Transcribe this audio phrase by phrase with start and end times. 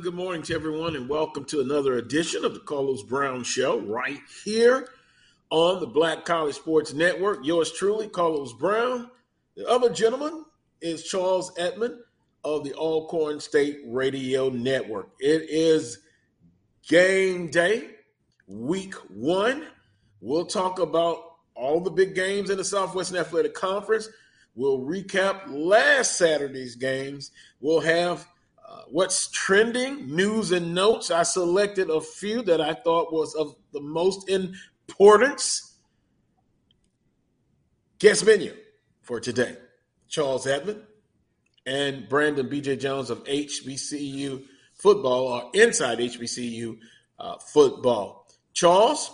[0.00, 3.80] pleasant good morning to everyone, and welcome to another edition of the Carlos Brown Show
[3.80, 4.88] right here
[5.50, 7.40] on the Black College Sports Network.
[7.44, 9.10] Yours truly, Carlos Brown.
[9.56, 10.46] The other gentleman
[10.80, 11.98] is Charles Edmond
[12.44, 15.10] of the Alcorn State Radio Network.
[15.18, 15.98] It is
[16.88, 17.90] game day,
[18.46, 19.66] week one.
[20.22, 21.18] We'll talk about
[21.54, 24.08] all the big games in the Southwestern Athletic Conference.
[24.54, 27.32] We'll recap last Saturday's games.
[27.60, 28.26] We'll have
[28.90, 31.10] what's trending, news and notes.
[31.10, 35.78] I selected a few that I thought was of the most importance.
[37.98, 38.54] Guest menu
[39.02, 39.56] for today
[40.08, 40.82] Charles Edmond
[41.66, 46.78] and Brandon BJ Jones of HBCU football or inside HBCU
[47.18, 48.26] uh, football.
[48.54, 49.12] Charles,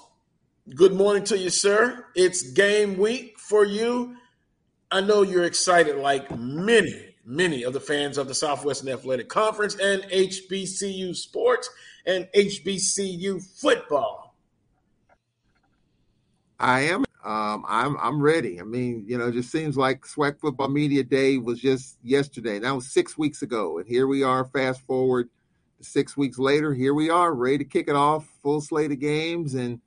[0.75, 2.07] good morning to you, sir.
[2.15, 4.17] It's game week for you.
[4.91, 9.75] I know you're excited like many many of the fans of the Southwestern Athletic Conference
[9.75, 11.69] and HBCU sports
[12.07, 14.37] and HBCU football.
[16.59, 17.05] I am.
[17.25, 17.97] Um, I'm.
[17.99, 18.61] I'm ready.
[18.61, 22.61] I mean, you know, it just seems like SWAC Football Media Day was just yesterday.
[22.61, 24.45] That was six weeks ago, and here we are.
[24.45, 25.29] Fast forward
[25.81, 28.27] six weeks later, here we are, ready to kick it off.
[28.43, 29.81] Full slate of games, and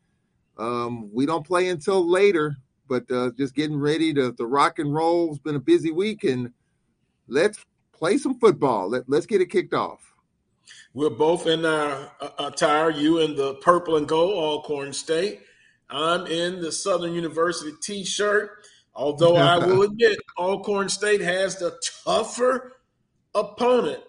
[0.57, 2.57] um, we don't play until later.
[2.87, 5.29] But uh, just getting ready to, to rock and roll.
[5.29, 6.51] It's been a busy week, and
[7.29, 8.89] let's play some football.
[8.89, 10.13] Let, let's get it kicked off.
[10.93, 12.89] We're both in our uh, attire.
[12.89, 15.41] You in the purple and gold, Alcorn State.
[15.89, 18.63] I'm in the Southern University T-shirt.
[18.95, 22.77] Although I will admit, Alcorn State has the tougher
[23.33, 24.01] opponent.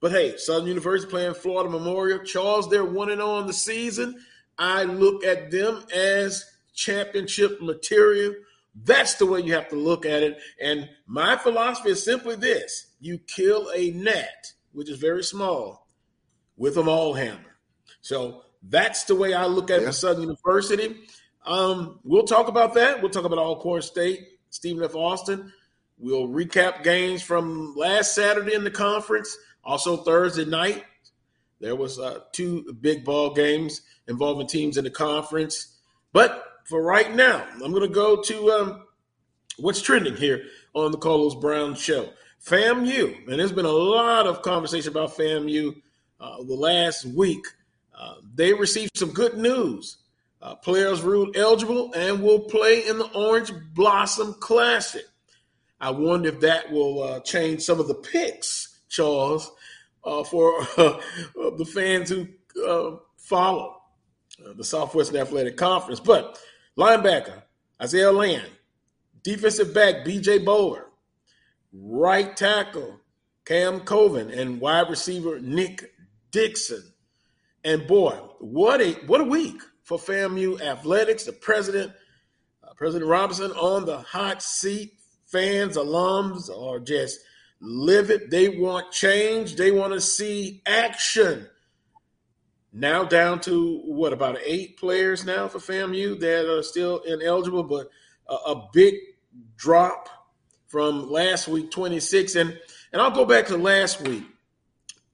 [0.00, 2.18] But hey, Southern University playing Florida Memorial.
[2.24, 4.16] Charles, they're one and on the season.
[4.58, 8.34] I look at them as championship material.
[8.74, 10.38] That's the way you have to look at it.
[10.60, 15.88] And my philosophy is simply this you kill a gnat, which is very small,
[16.56, 17.56] with a maul hammer.
[18.00, 19.90] So that's the way I look at yeah.
[19.90, 20.96] Southern University.
[21.46, 23.00] Um, we'll talk about that.
[23.00, 24.94] We'll talk about Alcorn State, Stephen F.
[24.94, 25.52] Austin.
[25.98, 29.36] We'll recap games from last Saturday in the conference.
[29.62, 30.84] Also Thursday night,
[31.60, 35.78] there was uh, two big ball games involving teams in the conference.
[36.12, 38.82] But for right now, I'm going to go to um,
[39.58, 40.44] what's trending here
[40.74, 42.10] on the Carlos Brown Show.
[42.44, 45.80] FAMU, and there's been a lot of conversation about FAMU
[46.20, 47.44] uh, the last week.
[47.98, 49.98] Uh, they received some good news.
[50.42, 55.04] Uh, players ruled eligible and will play in the Orange Blossom Classic.
[55.80, 59.50] I wonder if that will uh, change some of the picks, Charles,
[60.04, 62.26] uh, for the fans who
[62.66, 63.80] uh, follow
[64.56, 66.00] the Southwestern Athletic Conference.
[66.00, 66.38] But
[66.78, 67.42] Linebacker,
[67.80, 68.50] Isaiah Land.
[69.22, 70.86] Defensive back, BJ Bowler.
[71.72, 73.00] Right tackle,
[73.44, 74.30] Cam Coven.
[74.30, 75.92] And wide receiver, Nick
[76.30, 76.82] Dixon.
[77.64, 81.24] And boy, what a what a week for FAMU athletics.
[81.24, 81.92] The president,
[82.62, 84.92] uh, President Robinson, on the hot seat.
[85.26, 87.18] Fans, alums are just
[87.60, 88.30] livid.
[88.30, 89.56] They want change.
[89.56, 91.48] They want to see action.
[92.76, 97.88] Now down to what about eight players now for FAMU that are still ineligible, but
[98.28, 98.96] a, a big
[99.56, 100.08] drop
[100.66, 102.34] from last week, 26.
[102.34, 102.58] And
[102.92, 104.24] and I'll go back to last week.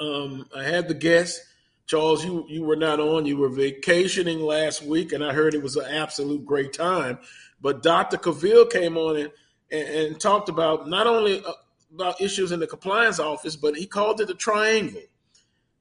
[0.00, 1.42] Um, I had the guest,
[1.86, 2.24] Charles.
[2.24, 3.26] You you were not on.
[3.26, 7.18] You were vacationing last week, and I heard it was an absolute great time.
[7.60, 8.16] But Dr.
[8.16, 9.30] Cavill came on and,
[9.70, 11.52] and, and talked about not only uh,
[11.92, 15.02] about issues in the compliance office, but he called it the triangle: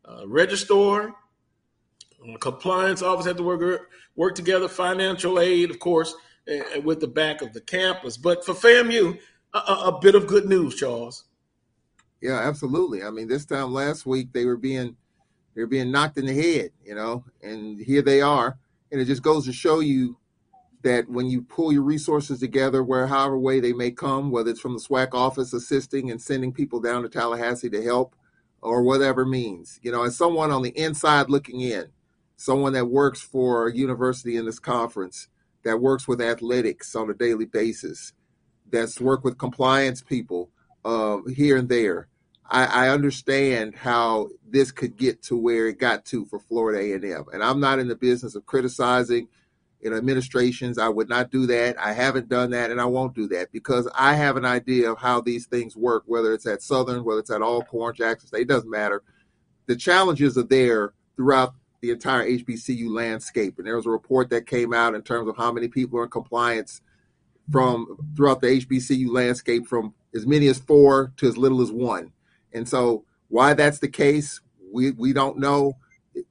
[0.03, 1.15] uh, registrar,
[2.39, 4.67] compliance office had to work work together.
[4.67, 6.15] Financial aid, of course,
[6.49, 8.17] uh, with the back of the campus.
[8.17, 9.17] But for FAMU,
[9.53, 11.25] a, a, bit of good news, Charles.
[12.21, 13.03] Yeah, absolutely.
[13.03, 14.95] I mean, this time last week they were being
[15.55, 18.57] they were being knocked in the head, you know, and here they are.
[18.91, 20.17] And it just goes to show you
[20.81, 24.61] that when you pull your resources together, where however way they may come, whether it's
[24.61, 28.15] from the SWAC office assisting and sending people down to Tallahassee to help,
[28.61, 31.87] or whatever means, you know, as someone on the inside looking in,
[32.39, 35.27] someone that works for a university in this conference,
[35.65, 38.13] that works with athletics on a daily basis,
[38.71, 40.49] that's worked with compliance people
[40.85, 42.07] uh, here and there.
[42.49, 47.25] I, I understand how this could get to where it got to for Florida A&M,
[47.33, 49.27] and I'm not in the business of criticizing
[49.81, 50.77] know, administrations.
[50.77, 51.77] I would not do that.
[51.77, 54.97] I haven't done that, and I won't do that because I have an idea of
[54.97, 56.03] how these things work.
[56.05, 59.03] Whether it's at Southern, whether it's at Alcorn, Jackson State, it doesn't matter.
[59.65, 63.57] The challenges are there throughout the entire HBCU landscape.
[63.57, 66.03] And there was a report that came out in terms of how many people are
[66.03, 66.81] in compliance
[67.51, 72.11] from throughout the HBCU landscape, from as many as four to as little as one.
[72.53, 74.41] And so, why that's the case,
[74.71, 75.77] we we don't know.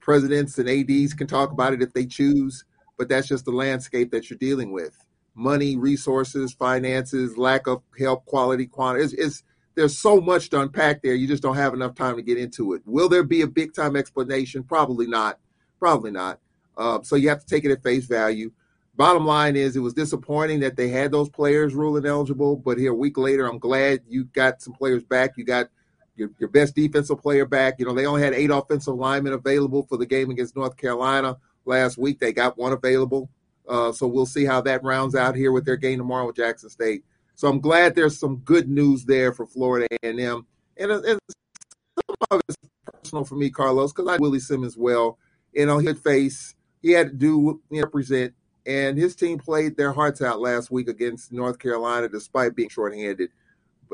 [0.00, 2.64] Presidents and ads can talk about it if they choose,
[2.98, 5.02] but that's just the landscape that you're dealing with.
[5.34, 9.04] Money, resources, finances, lack of help, quality, quantity.
[9.04, 9.42] It's, it's
[9.78, 11.14] there's so much to unpack there.
[11.14, 12.82] You just don't have enough time to get into it.
[12.84, 14.64] Will there be a big time explanation?
[14.64, 15.38] Probably not.
[15.78, 16.40] Probably not.
[16.76, 18.50] Uh, so you have to take it at face value.
[18.96, 22.90] Bottom line is, it was disappointing that they had those players ruling eligible, but here
[22.90, 25.36] a week later, I'm glad you got some players back.
[25.36, 25.68] You got
[26.16, 27.76] your, your best defensive player back.
[27.78, 31.36] You know, they only had eight offensive linemen available for the game against North Carolina
[31.64, 32.18] last week.
[32.18, 33.30] They got one available.
[33.68, 36.68] Uh, so we'll see how that rounds out here with their game tomorrow with Jackson
[36.68, 37.04] State.
[37.38, 40.44] So I'm glad there's some good news there for Florida A&M,
[40.76, 45.18] and, and some of it's personal for me, Carlos, because I Willie Simmons well.
[45.52, 48.34] You know, he had face, he had to do you know, represent,
[48.66, 53.30] and his team played their hearts out last week against North Carolina, despite being shorthanded.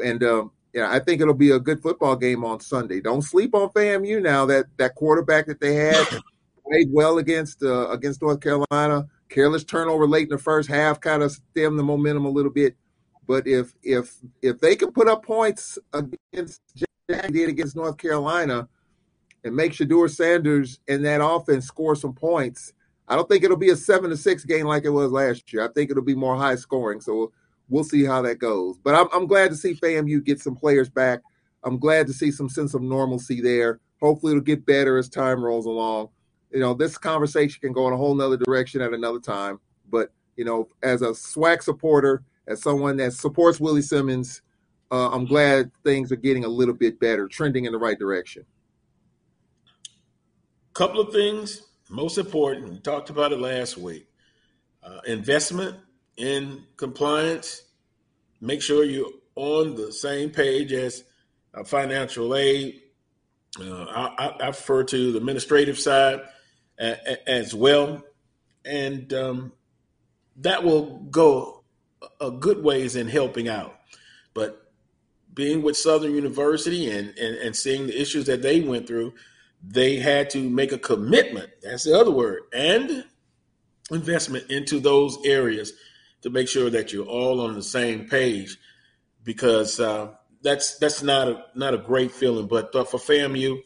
[0.03, 3.03] And um, yeah, I think it'll be a good football game on Sunday.
[3.03, 4.47] Don't sleep on FAMU now.
[4.47, 6.07] That that quarterback that they had
[6.67, 9.07] played well against uh, against North Carolina.
[9.29, 12.75] Careless turnover late in the first half kind of stemmed the momentum a little bit.
[13.27, 18.69] But if if if they can put up points against Jack did against North Carolina
[19.45, 22.73] and make Shedeur Sanders and that offense score some points,
[23.09, 25.65] I don't think it'll be a seven to six game like it was last year.
[25.65, 27.01] I think it'll be more high scoring.
[27.01, 27.33] So
[27.69, 28.79] we'll see how that goes.
[28.79, 31.21] But I'm, I'm glad to see FAMU get some players back.
[31.63, 33.81] I'm glad to see some sense of normalcy there.
[34.01, 36.09] Hopefully it'll get better as time rolls along.
[36.51, 39.61] You know, this conversation can go in a whole nother direction at another time.
[39.91, 44.43] But, you know, as a SWAC supporter, as someone that supports Willie Simmons,
[44.91, 48.45] uh, I'm glad things are getting a little bit better, trending in the right direction.
[50.75, 52.69] Couple of things, most important.
[52.69, 54.07] We talked about it last week.
[54.83, 55.77] Uh, investment
[56.17, 57.63] in compliance.
[58.41, 61.05] Make sure you're on the same page as
[61.55, 62.83] uh, financial aid.
[63.59, 66.23] Uh, I, I, refer to the administrative side
[66.79, 68.03] as well,
[68.65, 69.53] and um,
[70.39, 71.64] that will go
[72.21, 73.77] a good ways in helping out.
[74.35, 74.73] But
[75.33, 79.15] being with Southern University and, and, and seeing the issues that they went through,
[79.63, 81.51] they had to make a commitment.
[81.63, 83.05] That's the other word, and
[83.91, 85.73] investment into those areas
[86.23, 88.57] to make sure that you're all on the same page,
[89.25, 90.13] because uh,
[90.43, 92.47] that's that's not a not a great feeling.
[92.47, 93.61] But uh, for FAMU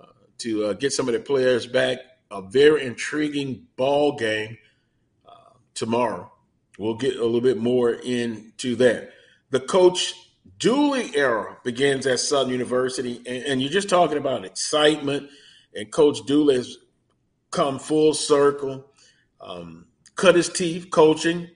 [0.00, 0.06] uh,
[0.38, 1.98] to uh, get some of the players back,
[2.30, 4.56] a very intriguing ball game
[5.28, 6.31] uh, tomorrow
[6.82, 9.10] We'll get a little bit more into that.
[9.50, 10.14] The Coach
[10.58, 15.30] Dooley era begins at Southern University, and, and you're just talking about excitement.
[15.76, 16.78] And Coach Dooley has
[17.52, 18.90] come full circle,
[19.40, 19.86] um,
[20.16, 21.50] cut his teeth coaching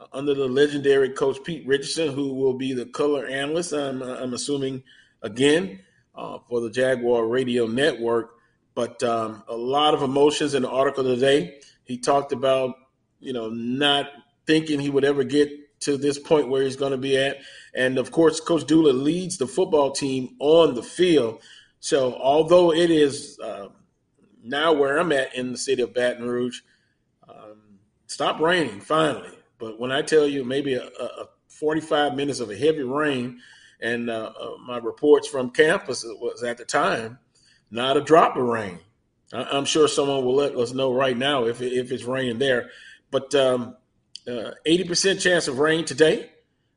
[0.00, 3.74] uh, under the legendary Coach Pete Richardson, who will be the color analyst.
[3.74, 4.82] I'm, I'm assuming
[5.20, 5.80] again
[6.14, 8.30] uh, for the Jaguar Radio Network.
[8.74, 11.60] But um, a lot of emotions in the article today.
[11.84, 12.76] He talked about,
[13.20, 14.06] you know, not
[14.48, 15.50] thinking he would ever get
[15.80, 17.36] to this point where he's going to be at.
[17.74, 21.42] And of course, Coach Dooley leads the football team on the field.
[21.80, 23.68] So although it is uh,
[24.42, 26.60] now where I'm at in the city of Baton Rouge,
[27.28, 27.58] um,
[28.06, 29.36] stop raining finally.
[29.58, 33.40] But when I tell you maybe a, a 45 minutes of a heavy rain,
[33.80, 37.18] and uh, uh, my reports from campus was at the time
[37.70, 38.78] not a drop of rain.
[39.32, 42.70] I, am sure someone will let us know right now if if it's raining there.
[43.10, 43.76] But um,
[44.28, 46.30] uh, 80% chance of rain today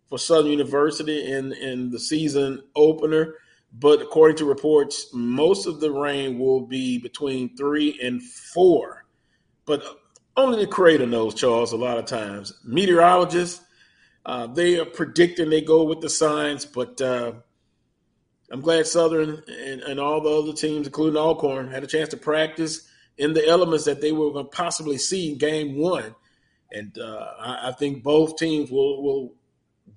[0.10, 3.36] for Southern University in, in the season opener.
[3.74, 9.06] But according to reports, most of the rain will be between three and four.
[9.66, 9.84] But
[10.36, 12.54] only the creator knows, Charles, a lot of times.
[12.64, 13.64] Meteorologists,
[14.26, 17.34] uh, they are predicting they go with the signs, but uh,
[18.52, 22.18] I'm glad Southern and, and, all the other teams, including Alcorn, had a chance to
[22.18, 26.16] practice in the elements that they were going to possibly see in game one
[26.72, 29.34] and uh, I, I, think both teams will will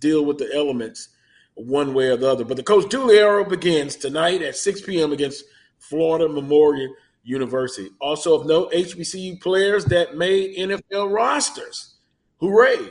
[0.00, 1.08] deal with the elements
[1.54, 2.44] one way or the other.
[2.44, 5.12] But the Coach era begins tonight at 6 p.m.
[5.12, 5.44] against
[5.78, 7.90] Florida Memorial University.
[8.00, 11.94] Also of note, HBCU players that made NFL rosters.
[12.40, 12.90] Hooray!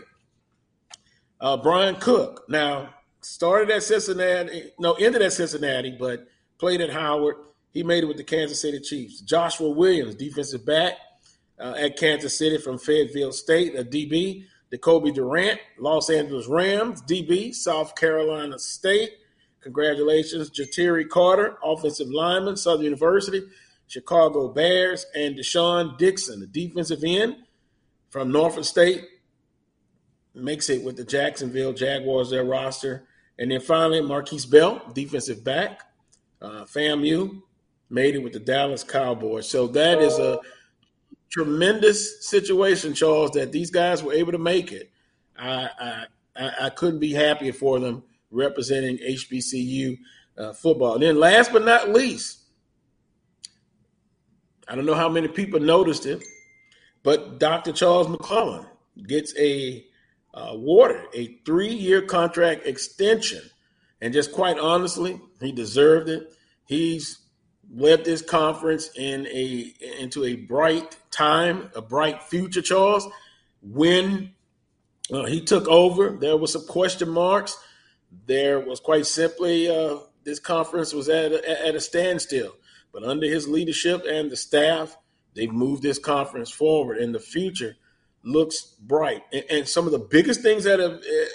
[1.40, 2.90] Uh, Bryan Cook now
[3.22, 7.36] started at Cincinnati, no, ended at Cincinnati, but played at Howard.
[7.72, 9.20] He made it with the Kansas City Chiefs.
[9.22, 10.94] Joshua Williams, defensive back
[11.64, 14.46] uh, at Kansas City from Fayetteville State, a DB.
[14.74, 19.12] Decobie Durant, Los Angeles Rams, DB, South Carolina State.
[19.62, 23.44] Congratulations, Ja'Tyre Carter, offensive lineman, Southern University,
[23.88, 27.36] Chicago Bears, and Deshaun Dixon, the defensive end
[28.10, 29.06] from Norfolk State,
[30.34, 33.08] makes it with the Jacksonville Jaguars, their roster.
[33.38, 35.82] And then finally, Markquese Bell, defensive back,
[36.42, 37.44] uh, FAMU,
[37.92, 39.48] made it with the Dallas Cowboys.
[39.48, 40.40] So that is a
[41.34, 44.92] tremendous situation, Charles, that these guys were able to make it.
[45.38, 49.98] I I, I couldn't be happier for them representing HBCU
[50.38, 50.94] uh, football.
[50.94, 52.40] And then last but not least,
[54.68, 56.24] I don't know how many people noticed it,
[57.02, 57.74] but Dr.
[57.74, 58.68] Charles McClelland
[59.08, 59.86] gets a
[60.36, 60.56] uh,
[61.14, 63.42] a three-year contract extension,
[64.02, 66.34] and just quite honestly, he deserved it.
[66.66, 67.20] He's
[67.76, 72.62] led this conference in a into a bright time, a bright future.
[72.62, 73.08] Charles,
[73.62, 74.32] when
[75.12, 77.58] uh, he took over, there was some question marks.
[78.28, 82.56] There was quite simply uh, this conference was at a, at a standstill.
[82.92, 84.96] But under his leadership and the staff,
[85.34, 87.76] they've moved this conference forward, and the future
[88.24, 89.24] looks bright.
[89.34, 91.26] And, and some of the biggest things that have, uh,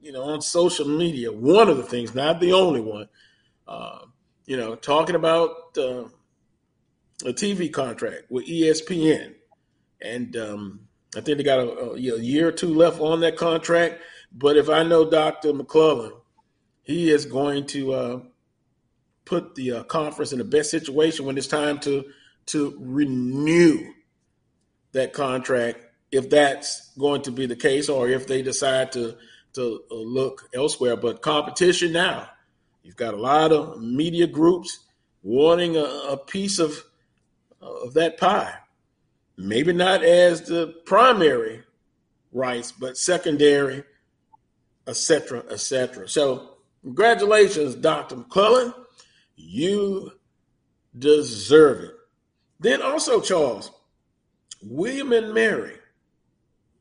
[0.00, 3.08] you know, on social media, one of the things, not the only one,
[3.68, 4.00] uh,
[4.46, 6.04] you know, talking about uh,
[7.24, 9.34] a TV contract with ESPN,
[10.00, 10.80] and um,
[11.16, 14.00] I think they got a, a, year or two left on that contract.
[14.32, 15.52] But if I know Dr.
[15.52, 16.12] McClelland,
[16.82, 18.20] he is going to uh,
[19.24, 22.04] put the uh, conference in the best situation when it's time to
[22.46, 23.92] to renew
[24.92, 25.78] that contract,
[26.12, 29.16] if that's going to be the case, or if they decide to
[29.54, 30.96] to uh, look elsewhere.
[30.96, 32.28] But competition now,
[32.86, 34.78] you've got a lot of media groups
[35.22, 36.84] wanting a, a piece of
[37.60, 38.54] of that pie
[39.36, 41.62] maybe not as the primary
[42.32, 43.84] rights, but secondary,
[44.86, 46.08] etc., etc.
[46.08, 48.16] So, congratulations, Dr.
[48.16, 48.74] McClelland.
[49.36, 50.12] You
[50.98, 51.94] deserve it.
[52.58, 53.70] Then also, Charles,
[54.62, 55.76] William and Mary.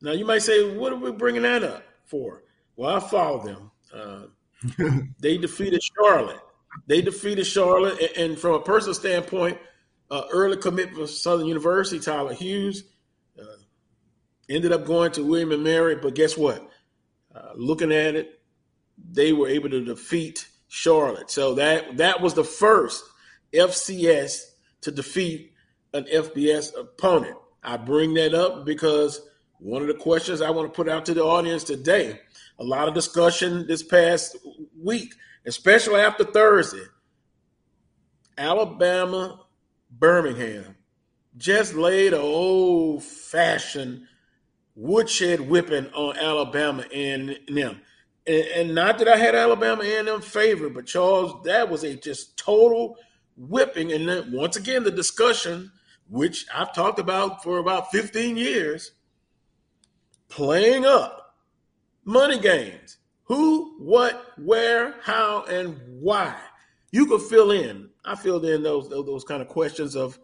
[0.02, 2.44] Now, you might say, what are we bringing that up for?
[2.76, 3.72] Well, I follow them.
[3.94, 4.28] Uh,
[5.20, 6.40] they defeated Charlotte.
[6.88, 9.58] They defeated Charlotte, and, and from a personal standpoint,
[10.12, 12.84] uh, early commitment for Southern University, Tyler Hughes.
[13.40, 13.46] Uh,
[14.50, 16.70] ended up going to William and Mary, but guess what?
[17.34, 18.40] Uh, looking at it,
[19.12, 21.30] they were able to defeat Charlotte.
[21.30, 23.04] So that that was the first
[23.54, 24.42] FCS
[24.82, 25.54] to defeat
[25.94, 27.38] an FBS opponent.
[27.64, 29.22] I bring that up because
[29.60, 32.20] one of the questions I want to put out to the audience today,
[32.60, 34.38] a lot of discussion this past
[34.82, 35.14] week,
[35.46, 36.86] especially after Thursday.
[38.38, 39.40] Alabama
[39.90, 40.76] Birmingham
[41.38, 44.08] just laid an old fashioned
[44.76, 47.82] woodshed whipping on Alabama and them.
[48.28, 52.98] And, not that I had Alabama A&M favored, but Charles, that was a just total
[53.38, 53.92] whipping.
[53.92, 55.72] And then once again, the discussion,
[56.10, 58.94] which I've talked about for about 15 years,
[60.28, 61.25] playing up
[62.06, 62.98] money games.
[63.24, 66.36] Who, what, where, how, and why.
[66.92, 70.20] You could fill in I filled in those those kind of questions of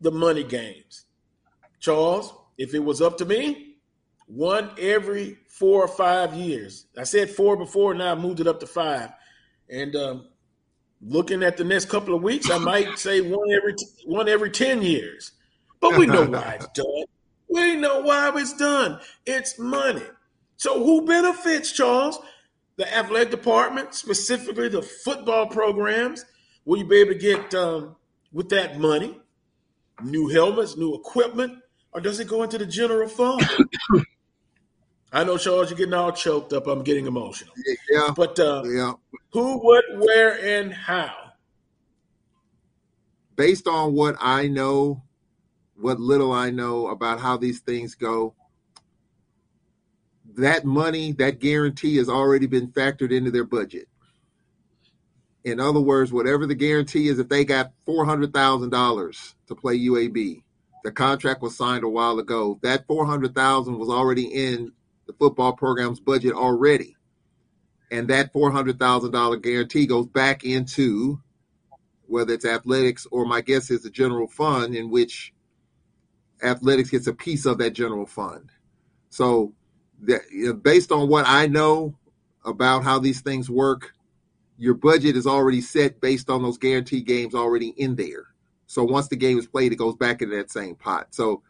[0.00, 1.04] the money games.
[1.80, 3.76] Charles, if it was up to me,
[4.26, 6.86] one every four or five years.
[6.98, 9.10] I said four before, now I moved it up to five.
[9.68, 10.28] And um,
[11.02, 13.74] looking at the next couple of weeks, I might say one every
[14.06, 15.32] one every ten years.
[15.80, 17.04] But we know why it's done.
[17.48, 18.98] We know why it's done.
[19.26, 20.02] It's money.
[20.56, 22.18] So who benefits, Charles?
[22.76, 26.24] The athletic department, specifically the football programs,
[26.64, 27.96] Will you be able to get um,
[28.32, 29.20] with that money
[30.02, 31.58] new helmets, new equipment,
[31.92, 33.46] or does it go into the general fund?
[35.12, 36.66] I know, Charles, you're getting all choked up.
[36.66, 37.54] I'm getting emotional.
[37.88, 38.08] Yeah.
[38.16, 38.94] But uh, yeah.
[39.30, 41.14] who, what, where, and how?
[43.36, 45.02] Based on what I know,
[45.76, 48.34] what little I know about how these things go,
[50.36, 53.88] that money, that guarantee has already been factored into their budget.
[55.44, 59.54] In other words, whatever the guarantee is, if they got four hundred thousand dollars to
[59.54, 60.42] play UAB,
[60.82, 62.58] the contract was signed a while ago.
[62.62, 64.72] That four hundred thousand was already in
[65.06, 66.96] the football program's budget already,
[67.90, 71.20] and that four hundred thousand dollar guarantee goes back into
[72.06, 75.32] whether it's athletics or my guess is the general fund, in which
[76.42, 78.50] athletics gets a piece of that general fund.
[79.10, 79.52] So,
[80.06, 81.94] that, based on what I know
[82.44, 83.92] about how these things work,
[84.58, 88.26] your budget is already set based on those guarantee games already in there.
[88.66, 91.08] So once the game is played, it goes back into that same pot.
[91.10, 91.42] So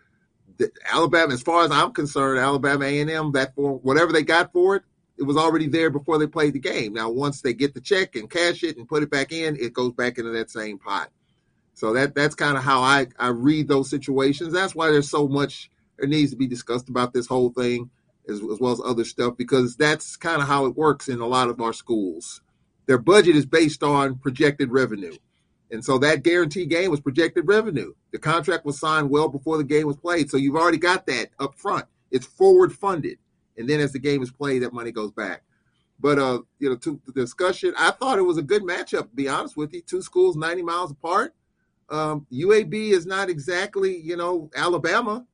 [0.58, 4.76] the, Alabama, as far as I'm concerned, Alabama A&M, that for whatever they got for
[4.76, 4.82] it,
[5.16, 6.92] it was already there before they played the game.
[6.92, 9.72] Now, once they get the check and cash it and put it back in, it
[9.72, 11.10] goes back into that same pot.
[11.74, 14.52] So that that's kind of how I, I read those situations.
[14.52, 17.90] That's why there's so much there needs to be discussed about this whole thing,
[18.28, 21.26] as, as well as other stuff, because that's kind of how it works in a
[21.26, 22.40] lot of our schools.
[22.86, 25.14] Their budget is based on projected revenue.
[25.70, 27.94] And so that guaranteed game was projected revenue.
[28.12, 30.30] The contract was signed well before the game was played.
[30.30, 31.86] So you've already got that up front.
[32.10, 33.18] It's forward funded.
[33.56, 35.42] And then as the game is played, that money goes back.
[35.98, 39.14] But uh, you know, to the discussion, I thought it was a good matchup, to
[39.14, 39.80] be honest with you.
[39.80, 41.34] Two schools 90 miles apart.
[41.88, 45.26] Um, UAB is not exactly, you know, Alabama.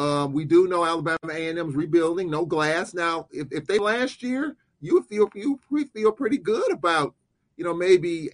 [0.00, 2.94] Um, we do know Alabama A&M is rebuilding, no glass.
[2.94, 5.60] Now, if, if they last year, you feel you
[5.92, 7.14] feel pretty good about,
[7.58, 8.30] you know, maybe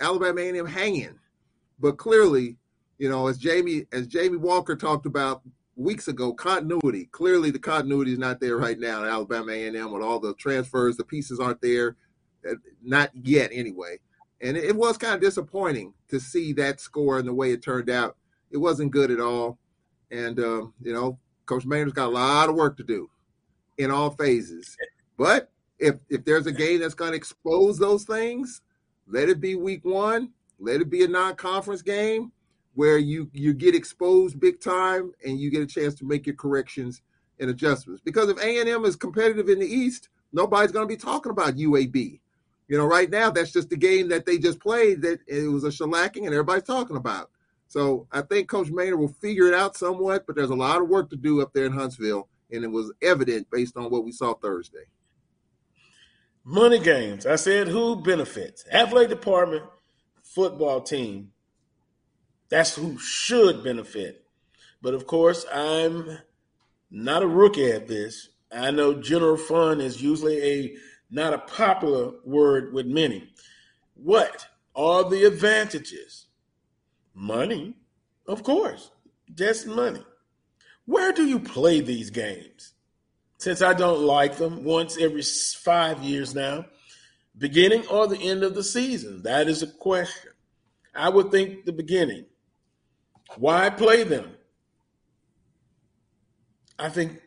[0.00, 1.18] Alabama A&M hanging.
[1.80, 2.58] But clearly,
[2.98, 5.42] you know, as Jamie as Jamie Walker talked about
[5.74, 7.06] weeks ago, continuity.
[7.06, 10.96] Clearly, the continuity is not there right now in Alabama A&M with all the transfers.
[10.96, 11.96] The pieces aren't there,
[12.48, 13.98] uh, not yet anyway.
[14.40, 17.90] And it was kind of disappointing to see that score and the way it turned
[17.90, 18.16] out.
[18.52, 19.58] It wasn't good at all.
[20.10, 23.10] And, um, you know, Coach Maynor's got a lot of work to do
[23.78, 24.76] in all phases.
[25.16, 28.62] But if if there's a game that's going to expose those things,
[29.06, 30.30] let it be week one.
[30.58, 32.32] Let it be a non-conference game
[32.74, 36.36] where you you get exposed big time and you get a chance to make your
[36.36, 37.02] corrections
[37.40, 38.02] and adjustments.
[38.04, 42.20] Because if A&M is competitive in the East, nobody's going to be talking about UAB.
[42.68, 45.64] You know, right now that's just the game that they just played that it was
[45.64, 47.30] a shellacking and everybody's talking about.
[47.74, 50.88] So I think Coach Maynor will figure it out somewhat, but there's a lot of
[50.88, 54.12] work to do up there in Huntsville, and it was evident based on what we
[54.12, 54.84] saw Thursday.
[56.44, 57.26] Money games.
[57.26, 58.64] I said who benefits?
[58.70, 59.64] Athletic department,
[60.22, 61.32] football team.
[62.48, 64.24] That's who should benefit.
[64.80, 66.18] But of course, I'm
[66.92, 68.28] not a rookie at this.
[68.52, 70.76] I know general fund is usually a
[71.10, 73.30] not a popular word with many.
[73.94, 76.26] What are the advantages?
[77.14, 77.74] Money,
[78.26, 78.90] of course,
[79.34, 80.04] just money.
[80.86, 82.72] Where do you play these games?
[83.38, 86.66] Since I don't like them once every five years now,
[87.36, 89.22] beginning or the end of the season?
[89.22, 90.32] That is a question.
[90.94, 92.26] I would think the beginning.
[93.36, 94.32] Why play them?
[96.78, 97.20] I think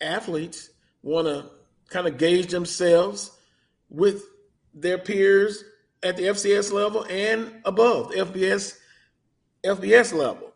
[0.00, 0.70] athletes
[1.02, 1.50] want to
[1.88, 3.30] kind of gauge themselves
[3.88, 4.22] with
[4.74, 5.64] their peers
[6.02, 8.76] at the FCS level and above the FBS
[9.66, 10.52] FBS level.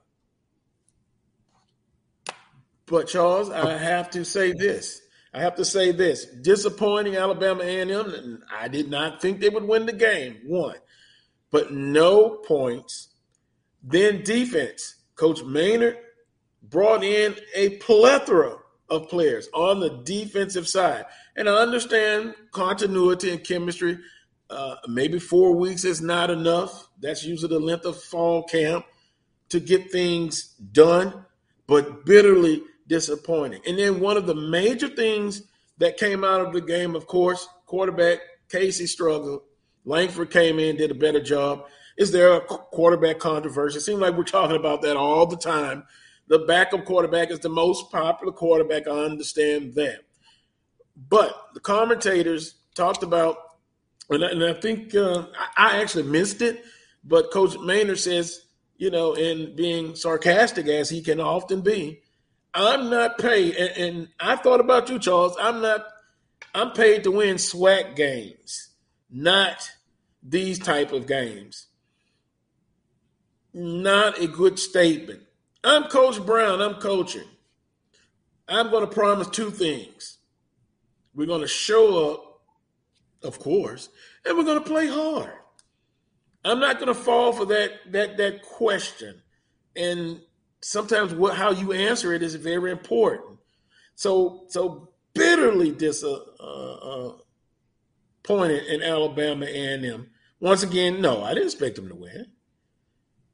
[2.86, 5.00] But Charles, I have to say this.
[5.32, 6.24] I have to say this.
[6.24, 8.42] Disappointing Alabama A&M.
[8.52, 10.38] I did not think they would win the game.
[10.44, 10.76] One,
[11.52, 13.10] but no points.
[13.82, 14.96] Then defense.
[15.14, 15.96] Coach Maynor
[16.62, 18.56] brought in a plethora
[18.88, 21.04] of players on the defensive side.
[21.36, 23.98] And I understand continuity and chemistry.
[24.48, 26.88] Uh, maybe four weeks is not enough.
[27.00, 28.84] That's usually the length of fall camp
[29.50, 31.24] to get things done,
[31.66, 33.60] but bitterly disappointing.
[33.66, 35.42] And then one of the major things
[35.78, 39.42] that came out of the game, of course, quarterback Casey struggled.
[39.84, 41.66] Langford came in, did a better job.
[41.96, 43.78] Is there a quarterback controversy?
[43.78, 45.84] It seems like we're talking about that all the time.
[46.28, 48.86] The backup quarterback is the most popular quarterback.
[48.86, 50.00] I understand that.
[51.08, 53.36] But the commentators talked about,
[54.10, 56.64] and I, and I think uh, I actually missed it,
[57.04, 58.46] but Coach Maynor says
[58.80, 62.00] you know, and being sarcastic as he can often be,
[62.54, 63.54] I'm not paid.
[63.54, 65.36] And, and I thought about you, Charles.
[65.38, 65.84] I'm not.
[66.54, 68.70] I'm paid to win SWAC games,
[69.10, 69.70] not
[70.22, 71.66] these type of games.
[73.52, 75.20] Not a good statement.
[75.62, 76.62] I'm Coach Brown.
[76.62, 77.28] I'm coaching.
[78.48, 80.16] I'm going to promise two things.
[81.14, 82.40] We're going to show up,
[83.22, 83.90] of course,
[84.24, 85.39] and we're going to play hard.
[86.44, 89.22] I'm not going to fall for that that that question.
[89.76, 90.20] And
[90.60, 93.38] sometimes what how you answer it is very important.
[93.94, 97.14] So so bitterly disappointed uh,
[98.28, 100.10] uh, in Alabama A&M.
[100.40, 102.26] Once again, no, I didn't expect them to win,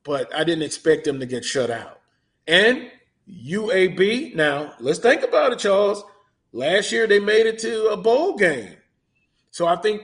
[0.03, 2.01] but I didn't expect them to get shut out.
[2.49, 2.91] And
[3.29, 4.35] UAB.
[4.35, 6.03] Now let's think about it, Charles.
[6.53, 8.77] Last year they made it to a bowl game,
[9.51, 10.03] so I think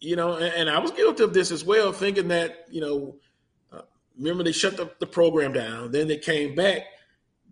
[0.00, 3.16] you know, and, and, I was guilty of this as well, thinking that, you know,
[3.72, 3.82] uh,
[4.18, 6.82] remember they shut the, the, program down, then they came back,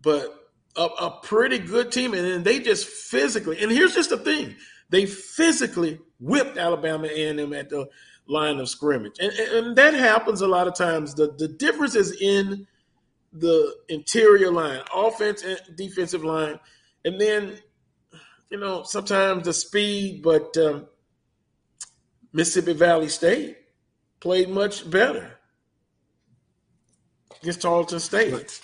[0.02, 4.18] but a, a pretty good team, and then they just physically, and here's just the
[4.18, 4.56] thing,
[4.90, 7.88] they physically whipped Alabama A&M at the
[8.26, 11.14] line of scrimmage, and, and that happens a lot of times.
[11.14, 12.66] The the difference is in
[13.32, 16.58] the interior line, offense and defensive line,
[17.04, 17.58] and then
[18.50, 20.86] you know sometimes the speed, but um,
[22.34, 23.56] Mississippi Valley State
[24.20, 25.38] played much better
[27.40, 28.60] against Tarleton State.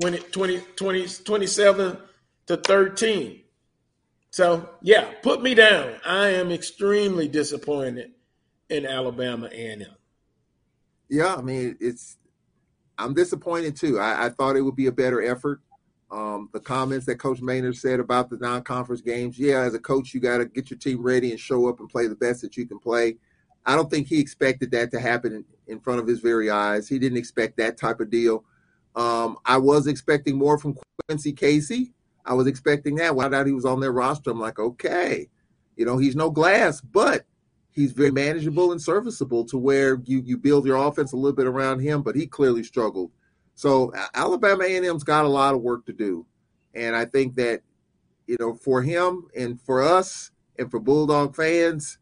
[0.00, 1.98] 20, 20, 20, 27
[2.46, 3.40] to 13.
[4.30, 5.94] So, yeah, put me down.
[6.04, 8.10] I am extremely disappointed
[8.68, 9.86] in Alabama A&M.
[11.08, 12.16] Yeah, I mean it's.
[12.98, 13.98] I'm disappointed too.
[13.98, 15.60] I, I thought it would be a better effort.
[16.10, 19.38] Um, the comments that Coach Maynor said about the non-conference games.
[19.38, 21.88] Yeah, as a coach, you got to get your team ready and show up and
[21.88, 23.16] play the best that you can play.
[23.66, 26.88] I don't think he expected that to happen in, in front of his very eyes.
[26.88, 28.44] He didn't expect that type of deal.
[28.96, 31.92] Um, I was expecting more from Quincy Casey.
[32.24, 33.14] I was expecting that.
[33.14, 35.28] When I he was on their roster, I'm like, okay,
[35.76, 37.24] you know, he's no glass, but
[37.70, 41.46] he's very manageable and serviceable to where you you build your offense a little bit
[41.46, 42.02] around him.
[42.02, 43.12] But he clearly struggled.
[43.58, 46.24] So Alabama A&M's got a lot of work to do,
[46.74, 47.62] and I think that
[48.28, 51.98] you know for him and for us and for Bulldog fans,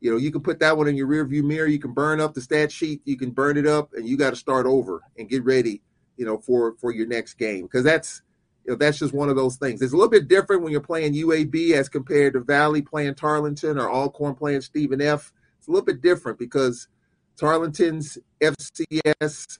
[0.00, 1.66] you know, you can put that one in your rearview mirror.
[1.66, 3.00] You can burn up the stat sheet.
[3.06, 5.80] You can burn it up, and you got to start over and get ready,
[6.18, 8.20] you know, for for your next game because that's
[8.66, 9.80] you know that's just one of those things.
[9.80, 13.78] It's a little bit different when you're playing UAB as compared to Valley playing Tarleton
[13.78, 15.32] or Alcorn playing Stephen F.
[15.56, 16.86] It's a little bit different because
[17.38, 19.58] Tarleton's FCS,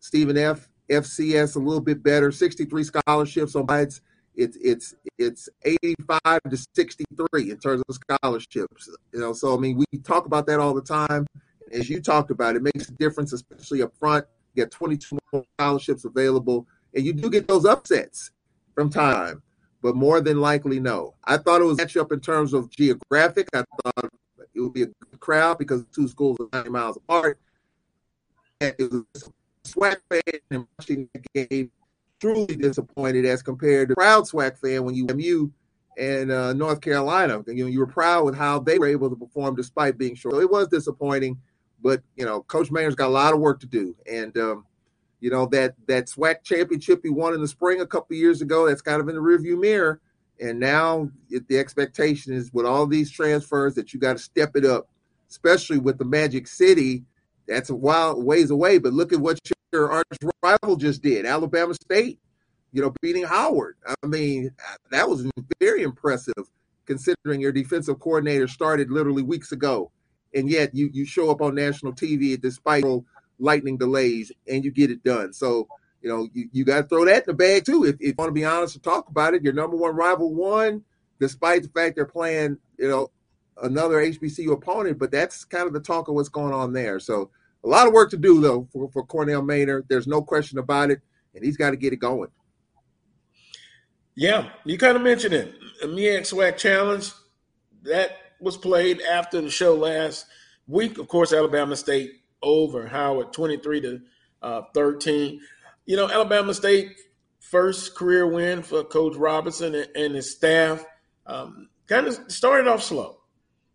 [0.00, 0.68] Stephen F.
[0.90, 2.32] FCS a little bit better.
[2.32, 4.00] 63 scholarships on sides
[4.34, 8.88] it's it's it's 85 to 63 in terms of scholarships.
[9.12, 11.26] You know, so I mean, we talk about that all the time.
[11.72, 14.24] As you talked about, it makes a difference, especially up front.
[14.54, 18.30] You get 22 more scholarships available, and you do get those upsets
[18.74, 19.42] from time,
[19.82, 21.14] but more than likely, no.
[21.24, 23.48] I thought it was match up in terms of geographic.
[23.54, 24.10] I thought
[24.54, 27.38] it would be a good crowd because two schools are 90 miles apart.
[28.60, 29.30] And it was
[29.70, 31.70] a SWAC fan and watching the game
[32.20, 35.50] truly disappointed as compared to proud SWAC fan when you MU
[35.98, 37.42] and uh, North Carolina.
[37.46, 40.34] You know, you were proud with how they were able to perform despite being short.
[40.34, 41.38] So it was disappointing,
[41.82, 44.64] but you know, Coach Maynor's got a lot of work to do, and um,
[45.20, 48.68] you know that that SWAC championship he won in the spring a couple years ago.
[48.68, 50.00] That's kind of in the rearview mirror,
[50.40, 54.56] and now it, the expectation is with all these transfers that you got to step
[54.56, 54.88] it up,
[55.28, 57.04] especially with the Magic City.
[57.48, 59.38] That's a while ways away, but look at what
[59.72, 60.06] your arch
[60.42, 62.18] rival just did, Alabama State,
[62.72, 63.76] you know, beating Howard.
[63.86, 64.50] I mean,
[64.90, 65.28] that was
[65.60, 66.34] very impressive
[66.86, 69.90] considering your defensive coordinator started literally weeks ago.
[70.34, 72.84] And yet you you show up on national TV despite
[73.38, 75.32] lightning delays and you get it done.
[75.32, 75.68] So,
[76.02, 77.84] you know, you, you got to throw that in the bag too.
[77.84, 80.32] If, if you want to be honest and talk about it, your number one rival
[80.32, 80.84] won,
[81.18, 83.10] despite the fact they're playing, you know,
[83.60, 84.98] another HBCU opponent.
[84.98, 87.00] But that's kind of the talk of what's going on there.
[87.00, 87.30] So
[87.64, 89.82] a lot of work to do though for, for Connell Maynor.
[89.88, 91.00] There's no question about it,
[91.34, 92.30] and he's got to get it going.
[94.14, 95.54] Yeah, you kind of mentioned it.
[95.80, 97.10] The MEAC SWAC Challenge
[97.82, 100.26] that was played after the show last
[100.66, 100.98] week.
[100.98, 104.00] Of course, Alabama State over Howard, twenty-three to
[104.42, 105.40] uh, thirteen.
[105.86, 106.96] You know, Alabama State
[107.40, 110.84] first career win for Coach Robinson and, and his staff.
[111.26, 113.20] Um, kind of started off slow,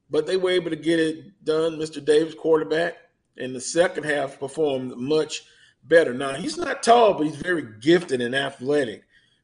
[0.10, 1.78] but they were able to get it done.
[1.78, 2.04] Mr.
[2.04, 2.96] Davis, quarterback,
[3.38, 5.44] in the second half performed much
[5.84, 6.14] better.
[6.14, 9.04] Now he's not tall, but he's very gifted and athletic.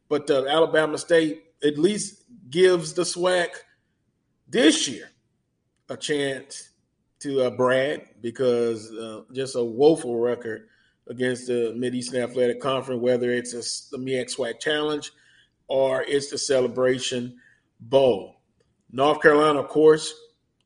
[0.09, 3.49] But uh, Alabama State at least gives the SWAC
[4.47, 5.09] this year
[5.89, 6.69] a chance
[7.19, 10.67] to uh, brag because uh, just a woeful record
[11.07, 15.11] against the Mid-Eastern Athletic Conference, whether it's a, the MEAC SWAC Challenge
[15.67, 17.37] or it's the Celebration
[17.79, 18.41] Bowl.
[18.91, 20.13] North Carolina, of course,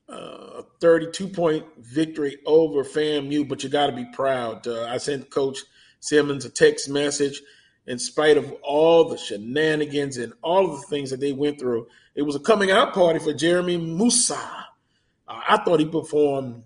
[0.08, 4.68] a 32 point victory over FAMU, but you got to be proud.
[4.68, 5.60] Uh, I sent Coach
[6.00, 7.42] Simmons a text message.
[7.88, 11.88] In spite of all the shenanigans and all of the things that they went through,
[12.16, 14.40] it was a coming out party for Jeremy Moussa.
[15.28, 16.64] Uh, I thought he performed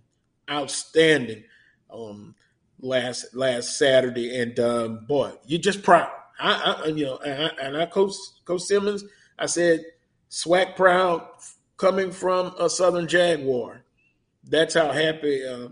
[0.49, 1.43] outstanding
[1.93, 2.36] um,
[2.80, 6.10] last last Saturday, and um, boy, you're just proud.
[6.39, 8.13] I, I you know, and I, and I coach
[8.45, 9.04] Coach Simmons.
[9.38, 9.84] I said,
[10.30, 11.28] SWAC proud
[11.80, 13.82] coming from a Southern Jaguar.
[14.44, 15.70] That's how happy uh,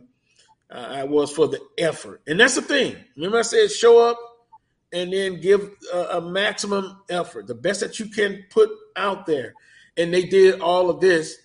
[0.72, 2.22] I was for the effort.
[2.26, 2.96] And that's the thing.
[3.16, 4.18] Remember, I said show up
[4.92, 9.54] and then give a, a maximum effort, the best that you can put out there.
[9.98, 11.36] And they did all of this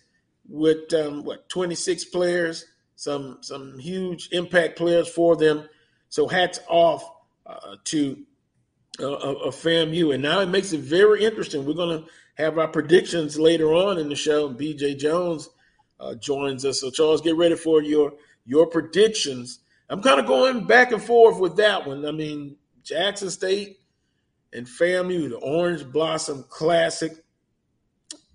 [0.49, 5.69] with um, what 26 players, some some huge impact players for them.
[6.09, 7.03] So hats off
[7.47, 8.19] uh, to
[9.01, 11.65] uh, a FAMU, and now it makes it very interesting.
[11.65, 14.49] We're going to have our predictions later on in the show.
[14.49, 15.49] And BJ Jones
[16.01, 16.81] uh, joins us.
[16.81, 18.15] So Charles, get ready for your
[18.45, 19.61] your predictions.
[19.89, 22.07] I'm kind of going back and forth with that one.
[22.07, 23.79] I mean, Jackson State
[24.53, 27.13] and FAMU, the Orange Blossom Classic.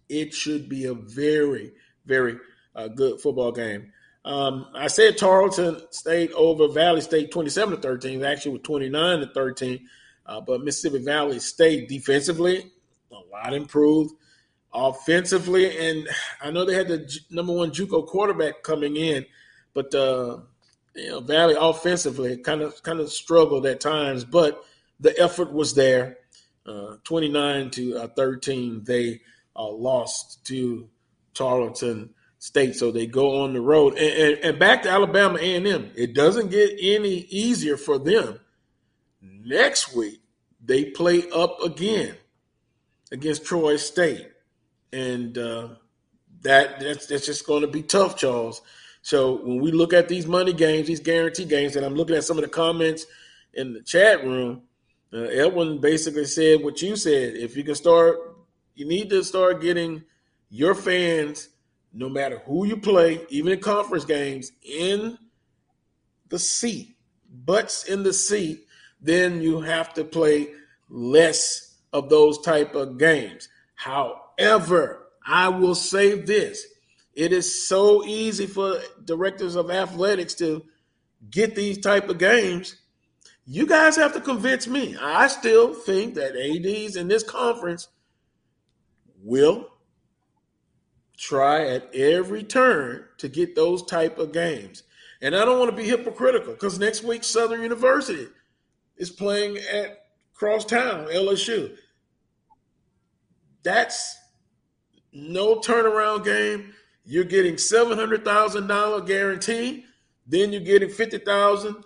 [0.09, 1.73] It should be a very,
[2.05, 2.37] very
[2.75, 3.91] uh, good football game.
[4.23, 9.27] Um, I said Tarleton State over Valley State 27 to 13, actually with 29 to
[9.27, 9.87] 13.
[10.25, 12.71] Uh, but Mississippi Valley State defensively,
[13.11, 14.13] a lot improved.
[14.73, 16.07] Offensively, and
[16.41, 19.25] I know they had the number one JUCO quarterback coming in,
[19.73, 20.39] but uh,
[20.93, 24.63] you know, Valley offensively kind of kind of struggled at times, but
[24.99, 26.17] the effort was there.
[26.65, 29.21] Uh, 29 to uh, 13, they
[29.55, 30.89] uh, lost to
[31.33, 35.91] Tarleton State, so they go on the road and, and, and back to Alabama A&M.
[35.95, 38.41] It doesn't get any easier for them.
[39.21, 40.19] Next week,
[40.63, 42.17] they play up again
[43.11, 44.27] against Troy State,
[44.91, 45.69] and uh,
[46.41, 48.61] that that's, that's just going to be tough, Charles.
[49.01, 52.25] So when we look at these money games, these guarantee games, and I'm looking at
[52.25, 53.05] some of the comments
[53.53, 54.63] in the chat room,
[55.13, 57.35] uh, Edwin basically said what you said.
[57.35, 58.17] If you can start,
[58.75, 60.03] you need to start getting
[60.49, 61.49] your fans,
[61.93, 65.17] no matter who you play, even in conference games, in
[66.27, 66.97] the seat,
[67.29, 68.65] butts in the seat.
[69.01, 70.49] Then you have to play
[70.89, 73.49] less of those type of games.
[73.75, 76.65] However, I will say this
[77.13, 80.63] it is so easy for directors of athletics to
[81.31, 82.75] get these type of games.
[83.45, 84.95] You guys have to convince me.
[85.01, 87.87] I still think that ADs in this conference
[89.23, 89.69] will
[91.17, 94.83] try at every turn to get those type of games.
[95.21, 98.27] And I don't want to be hypocritical because next week Southern University
[98.97, 100.06] is playing at
[100.37, 101.75] Crosstown, LSU.
[103.63, 104.15] That's
[105.11, 106.73] no turnaround game.
[107.03, 109.85] You're getting seven hundred thousand dollar guarantee.
[110.27, 111.83] Then you're getting fifty thousand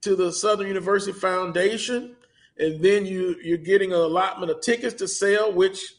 [0.00, 2.16] to the Southern University Foundation,
[2.58, 5.96] and then you you're getting an allotment of tickets to sell, which,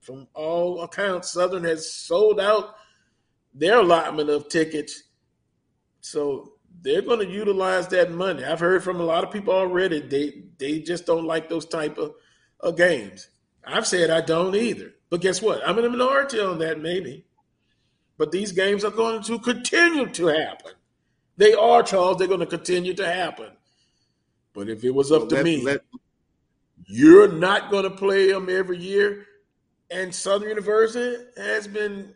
[0.00, 2.74] from all accounts, Southern has sold out
[3.54, 5.04] their allotment of tickets.
[6.00, 6.53] So
[6.84, 8.44] they're going to utilize that money.
[8.44, 10.00] I've heard from a lot of people already.
[10.00, 12.14] They they just don't like those type of,
[12.60, 13.30] of games.
[13.66, 14.92] I've said I don't either.
[15.08, 15.66] But guess what?
[15.66, 17.24] I'm in a minority on that, maybe.
[18.18, 20.72] But these games are going to continue to happen.
[21.38, 22.18] They are, Charles.
[22.18, 23.50] They're going to continue to happen.
[24.52, 25.80] But if it was up well, to let, me, let,
[26.86, 29.26] you're not going to play them every year.
[29.90, 32.14] And Southern University has been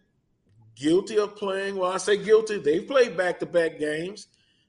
[0.77, 1.77] guilty of playing.
[1.77, 2.59] Well, I say guilty.
[2.59, 4.29] They've played back to back games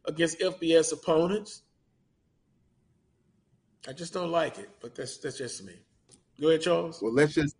[0.09, 1.61] against FBS opponents.
[3.87, 5.73] I just don't like it, but that's that's just me.
[6.41, 7.01] Go ahead, Charles.
[7.01, 7.55] Well, let's just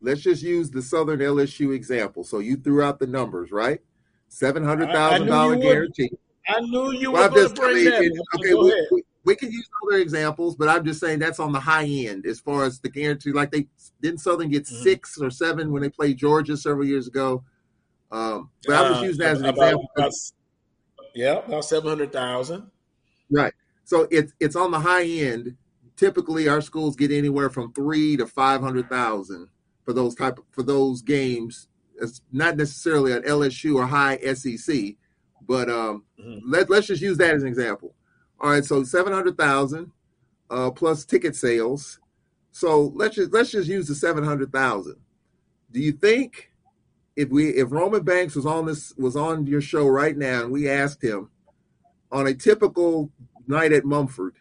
[0.00, 2.22] let's just use the Southern LSU example.
[2.22, 3.80] So you threw out the numbers, right?
[4.28, 6.10] Seven hundred thousand dollar guarantee.
[6.46, 8.24] I knew you well, were going to bring that.
[8.34, 11.60] Okay, we, we, we, can use other examples, but I'm just saying that's on the
[11.60, 13.32] high end as far as the guarantee.
[13.32, 13.66] Like they
[14.02, 14.82] didn't Southern get mm-hmm.
[14.82, 17.44] six or seven when they played Georgia several years ago.
[18.12, 19.90] Um, but uh, I'm just using that as an about, example.
[19.96, 20.12] About,
[21.14, 22.70] yeah, about seven hundred thousand.
[23.30, 23.52] Right.
[23.84, 25.56] So it's it's on the high end.
[25.96, 29.48] Typically, our schools get anywhere from three to five hundred thousand
[29.84, 31.68] for those type of, for those games.
[32.00, 34.96] It's not necessarily an LSU or high SEC,
[35.46, 36.50] but um, mm-hmm.
[36.50, 37.94] let let's just use that as an example.
[38.40, 39.92] All right, so seven hundred thousand
[40.50, 42.00] uh, plus ticket sales.
[42.50, 44.96] So let's just let's just use the seven hundred thousand.
[45.70, 46.50] Do you think
[47.16, 50.52] if we if Roman Banks was on this was on your show right now and
[50.52, 51.30] we asked him
[52.10, 53.10] on a typical
[53.46, 54.36] night at Mumford,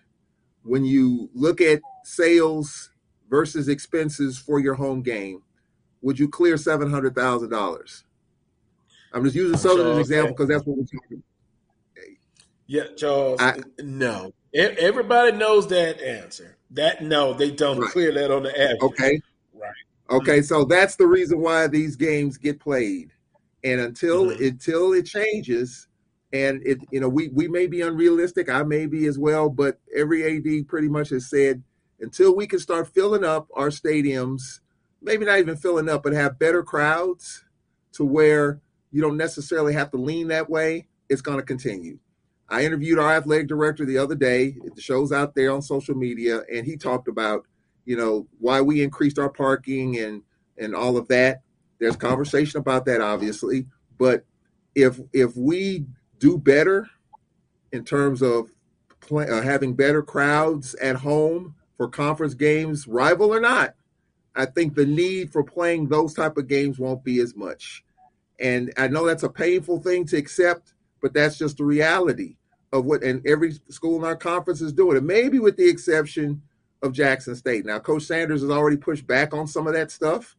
[0.63, 2.91] when you look at sales
[3.29, 5.41] versus expenses for your home game,
[6.01, 8.03] would you clear seven hundred thousand dollars?
[9.13, 10.31] I'm just using Southern as an example eh?
[10.31, 11.17] because that's what we're talking.
[11.17, 11.23] About.
[12.65, 13.39] Yeah, Charles.
[13.39, 16.57] I, no, everybody knows that answer.
[16.71, 17.91] That no, they don't right.
[17.91, 18.81] clear that on the average.
[18.81, 19.21] Okay.
[20.09, 23.11] Okay, so that's the reason why these games get played,
[23.63, 24.43] and until mm-hmm.
[24.43, 25.87] until it changes,
[26.31, 29.79] and it you know we we may be unrealistic, I may be as well, but
[29.95, 31.63] every AD pretty much has said
[31.99, 34.59] until we can start filling up our stadiums,
[35.01, 37.45] maybe not even filling up, but have better crowds
[37.93, 38.61] to where
[38.91, 41.97] you don't necessarily have to lean that way, it's going to continue.
[42.49, 44.57] I interviewed our athletic director the other day.
[44.75, 47.45] The show's out there on social media, and he talked about,
[47.85, 50.21] you know, why we increased our parking and
[50.57, 51.41] and all of that.
[51.79, 53.65] There's conversation about that, obviously,
[53.97, 54.25] but
[54.75, 55.85] if if we
[56.19, 56.89] do better
[57.71, 58.49] in terms of
[58.99, 63.75] play, uh, having better crowds at home for conference games, rival or not,
[64.35, 67.83] I think the need for playing those type of games won't be as much.
[68.39, 72.35] And I know that's a painful thing to accept, but that's just the reality
[72.71, 75.03] of what and every school in our conference is doing it.
[75.03, 76.41] Maybe with the exception
[76.83, 77.65] of Jackson State.
[77.65, 80.35] Now, Coach Sanders has already pushed back on some of that stuff,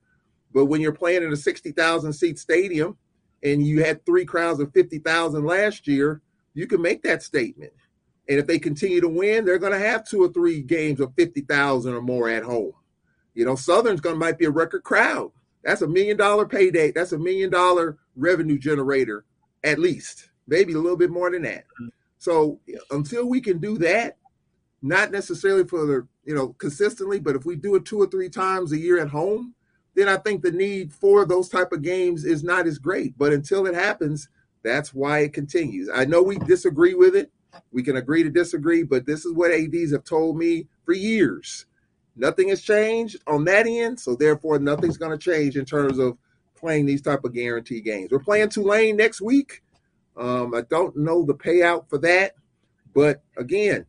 [0.53, 2.97] but when you're playing in a 60,000 seat stadium
[3.43, 6.21] and you had three crowds of 50,000 last year,
[6.55, 7.73] you can make that statement.
[8.29, 11.13] And if they continue to win, they're going to have two or three games of
[11.17, 12.73] 50,000 or more at home.
[13.35, 15.33] You know, Southern's going to might be a record crowd.
[15.65, 16.93] That's a million dollar payday.
[16.93, 19.25] That's a million dollar revenue generator
[19.65, 20.29] at least.
[20.47, 21.65] maybe a little bit more than that.
[22.19, 24.19] So until we can do that,
[24.83, 28.29] not necessarily for the you know consistently, but if we do it two or three
[28.29, 29.55] times a year at home,
[29.95, 33.17] then I think the need for those type of games is not as great.
[33.17, 34.29] But until it happens,
[34.63, 35.89] that's why it continues.
[35.93, 37.31] I know we disagree with it.
[37.71, 41.67] We can agree to disagree, but this is what ADs have told me for years.
[42.17, 46.17] Nothing has changed on that end, so therefore nothing's going to change in terms of
[46.57, 48.11] playing these type of guarantee games.
[48.11, 49.63] We're playing Tulane next week.
[50.17, 52.33] Um, I don't know the payout for that,
[52.95, 53.85] but again,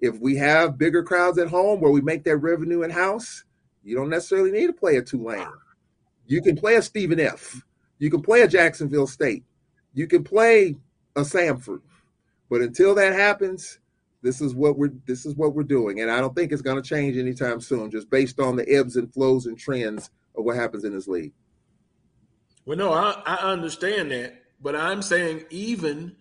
[0.00, 3.44] if we have bigger crowds at home where we make that revenue in house,
[3.82, 5.46] you don't necessarily need to play a Tulane.
[6.26, 7.62] You can play a Stephen F.
[7.98, 9.44] You can play a Jacksonville State.
[9.92, 10.76] You can play
[11.16, 11.80] a Samford.
[12.48, 13.78] But until that happens,
[14.22, 16.00] this is what we're this is what we're doing.
[16.00, 18.96] And I don't think it's going to change anytime soon, just based on the ebbs
[18.96, 21.32] and flows and trends of what happens in this league.
[22.66, 26.16] Well, no, I, I understand that, but I'm saying even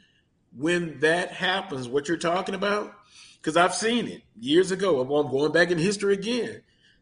[0.55, 2.93] when that happens, what you're talking about,
[3.41, 5.01] because I've seen it years ago.
[5.01, 6.61] I'm going back in history again.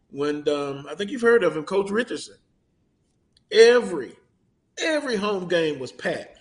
[0.10, 2.38] When um, I think you've heard of him, Coach Richardson.
[3.52, 4.16] Every
[4.78, 6.38] every home game was packed.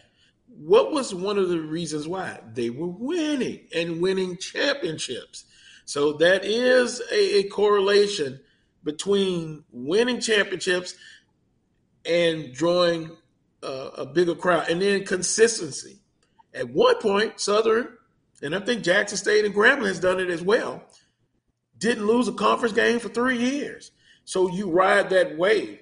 [0.49, 2.41] What was one of the reasons why?
[2.53, 5.45] They were winning and winning championships.
[5.85, 8.41] So that is a, a correlation
[8.83, 10.95] between winning championships
[12.05, 13.11] and drawing
[13.63, 15.99] uh, a bigger crowd, and then consistency.
[16.55, 17.89] At one point, Southern,
[18.43, 20.83] and I think Jackson State and Grambling has done it as well,
[21.79, 23.91] didn't lose a conference game for three years.
[24.25, 25.81] So you ride that wave.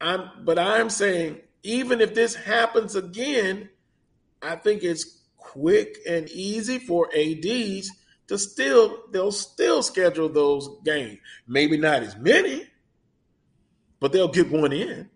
[0.00, 3.68] I'm, but I'm saying even if this happens again,
[4.40, 7.90] I think it's quick and easy for ads
[8.28, 11.18] to still they'll still schedule those games.
[11.46, 12.66] Maybe not as many,
[14.00, 15.10] but they'll get one in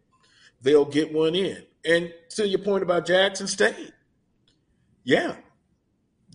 [0.67, 1.63] they'll get one in.
[1.85, 3.93] And to your point about Jackson State,
[5.05, 5.37] yeah,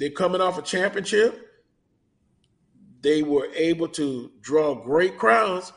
[0.02, 1.48] they're coming off a championship.
[3.02, 5.72] They were able to draw great crowds.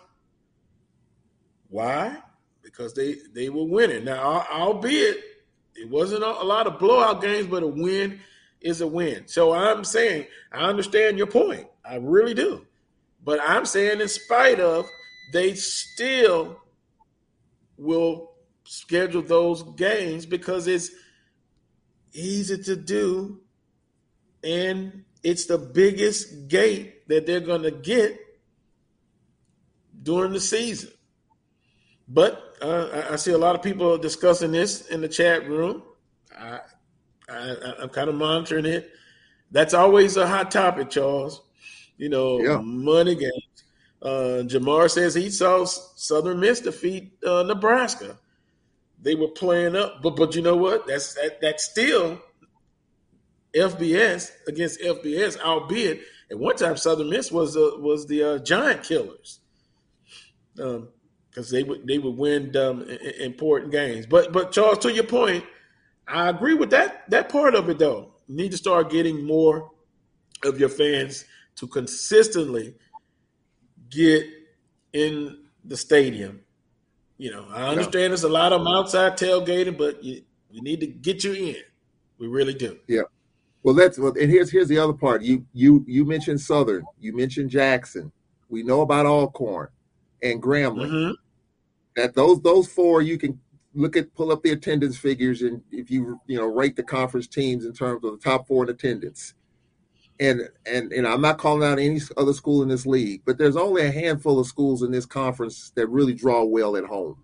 [1.68, 2.16] Why?
[2.62, 4.06] Because they they were winning.
[4.06, 5.18] Now, albeit
[5.74, 8.18] it wasn't a lot of blowout games, but a win
[8.62, 9.28] is a win.
[9.28, 11.66] So I'm saying I understand your point.
[11.84, 12.66] I really do.
[13.22, 14.86] But I'm saying in spite of
[15.34, 16.62] they still
[17.76, 18.32] will
[18.64, 20.90] schedule those games because it's
[22.14, 23.43] easy to do
[24.44, 28.18] and it's the biggest gate that they're going to get
[30.02, 30.90] during the season.
[32.06, 35.82] But uh, I see a lot of people discussing this in the chat room.
[36.38, 36.60] I,
[37.28, 38.90] I, am kind of monitoring it.
[39.50, 41.42] That's always a hot topic, Charles.
[41.96, 42.60] You know, yeah.
[42.62, 43.64] money games.
[44.02, 48.18] Uh, Jamar says he saw Southern Miss defeat uh, Nebraska
[49.04, 50.02] they were playing up.
[50.02, 50.86] But but you know what?
[50.86, 52.20] That's that, that's still
[53.54, 58.82] FBS against FBS, albeit at one time Southern Miss was uh, was the uh, giant
[58.82, 59.40] killers,
[60.54, 60.88] because um,
[61.50, 62.82] they would they would win um,
[63.20, 64.06] important games.
[64.06, 65.44] But but Charles, to your point,
[66.08, 68.12] I agree with that that part of it though.
[68.26, 69.70] You need to start getting more
[70.44, 71.24] of your fans
[71.56, 72.74] to consistently
[73.90, 74.26] get
[74.92, 76.44] in the stadium
[77.16, 78.08] you know, I understand yeah.
[78.08, 80.22] there's a lot of them outside tailgating, but you,
[80.52, 81.62] we need to get you in.
[82.18, 82.78] We really do.
[82.88, 83.02] Yeah.
[83.64, 85.22] Well, that's well, and here's here's the other part.
[85.22, 88.12] You you you mentioned Southern, you mentioned Jackson.
[88.48, 89.68] We know about Alcorn
[90.22, 90.90] and Grambling.
[90.90, 91.12] Mm-hmm.
[91.96, 93.40] That those those four you can
[93.74, 97.26] look at pull up the attendance figures and if you you know rate the conference
[97.26, 99.34] teams in terms of the top four in attendance
[100.20, 103.56] and and and I'm not calling out any other school in this league, but there's
[103.56, 107.16] only a handful of schools in this conference that really draw well at home.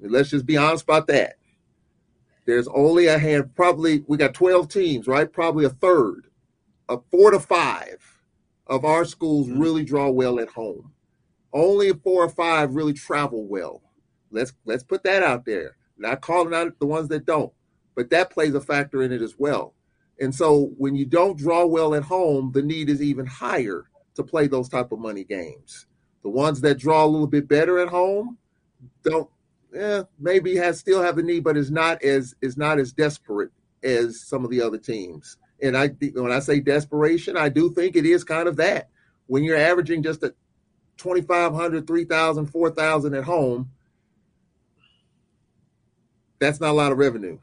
[0.00, 1.34] And let's just be honest about that.
[2.48, 5.30] There's only a hand, probably we got 12 teams, right?
[5.30, 6.28] Probably a third,
[6.88, 7.98] a four to five
[8.66, 9.60] of our schools mm-hmm.
[9.60, 10.90] really draw well at home.
[11.52, 13.82] Only four or five really travel well.
[14.30, 15.76] Let's let's put that out there.
[15.98, 17.52] Not calling out the ones that don't,
[17.94, 19.74] but that plays a factor in it as well.
[20.18, 24.24] And so when you don't draw well at home, the need is even higher to
[24.24, 25.86] play those type of money games.
[26.22, 28.38] The ones that draw a little bit better at home
[29.02, 29.28] don't
[29.74, 33.50] eh, maybe has still have the need, but is not as is not as desperate
[33.82, 35.36] as some of the other teams.
[35.62, 38.90] And I when I say desperation, I do think it is kind of that.
[39.26, 40.34] When you're averaging just a
[40.98, 43.70] 2,500, 3,000, 4,000 at home,
[46.38, 47.38] that's not a lot of revenue.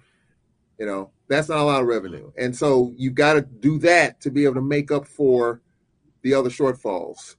[0.79, 2.31] You know, that's not a lot of revenue.
[2.37, 5.61] And so you've got to do that to be able to make up for
[6.21, 7.35] the other shortfalls.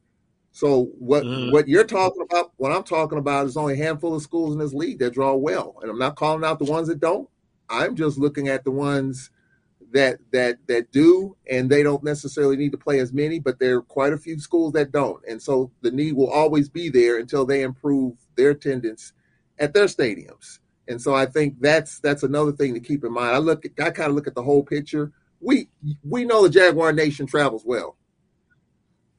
[0.57, 1.53] So what mm.
[1.53, 4.59] what you're talking about, what I'm talking about is only a handful of schools in
[4.59, 5.77] this league that draw well.
[5.83, 7.29] And I'm not calling out the ones that don't.
[7.69, 9.29] I'm just looking at the ones
[9.93, 13.77] that that that do, and they don't necessarily need to play as many, but there
[13.77, 17.19] are quite a few schools that don't, and so the need will always be there
[17.19, 19.13] until they improve their attendance
[19.59, 20.61] at their stadiums.
[20.89, 23.37] And so I think that's that's another thing to keep in mind.
[23.37, 25.13] I look, at, I kind of look at the whole picture.
[25.39, 25.69] We
[26.03, 27.99] we know the Jaguar Nation travels well.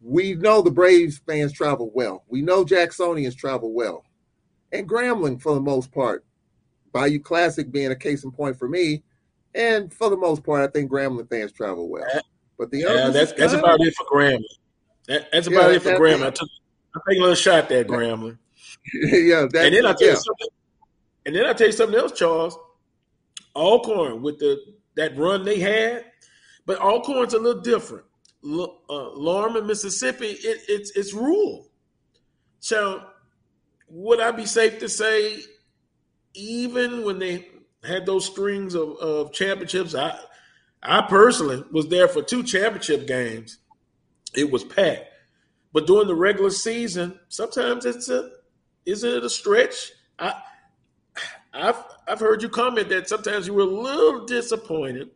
[0.01, 2.23] We know the Braves fans travel well.
[2.27, 4.05] We know Jacksonians travel well,
[4.71, 6.23] and Grambling for the most part.
[6.93, 9.03] Bayou Classic being a case in point for me,
[9.53, 12.05] and for the most part, I think Grambling fans travel well.
[12.57, 14.43] But the yeah, that's that's uh, about it for Grambling.
[15.07, 16.27] That, that's about yeah, it for Grambling.
[16.27, 16.49] I took
[16.95, 18.37] I take a little shot there, Grambling.
[18.93, 20.13] yeah, and then I tell yeah.
[20.13, 20.47] you something.
[21.25, 22.57] And then I tell you something else, Charles.
[23.55, 24.59] Alcorn with the
[24.95, 26.05] that run they had,
[26.65, 28.05] but Alcorn's a little different.
[28.47, 31.69] L- uh, Mississippi, it, it's it's rural.
[32.59, 33.03] So
[33.89, 35.39] would I be safe to say,
[36.33, 37.47] even when they
[37.83, 40.17] had those strings of, of championships, I
[40.81, 43.57] I personally was there for two championship games.
[44.35, 45.05] It was packed.
[45.73, 48.31] But during the regular season, sometimes it's a
[48.85, 49.91] isn't it a stretch?
[50.17, 50.41] I
[51.53, 55.09] I've I've heard you comment that sometimes you were a little disappointed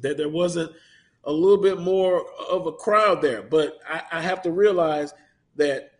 [0.00, 0.72] that there wasn't
[1.24, 3.42] a little bit more of a crowd there.
[3.42, 5.14] But I, I have to realize
[5.56, 5.92] that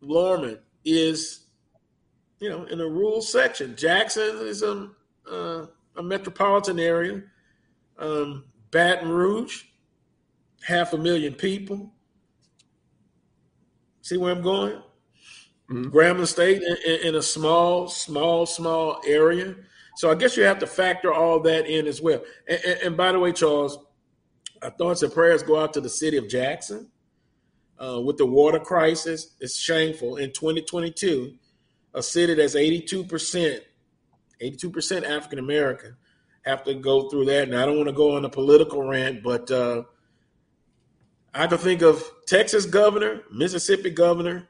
[0.00, 1.46] Lorman is,
[2.40, 3.76] you know, in a rural section.
[3.76, 4.88] Jackson is a,
[5.30, 7.22] uh, a metropolitan area.
[7.98, 9.64] Um, Baton Rouge,
[10.62, 11.92] half a million people.
[14.02, 14.82] See where I'm going?
[15.70, 15.88] Mm-hmm.
[15.88, 19.56] Grambling State in, in, in, a small, small, small area.
[19.96, 22.22] So I guess you have to factor all that in as well.
[22.46, 23.78] And, and, and by the way, Charles,
[24.66, 26.90] our thoughts and prayers go out to the city of Jackson
[27.78, 29.36] uh, with the water crisis.
[29.38, 30.16] It's shameful.
[30.16, 31.34] In 2022,
[31.94, 33.60] a city that's 82%,
[34.42, 35.96] 82% African American
[36.44, 37.44] have to go through that.
[37.44, 39.84] And I don't want to go on a political rant, but uh,
[41.32, 44.48] I can think of Texas governor, Mississippi governor,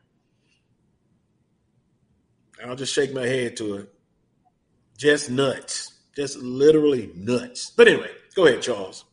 [2.65, 3.93] I'll just shake my head to it.
[4.97, 5.93] Just nuts.
[6.17, 7.71] Just literally nuts.
[7.77, 9.05] But anyway, go ahead, Charles.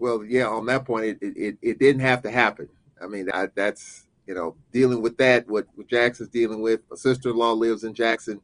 [0.00, 2.68] Well, yeah, on that point, it, it, it didn't have to happen.
[3.00, 6.80] I mean, I, that's, you know, dealing with that, what, what Jackson's dealing with.
[6.90, 8.40] My sister in law lives in Jackson,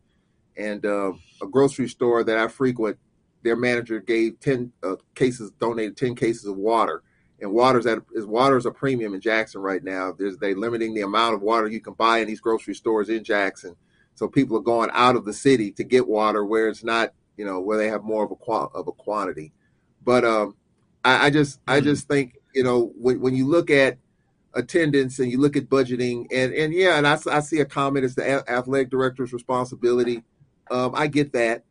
[0.57, 2.99] and uh, a grocery store that I frequent,
[3.43, 7.03] their manager gave 10 uh, cases, donated 10 cases of water
[7.41, 10.13] and water's at is water's a premium in Jackson right now.
[10.13, 13.25] There's they limiting the amount of water you can buy in these grocery stores in
[13.25, 13.77] Jackson.
[14.15, 17.45] So people are going out of the city to get water where it's not, you
[17.45, 19.53] know, where they have more of a of a quantity.
[20.03, 20.57] But um,
[21.07, 21.85] I, I just I mm-hmm.
[21.85, 23.99] just think you know when when you look at
[24.55, 28.05] attendance and you look at budgeting and and yeah, and I, I see a comment
[28.05, 30.25] as the athletic director's responsibility.
[30.69, 31.65] Um, I get that,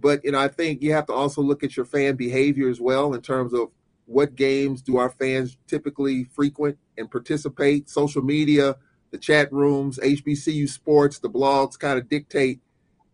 [0.00, 2.80] but you know I think you have to also look at your fan behavior as
[2.80, 3.70] well in terms of
[4.06, 7.90] what games do our fans typically frequent and participate?
[7.90, 8.76] Social media,
[9.10, 12.60] the chat rooms, HBCU sports, the blogs kind of dictate,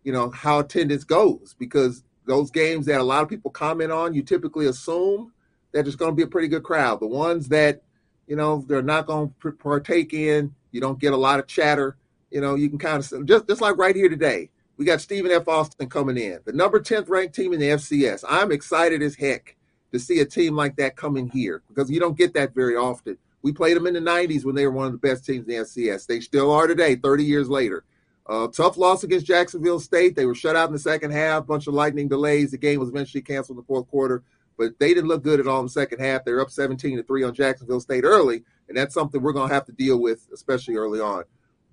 [0.05, 4.15] you know, how attendance goes because those games that a lot of people comment on,
[4.15, 5.33] you typically assume
[5.75, 7.01] that there's going to be a pretty good crowd.
[7.01, 7.83] The ones that,
[8.27, 11.97] you know, they're not going to partake in, you don't get a lot of chatter.
[12.31, 15.31] You know, you can kind of just just like right here today, we got Stephen
[15.31, 15.49] F.
[15.49, 18.25] Austin coming in, the number 10th ranked team in the FCS.
[18.29, 19.57] I'm excited as heck
[19.93, 22.77] to see a team like that come in here because you don't get that very
[22.77, 23.19] often.
[23.43, 25.55] We played them in the 90s when they were one of the best teams in
[25.55, 26.07] the FCS.
[26.07, 27.85] They still are today, 30 years later.
[28.27, 30.17] Uh, tough loss against Jacksonville State.
[30.17, 32.53] They were shut out in the second half, bunch of lightning delays.
[32.53, 34.23] The game was eventually canceled in the fourth quarter,
[34.57, 36.25] but they didn't look good at all in the second half.
[36.25, 39.49] They were up 17 to 3 on Jacksonville State early, and that's something we're going
[39.49, 41.25] to have to deal with, especially early on.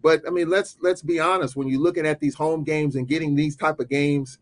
[0.02, 1.56] But I mean, let's let's be honest.
[1.56, 4.40] When you're looking at these home games and getting these type of games,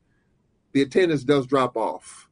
[0.71, 2.29] the attendance does drop off.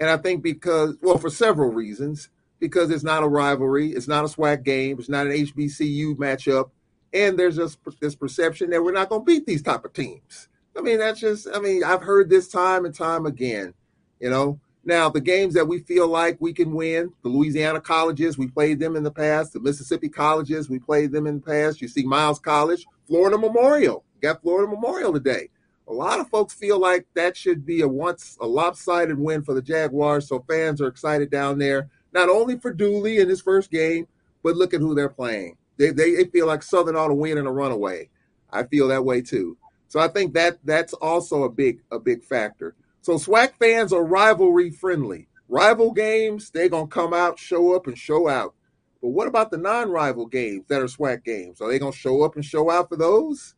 [0.00, 4.24] And I think because, well, for several reasons, because it's not a rivalry, it's not
[4.24, 6.70] a SWAC game, it's not an HBCU matchup,
[7.12, 10.48] and there's just this perception that we're not going to beat these type of teams.
[10.76, 13.74] I mean, that's just, I mean, I've heard this time and time again,
[14.18, 14.58] you know.
[14.84, 18.80] Now, the games that we feel like we can win, the Louisiana colleges, we played
[18.80, 19.52] them in the past.
[19.52, 21.80] The Mississippi colleges, we played them in the past.
[21.80, 24.04] You see Miles College, Florida Memorial.
[24.20, 25.48] got Florida Memorial today
[25.88, 29.54] a lot of folks feel like that should be a once a lopsided win for
[29.54, 30.28] the Jaguars.
[30.28, 34.06] So fans are excited down there, not only for Dooley in his first game,
[34.42, 35.56] but look at who they're playing.
[35.78, 38.08] They, they, they feel like Southern ought to win in a runaway.
[38.50, 39.56] I feel that way too.
[39.88, 42.74] So I think that that's also a big a big factor.
[43.02, 45.26] So SWAC fans are rivalry friendly.
[45.48, 48.54] Rival games, they're gonna come out, show up, and show out.
[49.02, 51.60] But what about the non-rival games that are SWAC games?
[51.60, 53.56] Are they gonna show up and show out for those?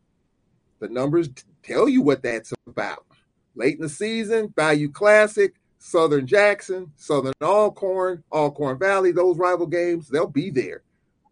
[0.80, 1.28] The numbers
[1.62, 3.04] tell you what that's about.
[3.54, 10.08] Late in the season, Bayou Classic, Southern Jackson, Southern Alcorn, Alcorn Valley, those rival games,
[10.08, 10.82] they'll be there.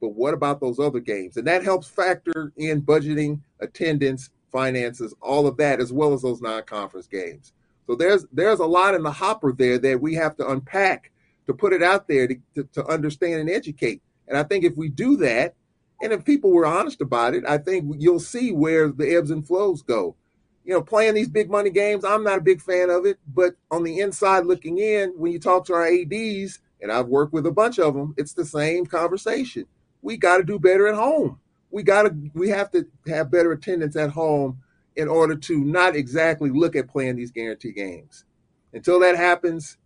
[0.02, 1.38] But what about those other games?
[1.38, 6.42] And that helps factor in budgeting, attendance, finances, all of that, as well as those
[6.42, 7.54] non-conference games.
[7.86, 11.10] So there's there's a lot in the hopper there that we have to unpack
[11.46, 14.00] to put it out there to, to, to understand and educate.
[14.28, 15.54] And I think if we do that,
[16.02, 19.46] and if people were honest about it, I think you'll see where the ebbs and
[19.46, 20.16] flows go.
[20.64, 23.18] You know, playing these big money games, I'm not a big fan of it.
[23.26, 27.32] But on the inside looking in, when you talk to our ADs, and I've worked
[27.32, 29.66] with a bunch of them, it's the same conversation.
[30.02, 31.38] We got to do better at home.
[31.70, 34.60] We got to, we have to have better attendance at home
[34.96, 38.24] in order to not exactly look at playing these guarantee games.
[38.72, 39.78] Until that happens,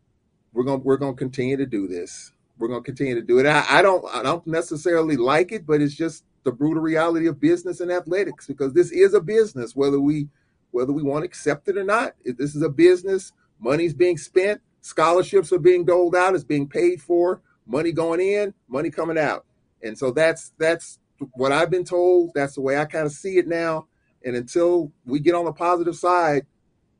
[0.52, 2.32] we're going we're going to continue to do this.
[2.58, 3.46] We're going to continue to do it.
[3.46, 7.40] I, I don't I don't necessarily like it, but it's just the brutal reality of
[7.40, 10.28] business and athletics because this is a business, whether we
[10.70, 12.14] whether we want to accept it or not.
[12.24, 13.32] This is a business.
[13.58, 14.60] Money's being spent.
[14.80, 16.34] Scholarships are being doled out.
[16.34, 17.42] It's being paid for.
[17.66, 19.44] Money going in, money coming out.
[19.82, 20.98] And so that's that's
[21.32, 22.30] what I've been told.
[22.34, 23.88] That's the way I kind of see it now.
[24.26, 26.44] And until we get on the positive side,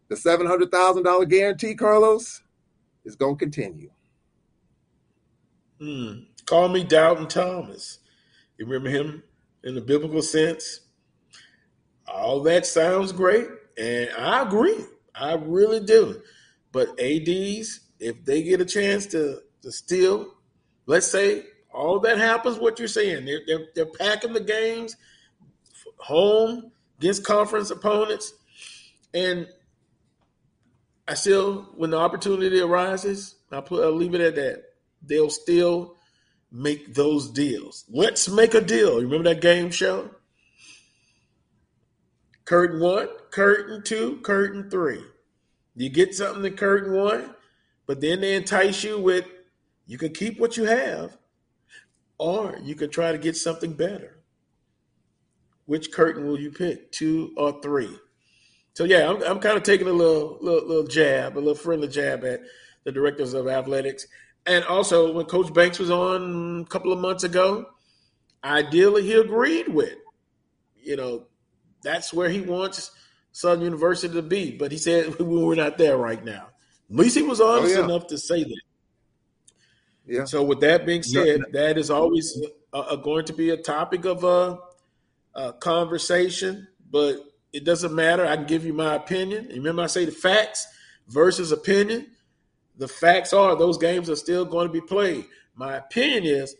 [0.08, 2.40] the seven hundred thousand dollar guarantee, Carlos,
[3.04, 3.90] is going to continue.
[5.80, 6.20] Hmm.
[6.46, 7.98] Call me Doubting Thomas.
[8.56, 9.24] You remember him
[9.64, 10.80] in the biblical sense?
[12.06, 14.84] All that sounds great, and I agree.
[15.12, 16.22] I really do.
[16.70, 20.32] But ads, if they get a chance to to steal,
[20.86, 24.96] let's say all that happens, what you're saying, they're they're, they're packing the games
[25.98, 28.32] home against conference opponents.
[29.14, 29.48] And
[31.08, 34.64] I still, when the opportunity arises, I'll, put, I'll leave it at that.
[35.02, 35.96] They'll still
[36.50, 37.84] make those deals.
[37.88, 39.00] Let's make a deal.
[39.00, 40.10] You remember that game show?
[42.44, 45.02] Curtain one, curtain two, curtain three.
[45.74, 47.34] You get something in curtain one,
[47.86, 49.26] but then they entice you with
[49.86, 51.16] you can keep what you have,
[52.18, 54.15] or you can try to get something better.
[55.66, 57.98] Which curtain will you pick, two or three?
[58.74, 61.88] So yeah, I'm, I'm kind of taking a little, little little jab, a little friendly
[61.88, 62.40] jab at
[62.84, 64.06] the directors of athletics,
[64.46, 67.66] and also when Coach Banks was on a couple of months ago,
[68.44, 69.96] ideally he agreed with,
[70.76, 71.26] you know,
[71.82, 72.92] that's where he wants
[73.32, 76.48] Southern University to be, but he said we're not there right now.
[76.90, 77.84] At least he was honest oh, yeah.
[77.84, 78.60] enough to say that.
[80.06, 80.24] Yeah.
[80.24, 81.44] So with that being said, yeah.
[81.52, 82.40] that is always
[82.72, 84.56] uh, going to be a topic of uh,
[85.36, 87.18] uh, conversation, but
[87.52, 88.26] it doesn't matter.
[88.26, 89.48] I can give you my opinion.
[89.50, 90.66] Remember, I say the facts
[91.08, 92.06] versus opinion.
[92.78, 95.26] The facts are those games are still going to be played.
[95.54, 96.56] My opinion is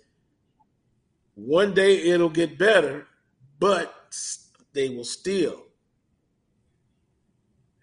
[1.34, 3.06] one day it'll get better,
[3.58, 3.94] but
[4.72, 5.64] they will still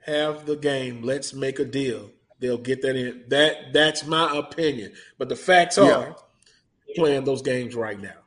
[0.06, 1.02] have the game.
[1.04, 2.12] Let's make a deal.
[2.40, 3.26] They'll get that in.
[3.30, 4.94] That that's my opinion.
[5.18, 6.16] But the facts are
[6.88, 6.96] yeah.
[6.96, 8.23] playing those games right now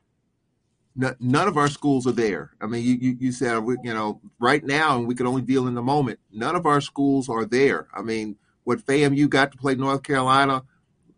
[0.96, 2.52] none of our schools are there.
[2.60, 5.66] I mean, you, you, you said, you know, right now, and we can only deal
[5.66, 6.18] in the moment.
[6.32, 7.88] None of our schools are there.
[7.94, 10.62] I mean, what FAMU got to play North Carolina,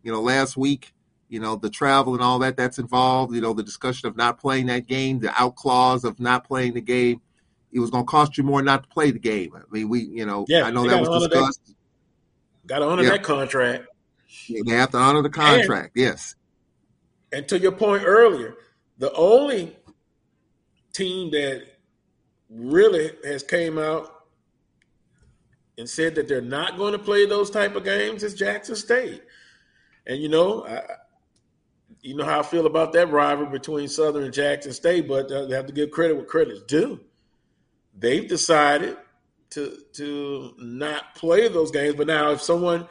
[0.03, 0.93] you know, last week,
[1.29, 4.39] you know, the travel and all that that's involved, you know, the discussion of not
[4.39, 7.21] playing that game, the out clause of not playing the game,
[7.71, 9.55] it was going to cost you more not to play the game.
[9.55, 11.75] I mean, we, you know, yeah, I know that was discussed.
[12.65, 13.11] Got to honor yeah.
[13.11, 13.85] that contract.
[14.49, 16.35] They have to honor the contract, and, yes.
[17.31, 18.55] And to your point earlier,
[18.99, 19.75] the only
[20.93, 21.63] team that
[22.49, 24.25] really has came out
[25.77, 29.23] and said that they're not going to play those type of games is Jackson State.
[30.05, 30.81] And you know, I,
[32.01, 35.55] you know how I feel about that rivalry between Southern and Jackson State, but they
[35.55, 36.99] have to give credit what credit's due.
[37.97, 38.97] They've decided
[39.51, 41.95] to to not play those games.
[41.95, 42.87] But now, if someone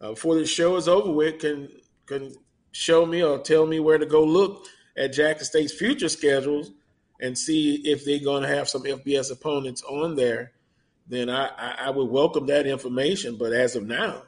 [0.00, 1.68] uh, before the show is over with can
[2.06, 2.34] can
[2.72, 4.66] show me or tell me where to go look
[4.96, 6.70] at Jackson State's future schedules
[7.20, 10.52] and see if they're going to have some FBS opponents on there,
[11.06, 13.36] then I, I, I, would welcome that information.
[13.36, 14.22] But as of now,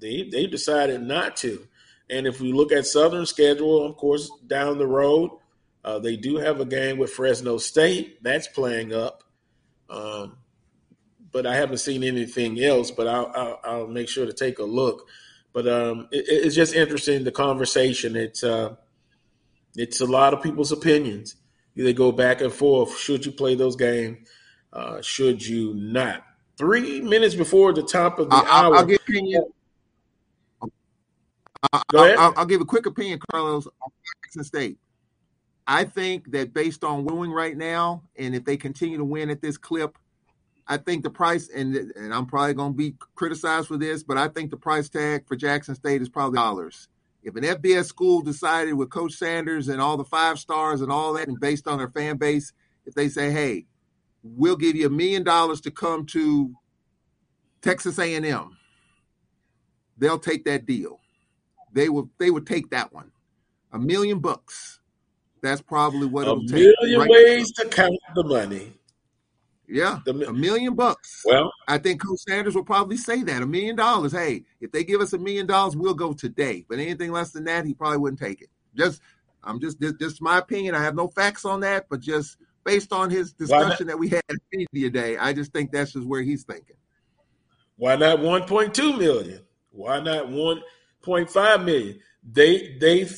[0.00, 1.66] they they decided not to.
[2.10, 5.30] And if we look at Southern schedule, of course, down the road,
[5.84, 9.24] uh, they do have a game with Fresno State that's playing up.
[9.88, 10.36] Um,
[11.32, 12.90] but I haven't seen anything else.
[12.90, 15.08] But I'll, I'll, I'll make sure to take a look.
[15.52, 18.16] But um, it, it's just interesting the conversation.
[18.16, 18.76] It's uh,
[19.76, 21.36] it's a lot of people's opinions.
[21.74, 22.98] They go back and forth.
[22.98, 24.28] Should you play those games?
[24.72, 26.24] Uh, should you not?
[26.58, 28.76] Three minutes before the top of the I'll, hour.
[28.76, 29.44] I'll give opinion.
[31.88, 32.16] Go ahead.
[32.18, 33.90] I'll, I'll, give a quick opinion, Carlos, on
[34.24, 34.78] Jackson State.
[35.66, 39.40] I think that based on winning right now, and if they continue to win at
[39.40, 39.96] this clip,
[40.66, 44.18] I think the price, and and I'm probably going to be criticized for this, but
[44.18, 46.88] I think the price tag for Jackson State is probably dollars.
[47.22, 51.12] If an FBS school decided with Coach Sanders and all the five stars and all
[51.14, 52.52] that, and based on their fan base,
[52.84, 53.66] if they say, "Hey,
[54.22, 56.52] we'll give you a million dollars to come to
[57.60, 58.56] Texas A&M,"
[59.98, 60.98] they'll take that deal.
[61.72, 62.10] They will.
[62.18, 63.12] They would take that one.
[63.72, 64.80] A million bucks.
[65.42, 66.74] That's probably what a it'll take.
[66.80, 67.64] A million right ways now.
[67.64, 68.72] to count the money.
[69.72, 71.22] Yeah, the, a million bucks.
[71.24, 74.12] Well, I think Coach Sanders will probably say that a million dollars.
[74.12, 76.66] Hey, if they give us a million dollars, we'll go today.
[76.68, 78.50] But anything less than that, he probably wouldn't take it.
[78.76, 79.00] Just,
[79.42, 80.74] I'm just, just, just my opinion.
[80.74, 84.22] I have no facts on that, but just based on his discussion that we had
[84.28, 86.76] at media day, I just think that's just where he's thinking.
[87.76, 89.40] Why not 1.2 million?
[89.70, 91.98] Why not 1.5 million?
[92.30, 93.08] They, they,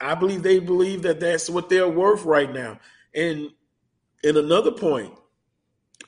[0.00, 2.80] I believe they believe that that's what they're worth right now.
[3.14, 3.50] And,
[4.24, 5.12] and another point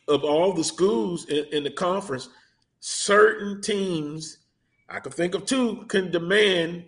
[0.09, 2.29] of all the schools in, in the conference,
[2.81, 4.39] certain teams,
[4.89, 6.85] I can think of two, can demand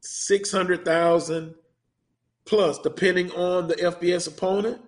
[0.00, 1.54] six hundred thousand
[2.44, 4.80] plus, depending on the FBS opponent.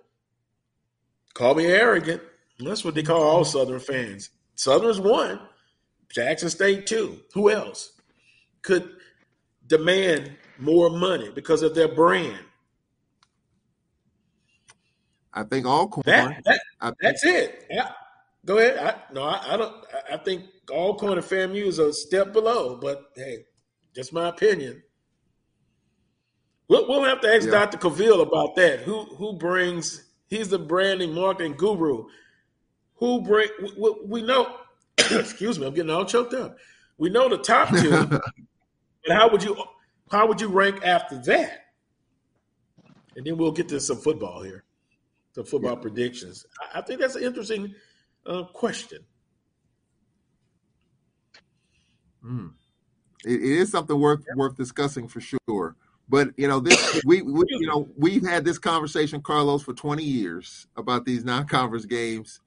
[1.33, 2.21] Call me arrogant.
[2.59, 4.29] That's what they call all Southern fans.
[4.55, 5.39] Southern's one,
[6.13, 7.19] Jackson State two.
[7.33, 7.91] Who else
[8.61, 8.89] could
[9.67, 12.39] demand more money because of their brand?
[15.35, 16.03] I think Alcorn.
[16.05, 17.65] That, that, think, that's it.
[17.69, 17.91] Yeah.
[18.45, 18.77] Go ahead.
[18.77, 19.85] I, no, I, I, don't.
[20.11, 23.45] I think Alcorn and FAMU is a step below, but hey,
[23.93, 24.81] just my opinion.
[26.67, 27.51] We'll, we'll have to ask yeah.
[27.51, 27.77] Dr.
[27.77, 28.81] Cavill about that.
[28.81, 30.05] Who who brings?
[30.27, 32.05] He's the branding marketing guru.
[32.95, 33.49] Who bring?
[33.77, 34.55] We, we know.
[34.97, 36.57] excuse me, I'm getting all choked up.
[36.97, 38.21] We know the top two, but
[39.09, 39.57] how would you
[40.11, 41.65] how would you rank after that?
[43.15, 44.64] And then we'll get to some football here
[45.35, 45.81] the football yeah.
[45.81, 46.45] predictions?
[46.73, 47.75] I, think that's an interesting
[48.25, 48.99] uh, question.
[52.25, 52.53] Mm.
[53.25, 54.33] It, it is something worth yeah.
[54.35, 55.75] worth discussing for sure.
[56.07, 60.03] But you know, this we, we you know we've had this conversation, Carlos, for twenty
[60.03, 62.41] years about these non-conference games.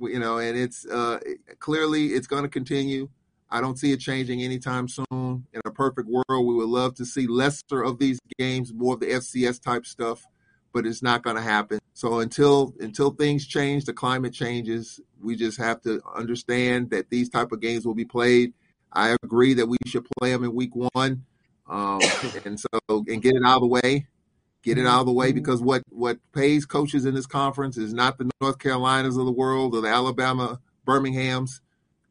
[0.00, 1.18] You know, and it's uh,
[1.58, 3.08] clearly it's going to continue.
[3.50, 5.04] I don't see it changing anytime soon.
[5.10, 9.00] In a perfect world, we would love to see lesser of these games, more of
[9.00, 10.24] the FCS type stuff
[10.72, 11.78] but it's not going to happen.
[11.94, 17.28] So until until things change, the climate changes, we just have to understand that these
[17.28, 18.54] type of games will be played.
[18.92, 21.24] I agree that we should play them in week one,
[21.68, 22.00] um,
[22.44, 24.06] and so and get it out of the way,
[24.62, 27.92] get it out of the way because what what pays coaches in this conference is
[27.92, 31.60] not the North Carolinas of the world or the Alabama Birminghams.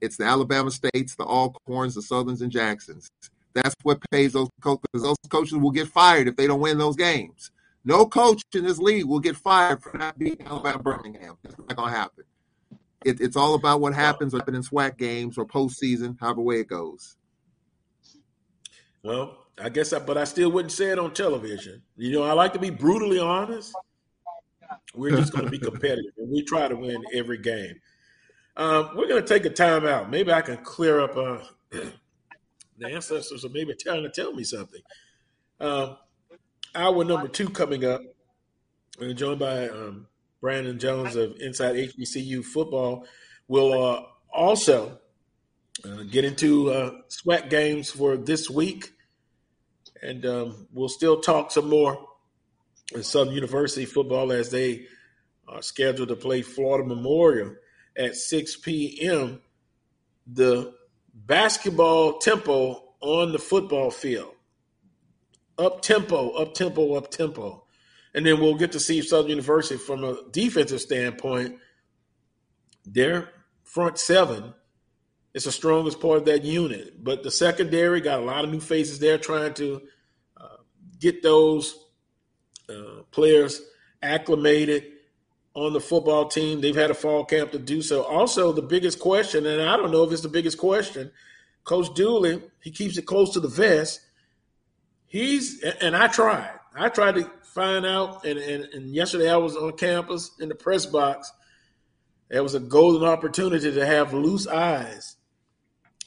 [0.01, 3.09] It's the Alabama states, the Alcorns, the Southerns, and Jacksons.
[3.53, 4.85] That's what pays those coaches.
[4.93, 7.51] Those coaches will get fired if they don't win those games.
[7.89, 11.37] No coach in this league will get fired for not beating Alabama Birmingham.
[11.43, 12.23] It's not going to happen.
[13.03, 16.67] It, it's all about what happens up in SWAC games or postseason, however way it
[16.67, 17.17] goes.
[19.01, 21.81] Well, I guess, I, but I still wouldn't say it on television.
[21.97, 23.73] You know, I like to be brutally honest.
[24.93, 27.73] We're just going to be competitive, and we try to win every game.
[28.55, 30.11] Um, we're going to take a timeout.
[30.11, 31.39] Maybe I can clear up uh,
[31.71, 34.81] the ancestors, or maybe trying to tell me something.
[35.59, 35.97] Um,
[36.79, 38.01] hour number two coming up.
[38.99, 40.07] We're joined by um,
[40.39, 43.05] Brandon Jones of Inside HBCU Football.
[43.49, 44.03] We'll uh,
[44.33, 44.97] also
[45.83, 46.91] uh, get into uh,
[47.49, 48.93] games for this week,
[50.01, 52.07] and um, we'll still talk some more
[52.95, 54.85] in Southern University football as they
[55.49, 57.55] are scheduled to play Florida Memorial
[57.97, 59.41] at 6 p.m.
[60.27, 60.73] The
[61.13, 64.33] basketball tempo on the football field
[65.59, 67.65] up tempo, up tempo, up tempo.
[68.13, 71.57] And then we'll get to see Southern University from a defensive standpoint.
[72.85, 73.29] Their
[73.63, 74.53] front seven
[75.33, 77.03] is the strongest part of that unit.
[77.03, 79.81] But the secondary got a lot of new faces there trying to
[80.37, 80.57] uh,
[80.99, 81.77] get those
[82.67, 83.61] uh, players
[84.01, 84.85] acclimated
[85.53, 86.61] on the football team.
[86.61, 88.03] They've had a fall camp to do so.
[88.03, 91.11] Also, the biggest question, and I don't know if it's the biggest question,
[91.63, 94.01] Coach Dooley, he keeps it close to the vest
[95.09, 96.51] he's and I tried.
[96.75, 100.55] I tried to find out, and, and, and yesterday I was on campus in the
[100.55, 101.31] press box.
[102.29, 105.17] There was a golden opportunity to have loose eyes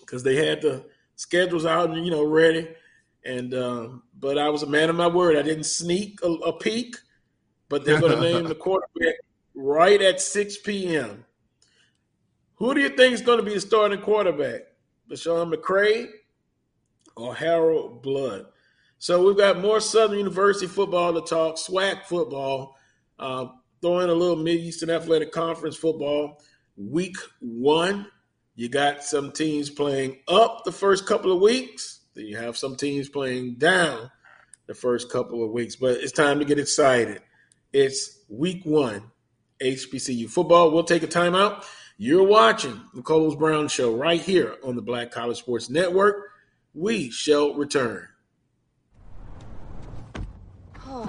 [0.00, 0.86] because they had the
[1.16, 2.68] schedules out and you know ready.
[3.24, 5.36] And um, but I was a man of my word.
[5.36, 6.96] I didn't sneak a, a peek,
[7.68, 9.16] but they're going to name the quarterback
[9.54, 11.24] right at 6 p.m.
[12.56, 14.62] Who do you think is going to be the starting quarterback?
[15.10, 16.08] BeSean McCray
[17.16, 18.46] or Harold Blood?
[19.02, 22.76] So we've got more Southern University football to talk, SWAC football,
[23.18, 23.46] uh,
[23.82, 26.40] a little Mid Eastern Athletic Conference football.
[26.76, 28.06] week one.
[28.54, 32.02] You got some teams playing up the first couple of weeks.
[32.14, 34.08] Then you have some teams playing down
[34.68, 35.74] the first couple of weeks.
[35.74, 37.22] But it's time to get excited.
[37.72, 39.10] It's week one,
[39.60, 40.70] HBCU football.
[40.70, 41.64] We'll take a timeout.
[41.96, 46.28] You're watching the Carlos Brown Show right here on the Black College Sports Network.
[46.72, 48.06] We shall return.
[50.94, 51.08] Oh,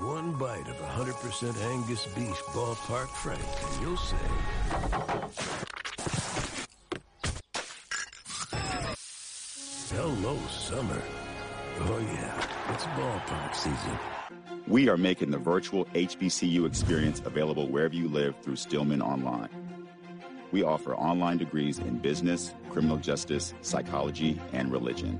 [0.00, 4.16] One bite of 100% Angus beef ballpark frank, and you'll say...
[9.90, 11.02] Hello, summer.
[11.80, 13.98] Oh, yeah, it's ballpark season.
[14.68, 19.48] We are making the virtual HBCU experience available wherever you live through Stillman Online.
[20.52, 25.18] We offer online degrees in business, criminal justice, psychology, and religion.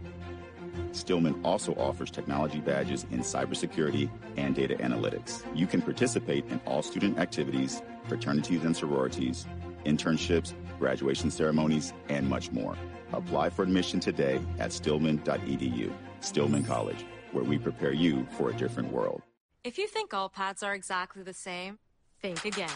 [0.93, 5.45] Stillman also offers technology badges in cybersecurity and data analytics.
[5.55, 9.47] You can participate in all student activities, fraternities and sororities,
[9.85, 12.77] internships, graduation ceremonies, and much more.
[13.13, 15.93] Apply for admission today at stillman.edu.
[16.21, 19.23] Stillman College, where we prepare you for a different world.
[19.65, 21.79] If you think all pads are exactly the same,
[22.21, 22.69] think again.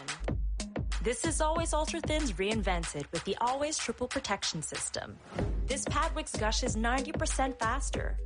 [1.03, 5.19] This is Always Ultra Thins reinvented with the Always Triple Protection System.
[5.67, 8.19] This pad wicks gushes 90% faster,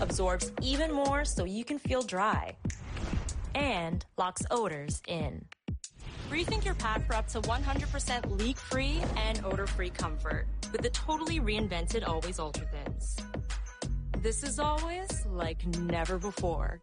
[0.00, 2.56] absorbs even more so you can feel dry,
[3.54, 5.44] and locks odors in.
[6.30, 12.06] Rethink your pad for up to 100% leak-free and odor-free comfort with the totally reinvented
[12.06, 13.16] Always Ultra Thins.
[14.18, 16.82] This is always like never before.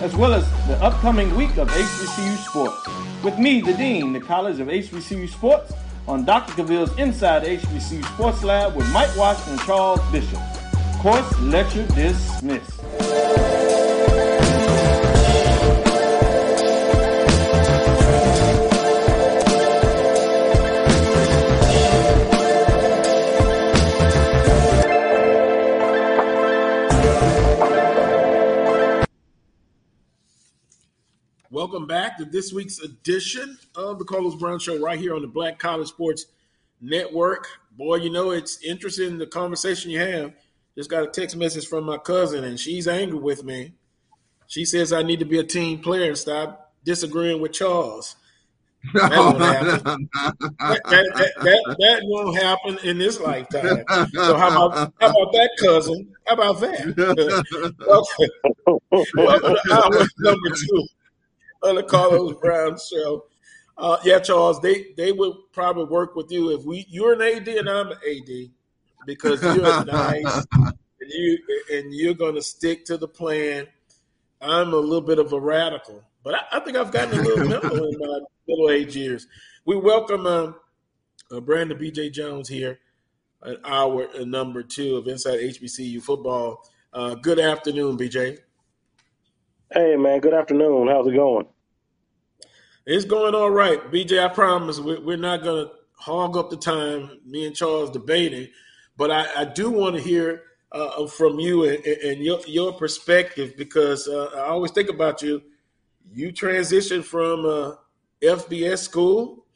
[0.00, 2.88] as well as the upcoming week of HBCU Sports.
[3.22, 5.72] With me, the Dean, the College of HBCU Sports,
[6.08, 6.52] on Dr.
[6.54, 10.40] Cavill's Inside HBCU Sports Lab with Mike Washington and Charles Bishop.
[11.00, 12.80] Course lecture dismissed.
[32.12, 35.58] Back to this week's edition of the Carlos Brown Show right here on the Black
[35.58, 36.26] College Sports
[36.78, 37.46] Network.
[37.70, 40.34] Boy, you know, it's interesting the conversation you have.
[40.76, 43.72] Just got a text message from my cousin, and she's angry with me.
[44.46, 48.16] She says I need to be a team player and stop disagreeing with Charles.
[48.92, 50.08] That won't happen.
[50.12, 53.84] that, that, that, that, won't happen in this lifetime.
[54.12, 56.14] So how about how about that, cousin?
[56.26, 57.74] How about that?
[57.88, 59.06] okay.
[59.14, 60.86] Welcome to hour number two
[61.62, 63.24] on the Carlos Brown show.
[63.78, 67.48] Uh, yeah, Charles, they they would probably work with you if we you're an AD
[67.48, 68.50] and I'm an AD
[69.06, 71.38] because you're nice and you
[71.72, 73.66] and you're going to stick to the plan.
[74.40, 77.48] I'm a little bit of a radical, but I, I think I've gotten a little
[77.48, 79.26] mellow in my middle age years.
[79.64, 80.56] We welcome um,
[81.30, 82.78] uh, Brandon BJ Jones here
[83.44, 86.68] at hour number two of Inside HBCU Football.
[86.92, 88.38] Uh, good afternoon, BJ.
[89.74, 90.88] Hey man, good afternoon.
[90.88, 91.46] How's it going?
[92.84, 94.22] It's going all right, BJ.
[94.22, 97.20] I promise we're not going to hog up the time.
[97.24, 98.48] Me and Charles debating,
[98.98, 100.42] but I, I do want to hear
[100.72, 105.40] uh, from you and, and, your your perspective because uh, I always think about you.
[106.12, 107.76] You transitioned from uh,
[108.22, 109.46] FBS school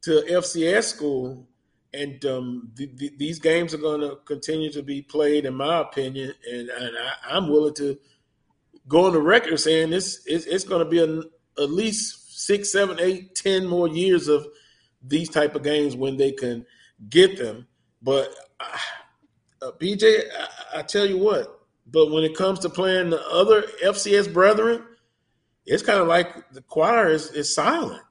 [0.00, 1.46] to FCS school,
[1.94, 5.82] and um, th- th- these games are going to continue to be played, in my
[5.82, 6.32] opinion.
[6.50, 6.96] And, and
[7.30, 7.96] I, am willing to
[8.88, 11.22] go on the record saying this it's, it's going to be an,
[11.58, 14.46] at least six, seven, eight, ten more years of
[15.02, 16.64] these type of games when they can
[17.08, 17.66] get them.
[18.02, 18.78] But uh,
[19.62, 21.60] uh BJ, I, I, tell you what.
[21.86, 24.84] But when it comes to playing the other FCS brethren,
[25.64, 28.02] it's kind of like the choir is, is silent.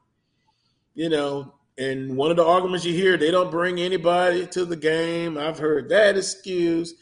[0.93, 4.78] You know, And one of the arguments you hear, they don't bring anybody to the
[4.78, 5.38] game.
[5.38, 6.93] I've heard that excuse.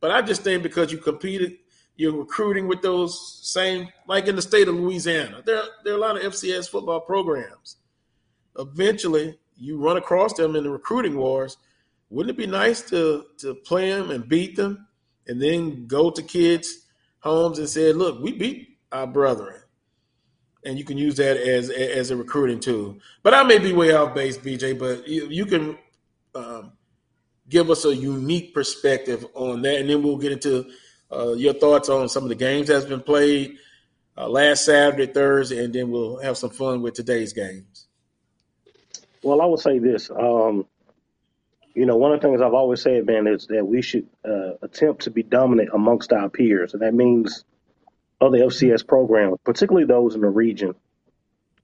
[0.00, 1.56] But I just think because you competed,
[2.00, 6.00] you're recruiting with those same, like in the state of Louisiana, there, there are a
[6.00, 7.76] lot of FCS football programs.
[8.58, 11.58] Eventually, you run across them in the recruiting wars.
[12.08, 14.86] Wouldn't it be nice to to play them and beat them,
[15.26, 16.86] and then go to kids'
[17.18, 19.60] homes and say, "Look, we beat our brethren,"
[20.64, 22.96] and you can use that as as a recruiting tool.
[23.22, 24.78] But I may be way off base, BJ.
[24.78, 25.76] But you, you can
[26.34, 26.72] um,
[27.46, 30.66] give us a unique perspective on that, and then we'll get into
[31.12, 33.56] uh, your thoughts on some of the games that's been played
[34.16, 37.86] uh, last Saturday, Thursday, and then we'll have some fun with today's games.
[39.22, 40.10] Well, I would say this.
[40.10, 40.66] Um,
[41.74, 44.54] you know, one of the things I've always said, man, is that we should uh,
[44.62, 47.44] attempt to be dominant amongst our peers, and that means
[48.20, 50.74] other FCS programs, particularly those in the region.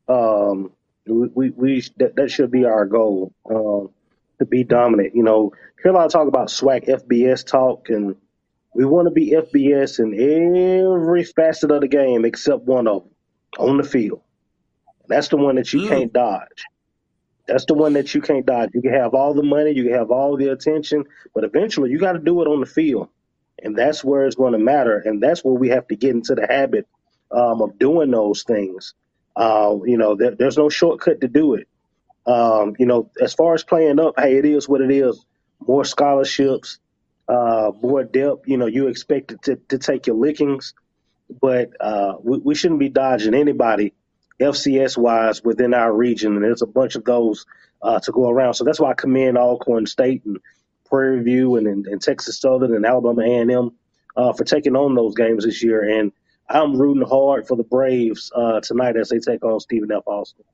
[0.09, 0.72] Um,
[1.07, 3.90] we, we, we that, that should be our goal um,
[4.38, 5.14] to be dominant.
[5.14, 8.16] You know, hear a lot of talk about SWAC FBS talk, and
[8.76, 10.12] we want to be FBS in
[10.92, 13.12] every facet of the game except one of them
[13.58, 14.20] on the field.
[15.08, 15.88] That's the one that you mm.
[15.88, 16.64] can't dodge.
[17.46, 18.70] That's the one that you can't dodge.
[18.74, 21.04] You can have all the money, you can have all the attention,
[21.34, 23.08] but eventually you got to do it on the field.
[23.62, 24.98] And that's where it's going to matter.
[24.98, 26.86] And that's where we have to get into the habit
[27.30, 28.92] um, of doing those things.
[29.36, 31.66] Uh, you know, there, there's no shortcut to do it.
[32.26, 35.24] Um, you know, as far as playing up, hey, it is what it is.
[35.66, 36.78] More scholarships,
[37.28, 38.46] uh, more depth.
[38.46, 40.74] You know, you expect it to, to take your lickings,
[41.40, 43.92] but uh, we, we shouldn't be dodging anybody
[44.40, 47.46] FCS wise within our region, and there's a bunch of those
[47.82, 48.54] uh, to go around.
[48.54, 50.38] So that's why I commend Alcorn State and
[50.88, 53.70] Prairie View and, and, and Texas Southern and Alabama A&M
[54.16, 55.98] uh, for taking on those games this year.
[55.98, 56.12] And
[56.48, 60.02] I'm rooting hard for the Braves uh, tonight as they take on Stephen F.
[60.06, 60.44] Austin.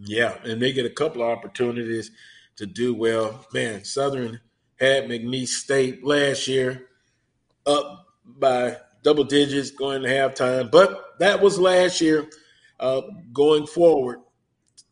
[0.00, 2.10] Yeah, and they get a couple of opportunities
[2.56, 3.46] to do well.
[3.52, 4.40] Man, Southern
[4.78, 6.88] had McNeese State last year
[7.66, 12.28] up by double digits going to halftime, but that was last year.
[12.78, 13.00] Uh,
[13.32, 14.18] going forward,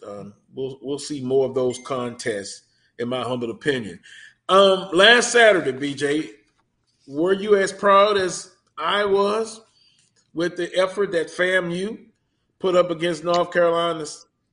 [0.06, 2.62] um, we'll we'll see more of those contests,
[2.98, 4.00] in my humble opinion.
[4.48, 6.30] Um, last Saturday, BJ,
[7.06, 9.60] were you as proud as I was
[10.32, 12.06] with the effort that FAMU
[12.58, 14.06] put up against North Carolina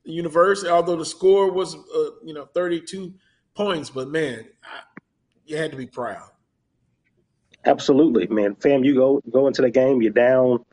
[0.04, 0.70] University?
[0.70, 3.14] Although the score was, uh, you know, thirty-two
[3.54, 4.46] points, but man,
[5.52, 6.30] you had to be proud.
[7.66, 8.56] Absolutely, man.
[8.56, 10.66] FAMU go go into the game, you're down,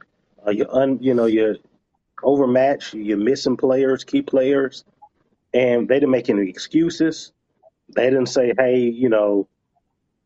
[0.47, 1.57] uh, you're un, you know, you're
[2.23, 2.95] overmatched.
[2.95, 4.85] You're missing players, key players,
[5.53, 7.33] and they didn't make any excuses.
[7.95, 9.49] They didn't say, "Hey, you know,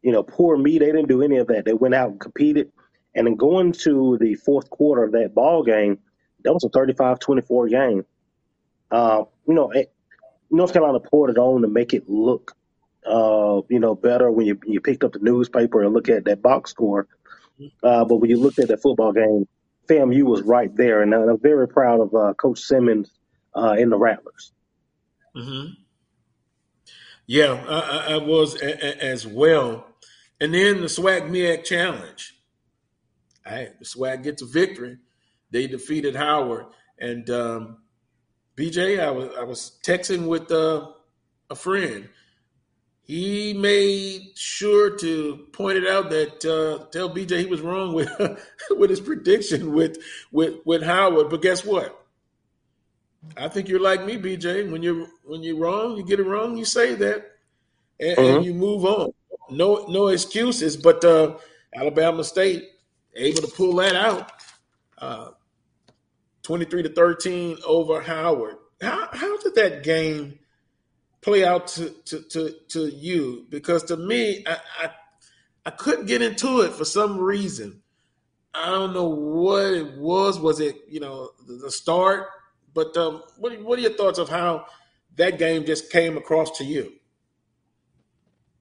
[0.03, 1.64] you know, poor me." They didn't do any of that.
[1.64, 2.70] They went out and competed,
[3.14, 5.98] and then going to the fourth quarter of that ball game,
[6.44, 8.05] that was a 35-24 game.
[8.90, 9.92] Uh, you know, it,
[10.50, 12.55] North Carolina poured it on to make it look,
[13.07, 16.42] uh, you know, better when you you picked up the newspaper and look at that
[16.42, 17.09] box score.
[17.82, 19.46] Uh, but when you looked at that football game,
[19.88, 23.11] FAMU was right there, and I'm very proud of uh, Coach Simmons
[23.55, 24.53] uh, in the Rattlers.
[25.36, 25.74] Mm-hmm.
[27.26, 29.86] Yeah, I, I was a, a, as well.
[30.40, 32.34] And then the SWAC MEAC Challenge.
[33.46, 34.98] I, the SWAC gets a victory.
[35.50, 36.66] They defeated Howard.
[36.98, 37.78] And um,
[38.57, 40.88] BJ, I was I was texting with uh,
[41.48, 42.09] a friend
[43.05, 48.11] he made sure to point it out that uh, tell BJ he was wrong with
[48.70, 49.98] with his prediction with
[50.30, 51.28] with with Howard.
[51.28, 51.98] But guess what?
[53.36, 54.70] I think you're like me, BJ.
[54.70, 57.32] When you're when you're wrong, you get it wrong, you say that,
[58.00, 59.12] and, and you move on.
[59.50, 60.76] No no excuses.
[60.76, 61.36] But uh,
[61.74, 62.68] Alabama State
[63.14, 64.32] able to pull that out,
[64.98, 65.30] uh,
[66.42, 68.57] twenty three to thirteen over Howard.
[68.80, 70.38] How how did that game?
[71.23, 73.47] Play out to to to, to you?
[73.49, 74.91] Because to me, I, I
[75.64, 77.83] I couldn't get into it for some reason.
[78.55, 80.39] I don't know what it was.
[80.39, 82.27] Was it you know the start?
[82.75, 84.66] But um, what what are your thoughts of how
[85.16, 86.93] that game just came across to you?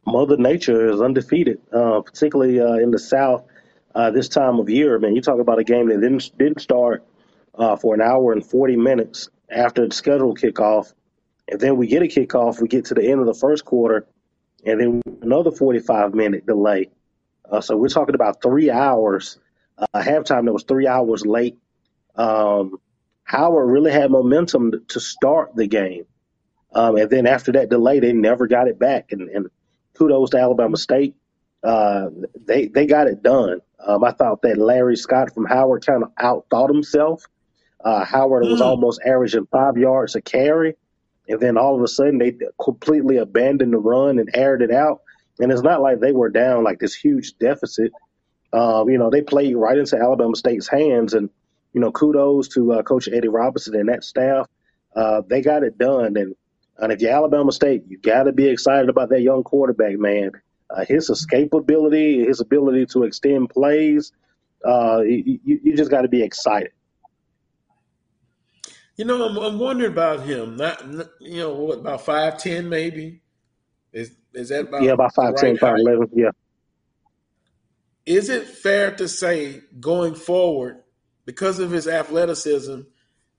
[0.05, 3.45] Mother Nature is undefeated, uh, particularly uh, in the South
[3.93, 4.97] uh, this time of year.
[4.99, 7.05] Man, you talk about a game that didn't didn't start
[7.55, 10.93] uh, for an hour and forty minutes after the scheduled kickoff,
[11.51, 12.61] and then we get a kickoff.
[12.61, 14.07] We get to the end of the first quarter,
[14.65, 16.89] and then another 45 minute delay.
[17.49, 19.37] Uh, so we're talking about three hours.
[19.77, 21.57] Uh, halftime that was three hours late.
[22.15, 22.77] Um,
[23.23, 26.05] Howard really had momentum to start the game,
[26.73, 29.11] um, and then after that delay, they never got it back.
[29.11, 29.47] And, and
[29.93, 31.15] kudos to Alabama State.
[31.63, 32.09] Uh,
[32.47, 33.59] they they got it done.
[33.85, 37.25] Um, I thought that Larry Scott from Howard kind of outthought himself.
[37.83, 38.51] Uh, Howard mm.
[38.51, 40.75] was almost averaging five yards a carry
[41.31, 45.01] and then all of a sudden they completely abandoned the run and aired it out.
[45.39, 47.91] And it's not like they were down like this huge deficit.
[48.53, 51.29] Um, you know, they played right into Alabama State's hands, and
[51.73, 54.47] you know, kudos to uh, Coach Eddie Robinson and that staff.
[54.95, 56.35] Uh, they got it done, and
[56.77, 60.31] and if you're Alabama State, you got to be excited about that young quarterback, man.
[60.69, 64.11] Uh, his escapability, his ability to extend plays,
[64.65, 66.71] uh, you, you just got to be excited.
[68.97, 70.57] You know, I'm, I'm wondering about him.
[70.57, 70.83] Not,
[71.19, 73.21] you know, what about five ten maybe?
[73.91, 76.31] Is is that about yeah, about five ten, five eleven, yeah.
[78.05, 80.83] Is it fair to say going forward,
[81.25, 82.81] because of his athleticism,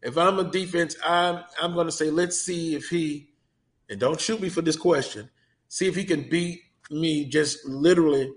[0.03, 3.31] if I'm a defense, I'm I'm going to say let's see if he,
[3.89, 5.31] and don't shoot me for this question,
[5.69, 8.33] see if he can beat me just literally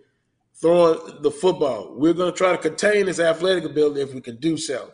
[0.54, 1.94] throwing the football.
[1.96, 4.92] We're going to try to contain his athletic ability if we can do so.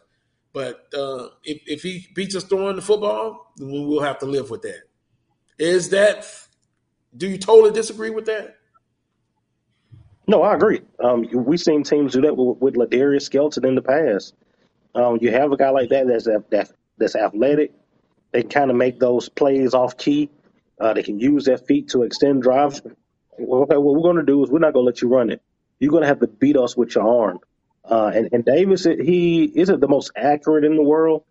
[0.54, 4.50] But uh, if, if he beats us throwing the football, then we'll have to live
[4.50, 4.84] with that.
[5.58, 6.26] Is that,
[7.16, 8.58] do you totally disagree with that?
[10.28, 10.82] No, I agree.
[11.04, 14.34] Um, we've seen teams do that with, with Ladarius Skelton in the past.
[14.94, 17.74] Um, you have a guy like that that's that, that's athletic.
[18.32, 20.30] They kind of make those plays off key.
[20.80, 22.82] Uh, they can use their feet to extend drives.
[22.82, 25.42] Okay, what we're going to do is we're not going to let you run it.
[25.80, 27.40] You're going to have to beat us with your arm.
[27.84, 31.24] Uh, and, and Davis, he isn't the most accurate in the world.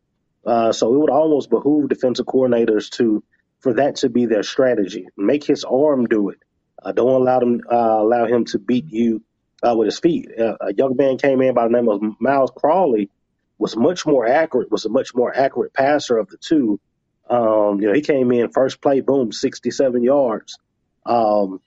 [0.44, 3.22] Uh, so it would almost behoove defensive coordinators to
[3.60, 5.06] for that to be their strategy.
[5.16, 6.38] Make his arm do it.
[6.82, 9.22] Uh, don't allow him uh, allow him to beat you
[9.62, 10.30] uh, with his feet.
[10.38, 13.10] Uh, a young man came in by the name of Miles Crawley,
[13.58, 14.70] was much more accurate.
[14.70, 16.80] Was a much more accurate passer of the two.
[17.28, 20.58] Um, you know, he came in first play, boom, sixty-seven yards.
[21.04, 21.60] Um,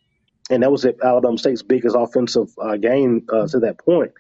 [0.50, 4.12] and that was Alabama State's biggest offensive uh, game uh, to that point.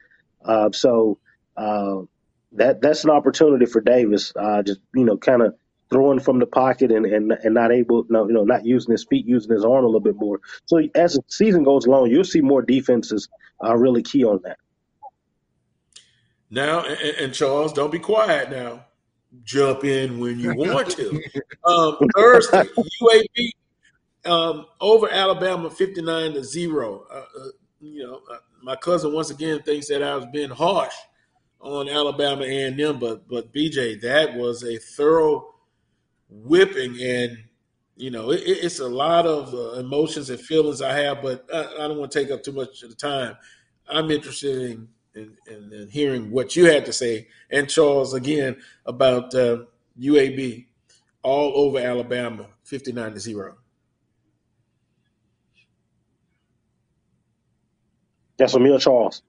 [0.45, 1.19] Uh, so
[1.57, 2.01] uh,
[2.53, 4.33] that that's an opportunity for Davis.
[4.35, 5.55] Uh, just you know, kind of
[5.89, 9.05] throwing from the pocket and, and and not able, no, you know, not using his
[9.05, 10.39] feet, using his arm a little bit more.
[10.65, 13.29] So as the season goes along, you'll see more defenses
[13.63, 14.57] uh, really key on that.
[16.49, 18.85] Now, and, and, Charles, don't be quiet now.
[19.43, 21.21] Jump in when you want to.
[21.65, 22.65] Um, Thursday,
[23.01, 23.51] UAB
[24.25, 27.05] um, over Alabama, fifty-nine to zero.
[27.09, 27.47] Uh, uh,
[27.79, 30.93] you know, uh, my cousin once again thinks that I was being harsh
[31.59, 35.53] on Alabama and them, but but BJ, that was a thorough
[36.29, 37.37] whipping, and
[37.95, 41.83] you know it, it's a lot of uh, emotions and feelings I have, but I,
[41.83, 43.35] I, don't want to take up too much of the time.
[43.87, 48.57] I'm interested in, in, in, in hearing what you had to say, and Charles again
[48.85, 49.63] about uh,
[49.99, 50.65] UAB
[51.21, 53.57] all over Alabama, fifty nine to zero.
[58.37, 59.21] That's for me or Charles.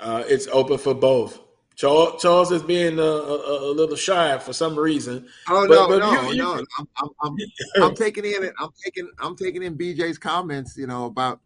[0.00, 1.40] Uh, it's open for both.
[1.76, 5.26] Charles, Charles is being a, a, a, little shy for some reason.
[5.48, 6.52] Oh but, no, but no, you, no!
[6.78, 7.36] I'm, I'm, I'm,
[7.82, 10.76] I'm, taking in I'm taking I'm taking in BJ's comments.
[10.76, 11.40] You know about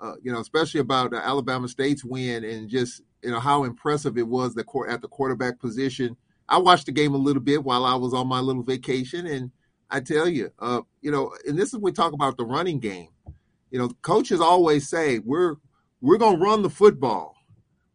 [0.00, 4.16] uh, you know especially about uh, Alabama State's win and just you know how impressive
[4.16, 6.16] it was the court at the quarterback position.
[6.48, 9.50] I watched the game a little bit while I was on my little vacation, and
[9.90, 13.08] I tell you, uh, you know, and this is we talk about the running game.
[13.70, 15.56] You know, coaches always say we're
[16.00, 17.34] we're going to run the football,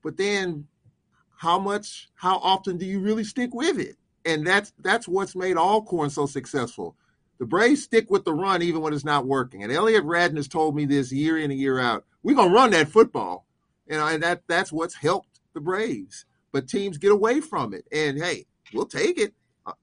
[0.04, 0.68] but then
[1.38, 3.98] how much, how often do you really stick with it?
[4.26, 6.96] And that's that's what's made Alcorn so successful.
[7.40, 9.64] The Braves stick with the run even when it's not working.
[9.64, 12.06] And Elliott Radden has told me this year in and year out.
[12.24, 13.46] We're gonna run that football,
[13.90, 16.26] and that that's what's helped the Braves.
[16.54, 19.34] But teams get away from it, and hey, we'll take it.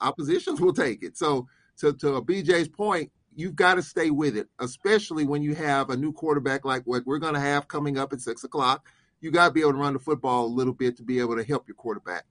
[0.01, 1.19] Oppositions will take it.
[1.19, 1.47] So
[1.81, 5.97] to to BJ's point, you've got to stay with it, especially when you have a
[5.97, 8.87] new quarterback like what we're going to have coming up at six o'clock.
[9.21, 11.37] You got to be able to run the football a little bit to be able
[11.37, 12.25] to help your quarterback.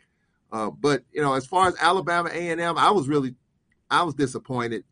[0.52, 3.36] Uh, but you know, as far as Alabama A and M, I was really,
[3.92, 4.84] I was disappointed.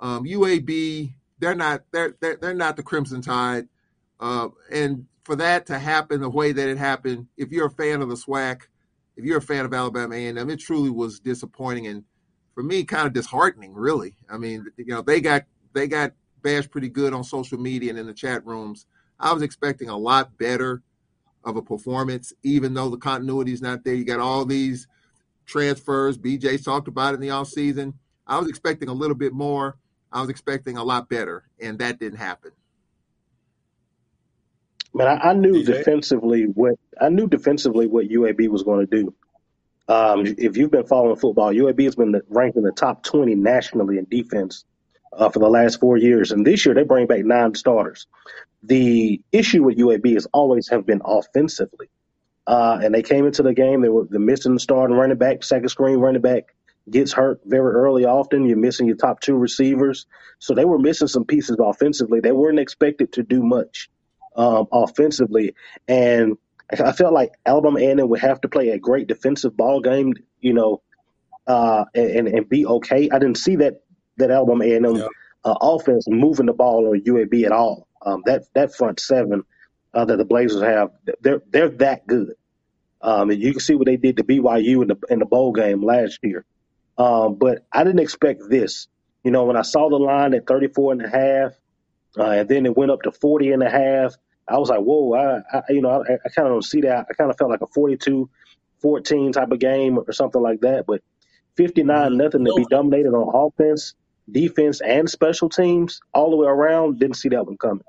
[0.00, 3.68] Um, UAB, they're not, they're they're, they're not the Crimson Tide,
[4.20, 8.02] uh, and for that to happen the way that it happened, if you're a fan
[8.02, 8.62] of the SWAC,
[9.16, 12.04] if you're a fan of Alabama A and M, it truly was disappointing and
[12.54, 13.74] for me kind of disheartening.
[13.74, 15.44] Really, I mean, you know, they got
[15.74, 16.12] they got
[16.42, 18.86] bashed pretty good on social media and in the chat rooms.
[19.18, 20.82] I was expecting a lot better
[21.44, 23.94] of a performance, even though the continuity is not there.
[23.94, 24.86] You got all these
[25.46, 26.18] transfers.
[26.18, 27.94] BJ talked about it in the off season.
[28.26, 29.78] I was expecting a little bit more.
[30.12, 32.52] I was expecting a lot better, and that didn't happen.
[34.94, 35.66] Man, I, I knew BJ?
[35.66, 39.14] defensively what I knew defensively what UAB was going to do.
[39.88, 43.98] Um, if you've been following football, UAB has been ranked in the top 20 nationally
[43.98, 44.64] in defense
[45.16, 46.32] uh, for the last four years.
[46.32, 48.06] And this year they bring back nine starters.
[48.62, 51.88] The issue with UAB has always have been offensively.
[52.46, 55.68] Uh, and they came into the game, they were the missing starting running back, second
[55.68, 56.54] screen running back.
[56.90, 58.46] gets hurt very early often.
[58.46, 60.06] You're missing your top two receivers.
[60.40, 62.20] So they were missing some pieces offensively.
[62.20, 63.90] They weren't expected to do much
[64.34, 65.54] um, offensively.
[65.86, 66.36] And
[66.72, 70.54] I felt like Alabama A&M would have to play a great defensive ball game, you
[70.54, 70.82] know,
[71.46, 73.10] uh, and, and be okay.
[73.10, 73.81] I didn't see that
[74.18, 75.06] that Alabama A&M yeah.
[75.44, 77.88] uh, offense moving the ball on UAB at all.
[78.04, 79.44] Um, that that front seven
[79.94, 80.90] uh, that the Blazers have,
[81.20, 82.34] they're they're that good.
[83.00, 85.52] Um, and you can see what they did to BYU in the in the bowl
[85.52, 86.44] game last year.
[86.98, 88.88] Um, but I didn't expect this.
[89.24, 91.52] You know, when I saw the line at 34 and a half,
[92.18, 94.14] uh, and then it went up to 40 and a half,
[94.48, 97.06] I was like, whoa, I, I you know, I, I kind of don't see that.
[97.08, 98.28] I kind of felt like a 42
[98.80, 100.84] 14 type of game or something like that.
[100.86, 101.02] But
[101.56, 102.16] 59 mm-hmm.
[102.16, 103.94] nothing to be dominated on offense,
[104.30, 106.98] defense, and special teams all the way around.
[106.98, 107.84] Didn't see that one coming.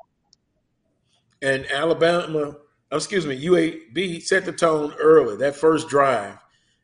[1.41, 2.55] And Alabama,
[2.91, 5.37] oh, excuse me, UAB set the tone early.
[5.37, 6.37] That first drive,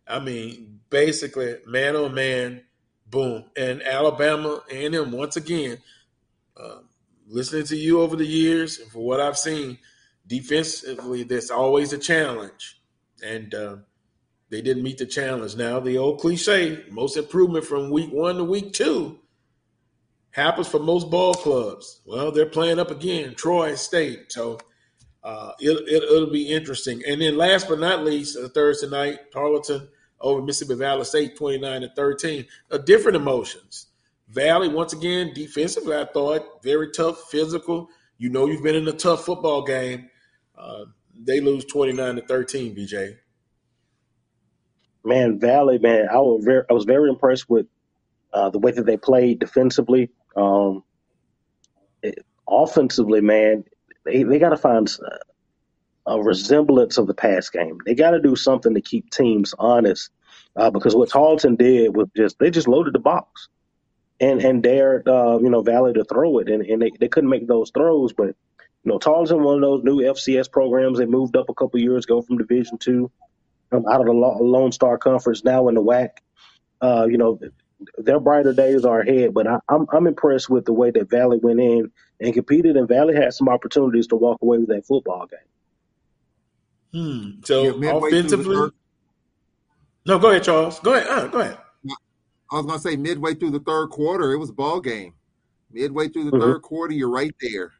[0.07, 2.63] I mean, basically man on man,
[3.07, 3.45] boom.
[3.55, 5.77] And Alabama A&M once again,
[6.57, 6.79] uh,
[7.27, 9.77] listening to you over the years and for what I've seen,
[10.27, 12.81] defensively, there's always a challenge,
[13.23, 13.75] and uh,
[14.49, 15.55] they didn't meet the challenge.
[15.55, 19.19] Now the old cliche, most improvement from week one to week two,
[20.32, 22.01] happens for most ball clubs.
[22.05, 24.59] Well, they're playing up again, Troy State, so.
[25.21, 27.03] Uh, it, it, will be interesting.
[27.05, 29.89] And then last but not least, uh, Thursday night, Tarleton
[30.21, 32.45] over Mississippi Valley State, 29 to 13.
[32.71, 33.88] Uh, different emotions.
[34.30, 37.89] Valley, once again, defensively, I thought very tough, physical.
[38.17, 40.09] You know, you've been in a tough football game.
[40.57, 40.86] Uh,
[41.17, 43.15] they lose 29 to 13, BJ.
[45.03, 47.65] Man, Valley, man, I was very, I was very impressed with
[48.34, 50.09] uh, the way that they played defensively.
[50.36, 50.84] Um,
[52.01, 53.63] it, offensively, man,
[54.05, 54.89] they, they got to find
[56.05, 57.77] a resemblance of the pass game.
[57.86, 60.09] They got to do something to keep teams honest
[60.55, 63.47] uh, because what Tarleton did was just they just loaded the box
[64.19, 67.30] and and dared uh, you know Valley to throw it, and, and they, they couldn't
[67.30, 68.13] make those throws.
[68.13, 71.80] But you know Tarleton, one of those new FCS programs, they moved up a couple
[71.80, 73.11] years ago from Division two,
[73.71, 76.09] um, out of the Lone Star Conference, now in the WAC.
[76.82, 77.39] Uh, you know
[77.97, 81.39] their brighter days are ahead, but I, I'm I'm impressed with the way that Valley
[81.41, 85.27] went in and competed, and Valley had some opportunities to walk away with that football
[85.27, 85.39] game.
[86.91, 87.41] Hmm.
[87.43, 88.71] So yeah, offensively,
[90.05, 90.80] no, go ahead, Charles.
[90.80, 91.07] Go ahead.
[91.07, 91.57] Uh, go ahead.
[92.51, 95.14] I was gonna say midway through the third quarter, it was a ball game.
[95.72, 96.41] Midway through the mm-hmm.
[96.41, 97.73] third quarter, you're right there.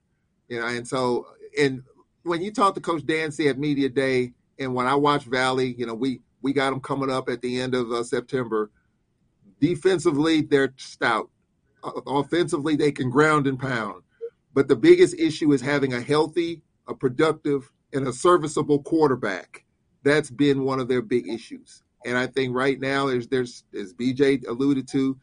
[0.48, 1.28] You know, and so
[1.60, 1.84] and
[2.24, 5.86] when you talk to Coach Dancy at Media Day, and when I watch Valley, you
[5.86, 8.70] know, we we got them coming up at the end of uh, September.
[9.60, 11.30] Defensively, they're stout.
[12.08, 14.04] Offensively, they can ground and pound.
[14.54, 19.66] But the biggest issue is having a healthy, a productive, and a serviceable quarterback.
[20.04, 21.84] That's been one of their big issues.
[22.06, 25.18] And I think right now there's there's as BJ alluded to,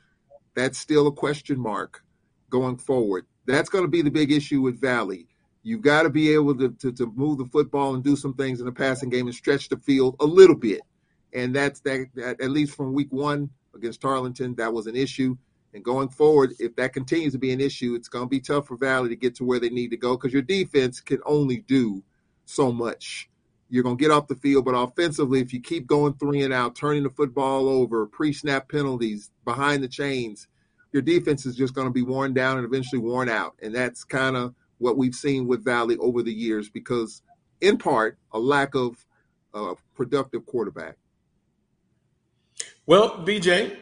[0.55, 2.05] that's still a question mark
[2.51, 3.27] going forward.
[3.47, 5.29] That's going to be the big issue with Valley.
[5.63, 8.61] You've got to be able to, to, to move the football and do some things
[8.61, 10.81] in the passing game and stretch the field a little bit.
[11.33, 15.37] And that's that, that at least from week one against Tarleton, that was an issue.
[15.75, 18.67] And going forward, if that continues to be an issue, it's going to be tough
[18.67, 21.59] for Valley to get to where they need to go because your defense can only
[21.59, 22.03] do
[22.47, 23.29] so much.
[23.69, 26.53] You're going to get off the field, but offensively, if you keep going three and
[26.55, 30.47] out, turning the football over, pre snap penalties, behind the chains,
[30.93, 33.55] your defense is just going to be worn down and eventually worn out.
[33.61, 37.23] And that's kind of what we've seen with Valley over the years because,
[37.61, 39.05] in part, a lack of
[39.53, 40.97] a productive quarterback.
[42.87, 43.77] Well, BJ,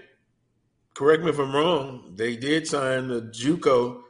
[0.95, 2.15] correct me if I'm wrong.
[2.17, 4.05] They did sign the JUCO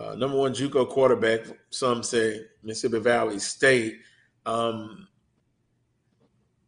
[0.00, 1.40] uh, number one JUCO quarterback.
[1.68, 3.98] Some say Mississippi Valley State.
[4.46, 5.06] Um,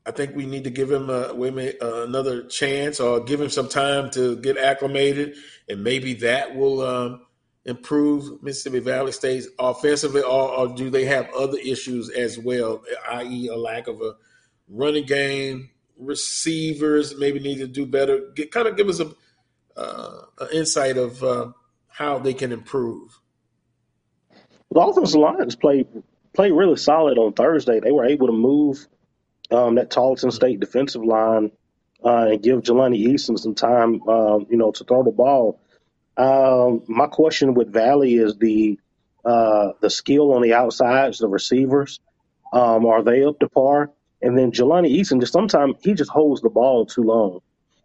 [0.04, 3.68] I think we need to give him a, uh, another chance or give him some
[3.68, 5.36] time to get acclimated,
[5.68, 7.22] and maybe that will um,
[7.64, 12.82] improve Mississippi Valley State's offensively, or, or, do they have other issues as well,
[13.12, 14.14] i.e., a lack of a
[14.68, 18.30] running game, receivers maybe need to do better?
[18.34, 19.12] Get, kind of give us a
[19.76, 21.52] uh, an insight of uh,
[21.88, 23.18] how they can improve.
[24.70, 25.86] The offensive lines played
[26.34, 27.80] played really solid on Thursday.
[27.80, 28.86] They were able to move
[29.50, 31.52] um, that Tarleton State defensive line
[32.04, 35.60] uh, and give Jelani Easton some time, um, you know, to throw the ball.
[36.16, 38.78] Um, my question with Valley is the
[39.24, 42.00] uh, the skill on the outsides, the receivers.
[42.52, 43.90] Um, are they up to par?
[44.22, 47.40] And then Jelani Easton, just sometimes he just holds the ball too long.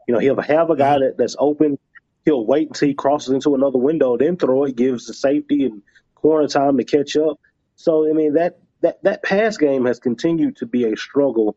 [0.07, 1.03] You know, he'll have a guy mm-hmm.
[1.03, 1.77] that, that's open.
[2.25, 5.81] He'll wait until he crosses into another window, then throw it, gives the safety and
[6.15, 7.39] corner time to catch up.
[7.75, 11.55] So I mean that that that pass game has continued to be a struggle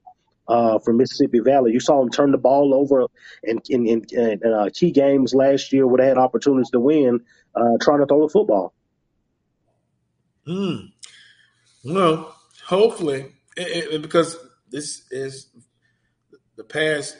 [0.48, 1.72] uh, from Mississippi Valley.
[1.72, 3.06] You saw them turn the ball over
[3.42, 7.20] in in, in, in uh, key games last year where they had opportunities to win,
[7.54, 8.74] uh, trying to throw the football.
[10.46, 10.76] Hmm.
[11.84, 12.36] Well,
[12.66, 14.36] hopefully, it, it, because
[14.70, 15.48] this is
[16.56, 17.16] the past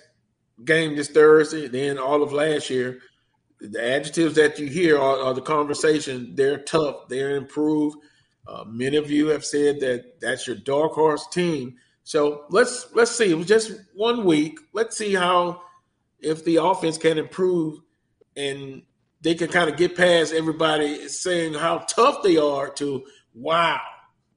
[0.65, 3.01] game this Thursday, then all of last year.
[3.61, 6.35] The adjectives that you hear are, are the conversation.
[6.35, 7.09] They're tough.
[7.09, 7.99] They're improved.
[8.47, 11.77] Uh, many of you have said that that's your dark horse team.
[12.05, 13.31] So let's let's see.
[13.31, 14.59] It was just one week.
[14.73, 15.63] Let's see how
[16.21, 17.81] if the offense can improve
[18.37, 18.83] and
[19.21, 23.05] they can kind of get past everybody saying how tough they are to
[23.35, 23.81] wow,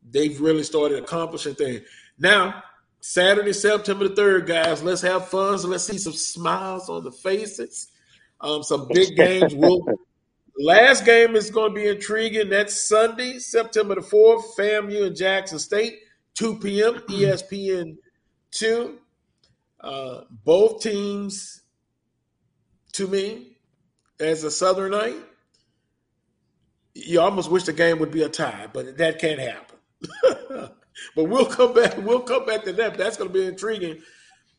[0.10, 1.82] they've really started accomplishing things.
[2.20, 2.62] Now,
[3.06, 5.60] Saturday, September the 3rd, guys, let's have fun.
[5.60, 7.90] So let's see some smiles on the faces.
[8.40, 9.54] Um, some big games.
[9.54, 9.86] Will
[10.58, 12.48] last game is going to be intriguing.
[12.48, 16.00] That's Sunday, September the 4th, FAMU and Jackson State.
[16.36, 16.94] 2 p.m.
[17.10, 17.98] ESPN
[18.52, 18.98] 2.
[19.82, 21.62] Uh, both teams,
[22.94, 23.58] to me,
[24.22, 25.22] as a Southernite,
[26.94, 30.70] you almost wish the game would be a tie, but that can't happen.
[31.16, 31.98] but we'll come back.
[31.98, 32.98] We'll come back to that.
[32.98, 34.02] That's going to be intriguing.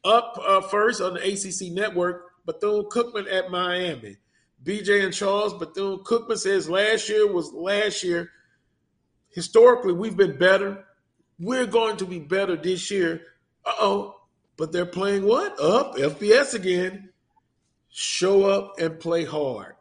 [0.04, 4.16] Up uh, first on the ACC network, Bethune Cookman at Miami.
[4.62, 8.30] BJ and Charles Bethune Cookman says last year was last year.
[9.30, 10.84] Historically, we've been better
[11.38, 13.22] we're going to be better this year.
[13.64, 14.20] Uh oh.
[14.56, 15.60] But they're playing what?
[15.60, 17.10] Up, FBS again.
[17.90, 19.74] Show up and play hard.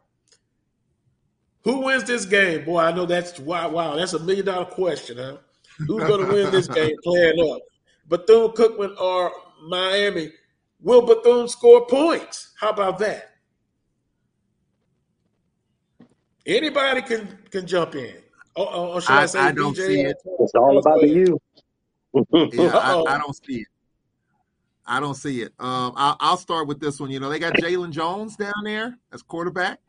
[1.63, 2.65] Who wins this game?
[2.65, 3.95] Boy, I know that's wow, wow.
[3.95, 5.37] That's a million dollar question, huh?
[5.79, 7.61] Who's going to win this game playing up?
[8.07, 9.31] Bethune Cookman or
[9.67, 10.31] Miami?
[10.81, 12.53] Will Bethune score points?
[12.59, 13.31] How about that?
[16.45, 18.15] Anybody can can jump in.
[18.55, 19.87] Or, or should I, I say I don't BJ?
[19.87, 20.17] see it.
[20.39, 21.41] It's all about the you.
[22.13, 23.67] yeah, I, I, don't see it.
[24.85, 25.53] I don't see it.
[25.57, 27.09] Um, I, will start with this one.
[27.09, 29.79] You know, they got Jalen Jones down there as quarterback.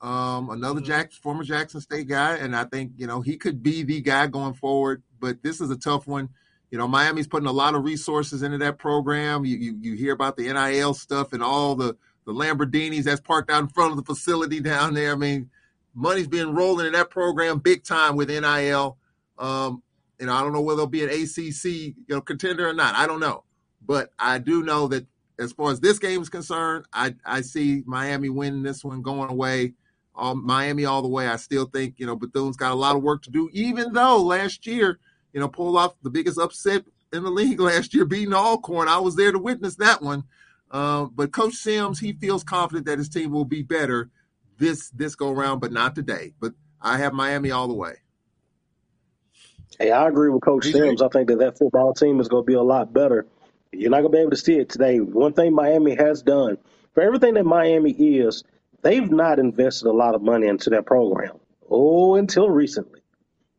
[0.00, 0.80] Um, another.
[0.80, 4.26] Jack, former Jackson State guy, and I think you know he could be the guy
[4.26, 5.02] going forward.
[5.18, 6.28] But this is a tough one.
[6.70, 9.44] You know, Miami's putting a lot of resources into that program.
[9.44, 13.50] You you, you hear about the NIL stuff and all the the Lamborghinis that's parked
[13.50, 15.12] out in front of the facility down there.
[15.12, 15.50] I mean,
[15.94, 18.98] money's been rolling in that program big time with NIL.
[19.38, 19.82] Um,
[20.24, 22.94] know, I don't know whether it'll be an ACC you know contender or not.
[22.94, 23.44] I don't know,
[23.84, 25.06] but I do know that
[25.38, 29.30] as far as this game is concerned, I I see Miami winning this one, going
[29.30, 29.74] away.
[30.16, 31.28] Um, Miami all the way.
[31.28, 33.50] I still think you know Bethune's got a lot of work to do.
[33.52, 34.98] Even though last year,
[35.36, 36.82] you know, pull off the biggest upset
[37.12, 38.88] in the league last year, beating Alcorn.
[38.88, 40.24] I was there to witness that one.
[40.70, 44.08] Uh, but Coach Sims, he feels confident that his team will be better
[44.56, 46.32] this this go around, but not today.
[46.40, 47.96] But I have Miami all the way.
[49.78, 51.02] Hey, I agree with Coach Sims.
[51.02, 53.26] I think that that football team is going to be a lot better.
[53.72, 55.00] You're not going to be able to see it today.
[55.00, 56.56] One thing Miami has done
[56.94, 58.42] for everything that Miami is,
[58.80, 61.36] they've not invested a lot of money into their program.
[61.68, 63.00] Oh, until recently.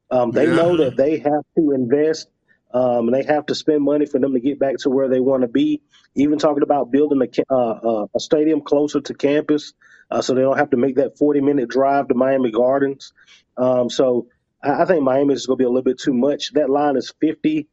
[0.09, 0.55] Um, they yeah.
[0.55, 2.29] know that they have to invest
[2.73, 5.19] um, and they have to spend money for them to get back to where they
[5.19, 5.81] want to be.
[6.15, 9.73] Even talking about building a, uh, uh, a stadium closer to campus
[10.09, 13.13] uh, so they don't have to make that 40 minute drive to Miami Gardens.
[13.57, 14.27] Um, so
[14.63, 16.53] I, I, think Miami is going to be a little bit too much.
[16.53, 17.67] That line is 50,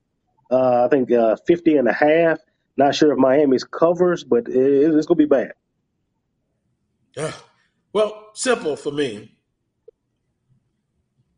[0.51, 2.39] uh, I think uh, 50 and a half.
[2.77, 5.53] Not sure if Miami's covers, but it, it's going to be bad.
[7.17, 7.33] Yeah.
[7.93, 9.37] Well, simple for me.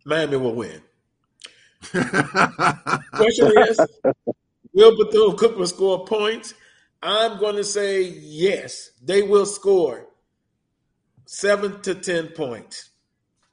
[0.07, 0.81] Miami will win.
[3.13, 3.81] Question is,
[4.73, 6.55] will Bethune Cookman score points?
[7.03, 10.07] I'm going to say yes, they will score
[11.27, 12.91] seven to 10 points.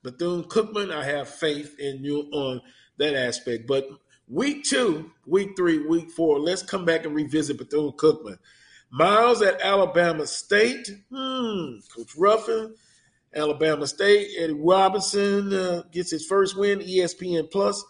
[0.04, 2.62] Bethune Cookman, I have faith in you on
[2.98, 3.68] that aspect.
[3.68, 3.88] But
[4.28, 8.38] week two, week three, week four, let's come back and revisit Bethune Cookman.
[8.92, 10.88] Miles at Alabama State.
[11.12, 12.76] Hmm, Coach Ruffin,
[13.36, 14.28] Alabama State.
[14.38, 17.84] Eddie Robinson uh, gets his first win, ESPN Plus,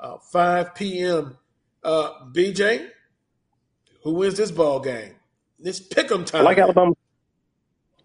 [0.00, 1.38] uh, 5 p.m.
[1.82, 2.88] Uh, BJ,
[4.02, 5.14] who wins this ball game?
[5.58, 6.42] This pick 'em time.
[6.42, 6.94] I like Alabama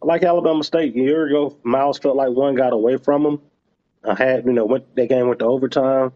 [0.04, 3.42] I like Alabama State a year ago, Miles felt like one got away from him.
[4.04, 6.12] I had, you know, went that game went to overtime.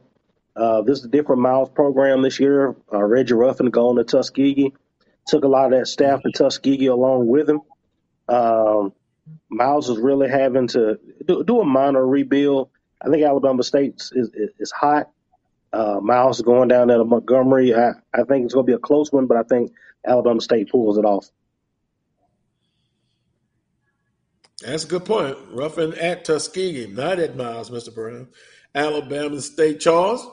[0.58, 2.76] Uh, this is a different Miles program this year.
[2.92, 4.74] Uh, Reggie Ruffin going to Tuskegee.
[5.28, 7.62] Took a lot of that staff to Tuskegee along with him.
[8.28, 8.92] Um,
[9.50, 12.70] Miles is really having to do, do, a minor rebuild.
[13.02, 15.10] I think Alabama State is, is, is hot.
[15.78, 17.76] Uh, Miles is going down there to Montgomery.
[17.76, 19.72] I, I think it's going to be a close one, but I think
[20.08, 21.30] Alabama State pulls it off.
[24.60, 25.38] That's a good point.
[25.52, 27.94] Ruffin at Tuskegee, not at Miles, Mr.
[27.94, 28.28] Brown.
[28.74, 30.28] Alabama State, Charles.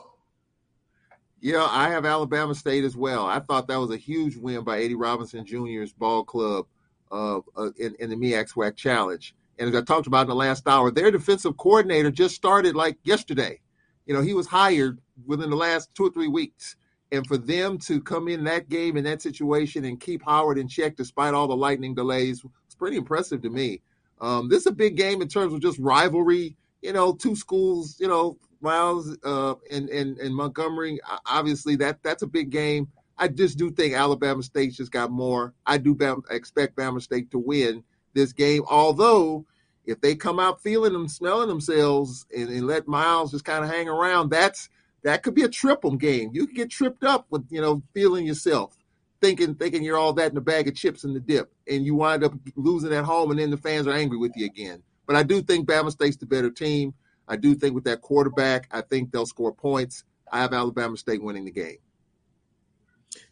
[1.41, 3.27] Yeah, I have Alabama State as well.
[3.27, 6.65] I thought that was a huge win by Eddie Robinson Jr.'s ball club
[7.11, 9.35] uh, uh, in, in the MEAC SWAC Challenge.
[9.59, 12.97] And as I talked about in the last hour, their defensive coordinator just started like
[13.03, 13.59] yesterday.
[14.07, 16.75] You know, he was hired within the last two or three weeks.
[17.11, 20.67] And for them to come in that game in that situation and keep Howard in
[20.67, 23.81] check despite all the lightning delays was pretty impressive to me.
[24.19, 26.57] Um, this is a big game in terms of just rivalry.
[26.81, 30.99] You know, two schools, you know, Miles uh, and, and, and Montgomery.
[31.25, 32.87] Obviously, that that's a big game.
[33.17, 35.53] I just do think Alabama State just got more.
[35.65, 35.97] I do
[36.29, 37.83] expect Bama State to win
[38.13, 38.63] this game.
[38.69, 39.45] Although,
[39.85, 43.69] if they come out feeling them, smelling themselves, and, and let Miles just kind of
[43.69, 44.69] hang around, that's
[45.05, 46.31] that could be a triple game.
[46.33, 48.75] You can get tripped up with you know feeling yourself,
[49.21, 51.93] thinking thinking you're all that in a bag of chips in the dip, and you
[51.93, 54.81] wind up losing at home, and then the fans are angry with you again.
[55.05, 56.95] But I do think Bama State's the better team.
[57.27, 60.03] I do think with that quarterback, I think they'll score points.
[60.31, 61.77] I have Alabama State winning the game.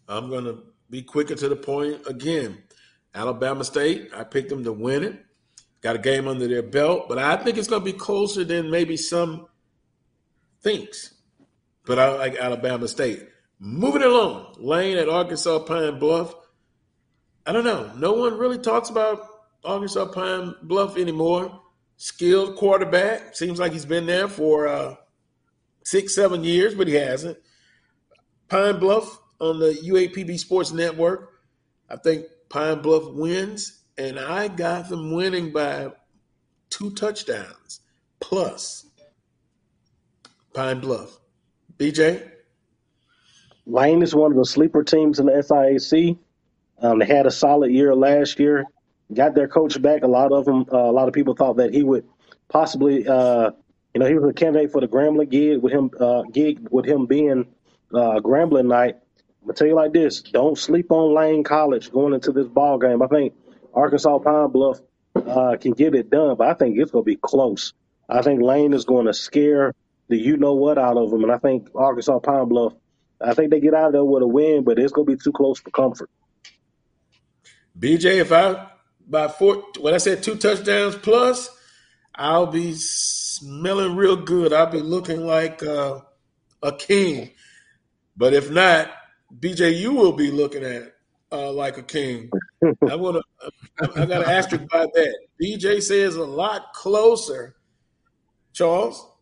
[0.07, 0.59] I'm going to
[0.91, 2.59] be quicker to the point again.
[3.15, 5.25] Alabama State, I picked them to win it.
[5.81, 8.69] Got a game under their belt, but I think it's going to be closer than
[8.69, 9.47] maybe some
[10.61, 11.13] thinks.
[11.85, 13.27] But I like Alabama State.
[13.59, 16.33] Moving along, Lane at Arkansas Pine Bluff.
[17.45, 17.91] I don't know.
[17.95, 19.25] No one really talks about
[19.63, 21.61] Arkansas Pine Bluff anymore.
[21.97, 23.35] Skilled quarterback.
[23.35, 24.95] Seems like he's been there for uh,
[25.83, 27.37] six, seven years, but he hasn't.
[28.49, 31.29] Pine Bluff on the UAPB Sports Network.
[31.89, 35.91] I think Pine Bluff wins, and I got them winning by
[36.69, 37.81] two touchdowns
[38.19, 38.85] plus
[40.53, 41.19] Pine Bluff.
[41.77, 42.29] BJ?
[43.65, 46.17] Lane is one of the sleeper teams in the SIAC.
[46.79, 48.65] Um, they had a solid year last year.
[49.13, 50.03] Got their coach back.
[50.03, 52.05] A lot of them, uh, a lot of people thought that he would
[52.49, 53.51] possibly, uh,
[53.93, 56.85] you know, he was a candidate for the Grambling gig with him, uh, gig with
[56.85, 57.47] him being
[57.93, 58.95] uh, Grambling night.
[59.41, 62.77] I'm gonna tell you like this: don't sleep on Lane College going into this ball
[62.79, 63.01] game.
[63.01, 63.33] I think
[63.73, 64.79] Arkansas Pine Bluff
[65.15, 67.73] uh, can get it done, but I think it's gonna be close.
[68.09, 69.73] I think Lane is going to scare
[70.13, 72.73] the you know what out of them, and I think Arkansas Pine Bluff.
[73.19, 75.31] I think they get out of there with a win, but it's gonna be too
[75.31, 76.09] close for comfort.
[77.79, 78.67] BJ, if I
[79.07, 81.49] by four, when I said two touchdowns plus,
[82.13, 84.53] I'll be smelling real good.
[84.53, 86.01] I'll be looking like uh,
[86.61, 87.31] a king.
[88.15, 88.91] But if not,
[89.39, 90.93] BJ, you will be looking at
[91.31, 92.29] uh, like a king.
[92.89, 93.51] I want to.
[93.99, 95.17] I, got to ask you about that.
[95.41, 97.55] BJ says a lot closer.
[98.53, 99.12] Charles.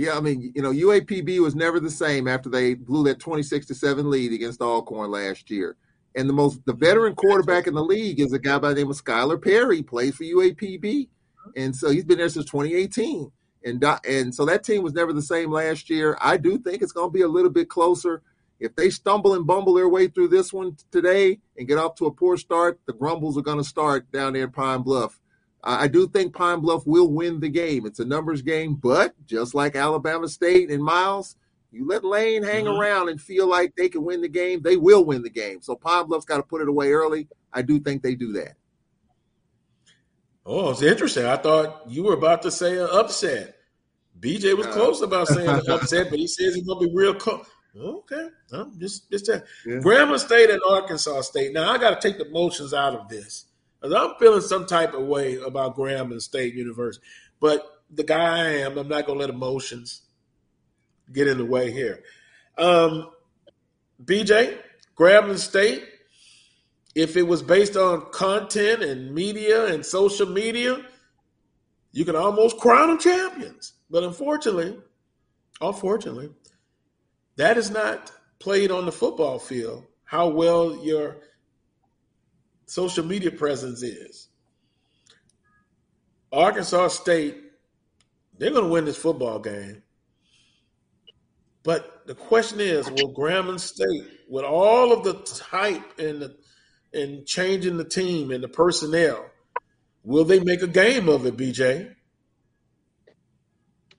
[0.00, 3.66] Yeah, I mean, you know, UAPB was never the same after they blew that twenty-six
[3.66, 5.76] to seven lead against Alcorn last year.
[6.14, 8.90] And the most the veteran quarterback in the league is a guy by the name
[8.90, 11.50] of Skylar Perry, plays for UAPB, uh-huh.
[11.54, 13.30] and so he's been there since 2018.
[13.62, 16.16] And and so that team was never the same last year.
[16.18, 18.22] I do think it's going to be a little bit closer.
[18.58, 22.06] If they stumble and bumble their way through this one today and get off to
[22.06, 25.19] a poor start, the grumbles are going to start down there in Pine Bluff.
[25.62, 27.84] I do think Pine Bluff will win the game.
[27.84, 31.36] It's a numbers game, but just like Alabama State and Miles,
[31.70, 32.80] you let Lane hang mm-hmm.
[32.80, 35.60] around and feel like they can win the game, they will win the game.
[35.60, 37.28] So Pine Bluff's got to put it away early.
[37.52, 38.54] I do think they do that.
[40.46, 41.26] Oh, it's interesting.
[41.26, 43.56] I thought you were about to say an upset.
[44.18, 47.14] BJ was uh, close about saying an upset, but he says it's gonna be real
[47.14, 47.46] close.
[47.76, 49.42] Okay, I'm just just telling.
[49.64, 49.76] Yeah.
[49.76, 51.52] Grambling State and Arkansas State.
[51.52, 53.46] Now I got to take the emotions out of this
[53.82, 57.04] I'm feeling some type of way about Grambling State University.
[57.40, 60.02] But the guy I am, I'm not gonna let emotions
[61.12, 62.02] get in the way here.
[62.58, 63.10] Um,
[64.04, 64.58] BJ,
[64.98, 65.84] and State.
[66.94, 70.84] If it was based on content and media and social media,
[71.92, 73.74] you can almost crown them champions.
[73.88, 74.76] But unfortunately,
[75.60, 76.30] unfortunately,
[77.36, 81.18] that is not played on the football field, how well your
[82.70, 84.28] social media presence is.
[86.32, 87.36] Arkansas State,
[88.38, 89.82] they're going to win this football game.
[91.64, 96.36] But the question is, will Grambling State, with all of the hype and the,
[96.94, 99.26] and changing the team and the personnel,
[100.04, 101.88] will they make a game of it, BJ?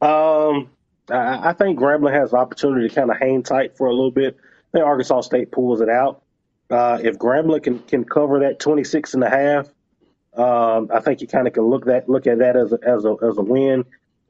[0.02, 0.70] Um,
[1.10, 4.12] I, I think Grambling has the opportunity to kind of hang tight for a little
[4.12, 4.38] bit.
[4.40, 6.24] I think Arkansas State pulls it out.
[6.72, 9.68] Uh, if Grambling can, can cover that 26 and a half,
[10.36, 13.04] um, I think you kind of can look that look at that as a, as
[13.04, 13.84] a, as a win.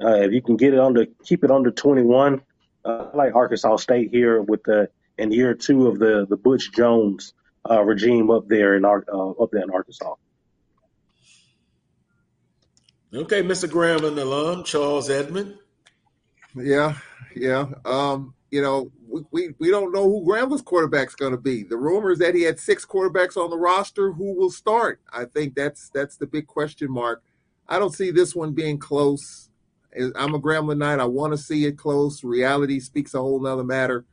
[0.03, 2.41] Uh, if you can get it under, keep it under 21.
[2.84, 4.89] Uh, I like Arkansas State here with the
[5.19, 7.34] in year two of the the Butch Jones
[7.69, 10.15] uh, regime up there in uh, up there in Arkansas.
[13.13, 13.69] Okay, Mr.
[13.69, 15.59] Grambling alum Charles Edmond.
[16.55, 16.97] Yeah,
[17.35, 17.68] yeah.
[17.85, 21.64] Um, you know, we, we, we don't know who Grambling's quarterback's going to be.
[21.64, 24.11] The rumor is that he had six quarterbacks on the roster.
[24.11, 24.99] Who will start?
[25.11, 27.23] I think that's that's the big question mark.
[27.68, 29.49] I don't see this one being close.
[30.15, 30.99] I'm a Grambling Knight.
[30.99, 32.23] I want to see it close.
[32.23, 34.06] Reality speaks a whole nother matter.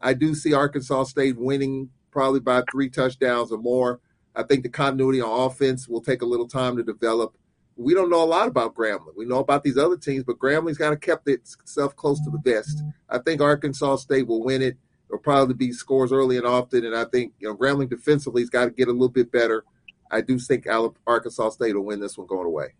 [0.00, 4.00] I do see Arkansas State winning probably by three touchdowns or more.
[4.34, 7.36] I think the continuity on offense will take a little time to develop.
[7.76, 9.16] We don't know a lot about Grambling.
[9.16, 12.38] We know about these other teams, but Grambling's kind of kept itself close to the
[12.38, 12.82] vest.
[13.08, 14.76] I think Arkansas State will win it.
[15.08, 18.50] There'll probably be scores early and often, and I think you know Grambling defensively has
[18.50, 19.64] got to get a little bit better.
[20.10, 20.66] I do think
[21.06, 22.74] Arkansas State will win this one going away.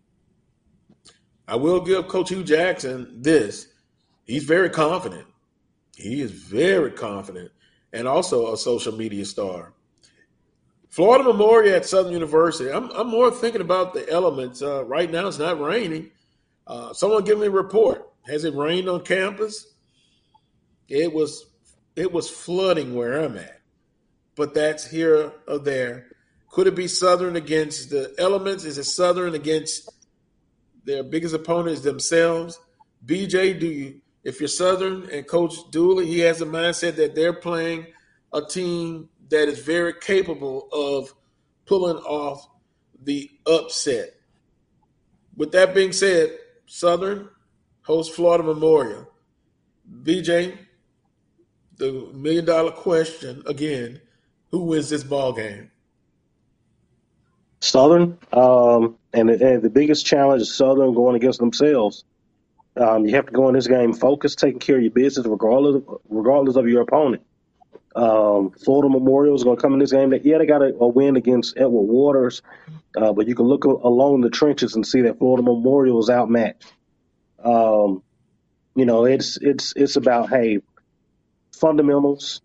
[1.47, 3.67] I will give Coach Hue Jackson this.
[4.23, 5.27] He's very confident.
[5.95, 7.51] He is very confident
[7.93, 9.71] and also a social media star.
[10.95, 12.71] Florida Memorial at Southern University.
[12.71, 14.61] I'm, I'm more thinking about the elements.
[14.61, 16.09] Uh, right now, it's not raining.
[16.65, 18.07] Uh, someone give me a report.
[18.27, 19.73] Has it rained on campus?
[20.87, 21.47] It was
[21.97, 23.59] it was flooding where I'm at,
[24.37, 26.07] but that's here or there.
[26.49, 28.63] Could it be Southern against the elements?
[28.63, 29.91] Is it Southern against
[30.85, 32.57] their biggest opponents themselves?
[33.05, 37.33] BJ, do you if you're Southern and Coach Dooley, he has a mindset that they're
[37.33, 37.87] playing
[38.31, 41.13] a team that is very capable of
[41.65, 42.47] pulling off
[43.03, 44.13] the upset.
[45.35, 47.29] With that being said, Southern
[47.81, 49.07] hosts Florida Memorial.
[50.03, 50.57] BJ,
[51.77, 54.01] the million dollar question again:
[54.51, 55.71] Who wins this ball game?
[57.59, 62.03] Southern, um, and, and the biggest challenge is Southern going against themselves.
[62.77, 65.75] Um, you have to go in this game focused, taking care of your business, regardless
[65.77, 67.23] of, regardless of your opponent.
[67.95, 70.13] Um, Florida Memorial is going to come in this game.
[70.23, 72.41] Yeah, they got a, a win against Edward Waters,
[72.97, 76.73] uh, but you can look along the trenches and see that Florida Memorial is outmatched.
[77.41, 78.03] Um,
[78.75, 80.59] you know, it's it's it's about hey,
[81.53, 82.41] fundamentals,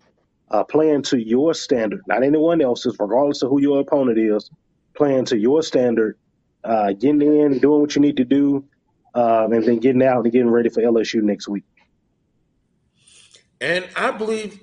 [0.51, 4.51] uh, playing to your standard, not anyone else's, regardless of who your opponent is.
[4.95, 6.19] Playing to your standard,
[6.63, 8.65] uh, getting in, doing what you need to do,
[9.15, 11.65] um, and then getting out and getting ready for LSU next week.
[13.61, 14.61] And I believe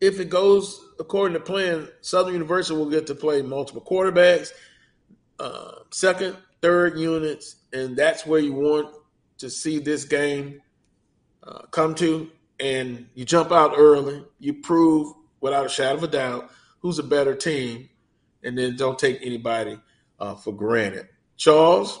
[0.00, 4.52] if it goes according to plan, Southern University will get to play multiple quarterbacks,
[5.38, 8.94] uh, second, third units, and that's where you want
[9.38, 10.60] to see this game
[11.42, 12.30] uh, come to.
[12.58, 16.50] And you jump out early, you prove without a shadow of a doubt
[16.80, 17.88] who's a better team,
[18.42, 19.78] and then don't take anybody
[20.18, 21.08] uh, for granted.
[21.36, 22.00] Charles,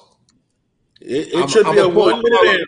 [1.00, 2.66] it, it I'm, should I'm be a one minute answer.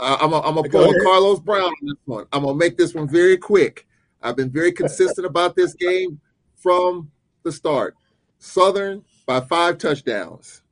[0.00, 2.26] I'm going to pull Carlos Brown on this one.
[2.32, 3.87] I'm going to make this one very quick.
[4.22, 6.20] I've been very consistent about this game
[6.56, 7.10] from
[7.42, 7.94] the start.
[8.38, 10.62] Southern by five touchdowns.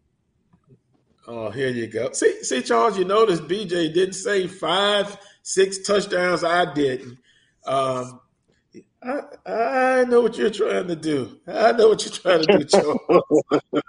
[1.28, 2.12] Oh, here you go.
[2.12, 6.44] See, see, Charles, you notice BJ didn't say five, six touchdowns.
[6.44, 7.18] I didn't.
[7.66, 8.20] Um,
[9.02, 11.40] I, I know what you're trying to do.
[11.47, 13.62] I know what you're trying to do, Charles.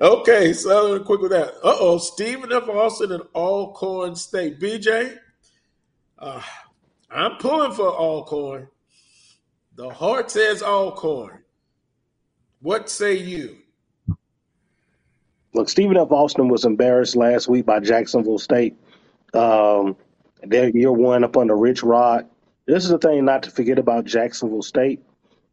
[0.00, 1.54] Okay, so quick with that.
[1.62, 2.68] Uh oh, Stephen F.
[2.68, 4.58] Austin and Alcorn State.
[4.58, 5.16] BJ,
[6.18, 6.42] uh,
[7.10, 8.68] I'm pulling for Alcorn.
[9.76, 11.42] The heart says Alcorn.
[12.60, 13.58] What say you?
[15.52, 16.10] Look, Stephen F.
[16.10, 18.76] Austin was embarrassed last week by Jacksonville State.
[19.32, 19.96] Um,
[20.42, 22.28] their year one up under Rich Rod.
[22.66, 25.02] This is the thing not to forget about Jacksonville State.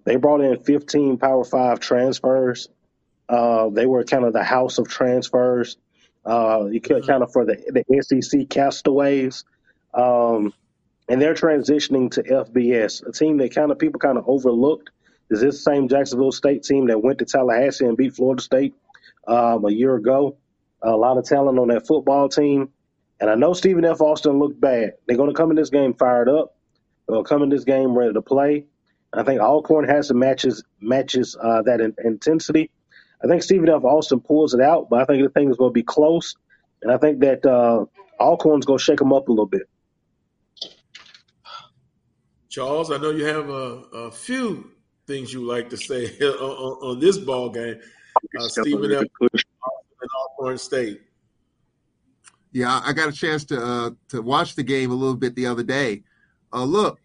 [0.06, 2.70] They brought in 15 Power Five transfers
[3.32, 5.78] uh, they were kind of the house of transfers.
[6.26, 7.56] Uh, you could kind of for the
[7.88, 9.46] the SEC castaways,
[9.94, 10.54] um,
[11.12, 14.92] and they're transitioning to FBS, a team that kind of people kind of overlooked.
[15.30, 18.74] Is this same Jacksonville State team that went to Tallahassee and beat Florida State
[19.28, 20.38] um, a year ago?
[20.82, 22.70] A lot of talent on that football team,
[23.20, 24.00] and I know Stephen F.
[24.00, 24.94] Austin looked bad.
[25.06, 26.56] They're going to come in this game fired up.
[27.06, 28.68] They're going to come in this game ready to play.
[29.12, 32.72] I think Alcorn has some matches matches uh, that in, intensity.
[33.22, 33.84] I think Stephen F.
[33.84, 36.38] Austin pulls it out, but I think the thing is going to be close,
[36.82, 37.84] and I think that uh,
[38.18, 39.68] Alcorn's going to shake them up a little bit.
[42.52, 44.72] Charles, I know you have a, a few
[45.08, 47.80] things you like to say on, on, on this ball game.
[48.38, 49.06] Uh, Stephen F.
[49.22, 51.02] and Alcorn State.
[52.52, 55.46] Yeah, I got a chance to uh, to watch the game a little bit the
[55.46, 56.04] other day.
[56.52, 57.00] Uh, look,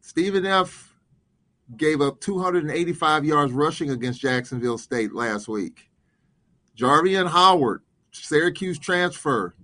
[0.00, 0.94] Stephen F
[1.76, 5.90] gave up 285 yards rushing against Jacksonville State last week.
[6.78, 7.82] Jarveon Howard,
[8.12, 9.56] Syracuse transfer.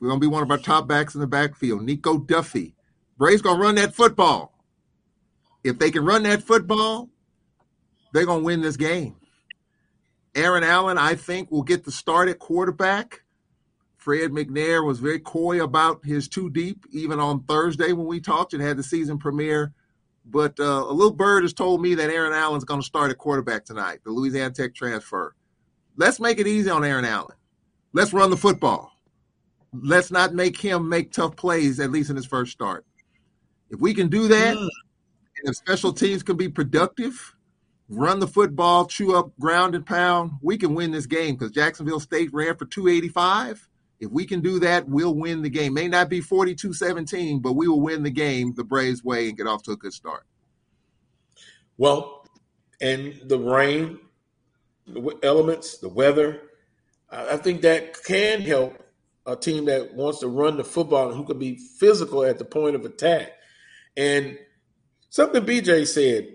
[0.00, 1.82] We're going to be one of our top backs in the backfield.
[1.82, 2.74] Nico Duffy.
[3.18, 4.52] Braves going to run that football.
[5.64, 7.08] If they can run that football,
[8.12, 9.16] they're to win this game.
[10.34, 13.22] Aaron Allen, I think, will get the start at quarterback
[14.02, 18.52] Fred McNair was very coy about his two deep, even on Thursday when we talked
[18.52, 19.72] and had the season premiere.
[20.26, 23.18] But uh, a little bird has told me that Aaron Allen's going to start at
[23.18, 25.36] quarterback tonight, the Louisiana Tech transfer.
[25.96, 27.36] Let's make it easy on Aaron Allen.
[27.92, 28.90] Let's run the football.
[29.72, 32.84] Let's not make him make tough plays, at least in his first start.
[33.72, 34.60] If we can do that, mm.
[34.60, 37.34] and if special teams can be productive,
[37.88, 41.98] run the football, chew up ground and pound, we can win this game because Jacksonville
[41.98, 43.66] State ran for 285.
[43.98, 45.72] If we can do that, we'll win the game.
[45.72, 49.38] May not be 42 17, but we will win the game the Braves way and
[49.38, 50.26] get off to a good start.
[51.78, 52.26] Well,
[52.82, 54.00] and the rain,
[54.86, 56.42] the elements, the weather,
[57.10, 58.82] I think that can help
[59.24, 62.44] a team that wants to run the football and who can be physical at the
[62.44, 63.32] point of attack.
[63.96, 64.38] And
[65.10, 66.34] something BJ said,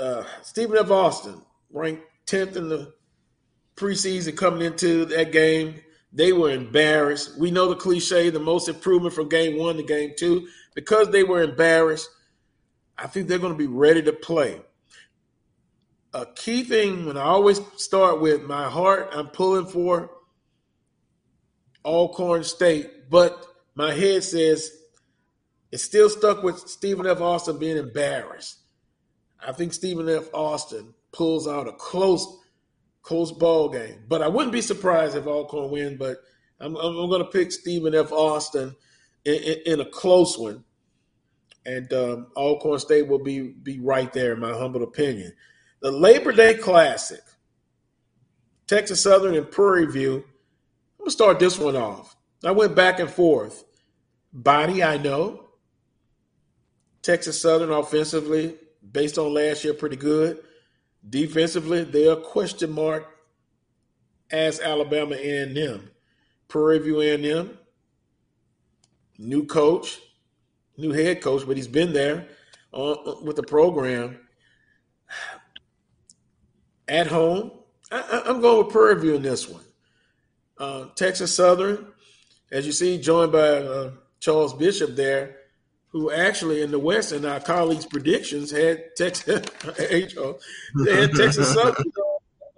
[0.00, 0.90] uh, Stephen F.
[0.90, 2.92] Austin ranked 10th in the
[3.76, 5.76] preseason coming into that game.
[6.12, 7.38] They were embarrassed.
[7.38, 10.48] We know the cliche, the most improvement from game one to game two.
[10.74, 12.08] Because they were embarrassed,
[12.96, 14.60] I think they're going to be ready to play.
[16.14, 20.10] A key thing when I always start with my heart, I'm pulling for
[21.84, 24.77] Alcorn State, but my head says
[25.70, 27.20] it's still stuck with Stephen F.
[27.20, 28.60] Austin being embarrassed.
[29.46, 30.32] I think Stephen F.
[30.32, 32.38] Austin pulls out a close,
[33.02, 34.02] close ball game.
[34.08, 35.96] But I wouldn't be surprised if Alcorn win.
[35.96, 36.18] But
[36.60, 38.12] I'm, I'm, I'm going to pick Stephen F.
[38.12, 38.74] Austin
[39.24, 40.64] in, in, in a close one,
[41.66, 45.32] and um, Alcorn State will be be right there, in my humble opinion.
[45.80, 47.20] The Labor Day Classic,
[48.66, 50.16] Texas Southern and Prairie View.
[50.16, 52.16] I'm gonna start this one off.
[52.44, 53.64] I went back and forth.
[54.32, 55.47] Body, I know.
[57.08, 58.54] Texas Southern offensively,
[58.92, 60.40] based on last year, pretty good.
[61.08, 63.06] Defensively, they're a question mark
[64.30, 65.90] as Alabama A&M.
[66.48, 67.56] Prairie View A&M,
[69.16, 70.00] new coach,
[70.76, 72.28] new head coach, but he's been there
[72.74, 74.18] uh, with the program.
[76.88, 77.52] At home,
[77.90, 79.64] I, am going with Prairie View in this one.
[80.58, 81.86] Uh, Texas Southern,
[82.52, 85.37] as you see, joined by uh, Charles Bishop there
[85.90, 89.44] who actually in the West and our colleagues' predictions had Texas
[89.78, 91.84] they had Texas Southern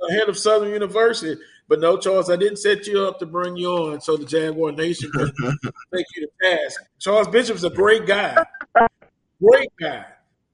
[0.08, 1.40] ahead of Southern University.
[1.68, 4.72] But no, Charles, I didn't set you up to bring you on so the Jaguar
[4.72, 6.80] Nation take you to task.
[6.98, 8.44] Charles Bishop's a great guy,
[9.40, 10.04] great guy.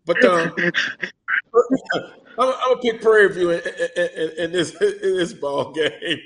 [0.05, 2.03] But um, I'm,
[2.39, 3.62] I'm, gonna pick Prairie View in,
[3.97, 6.19] in, in, this in this ball game.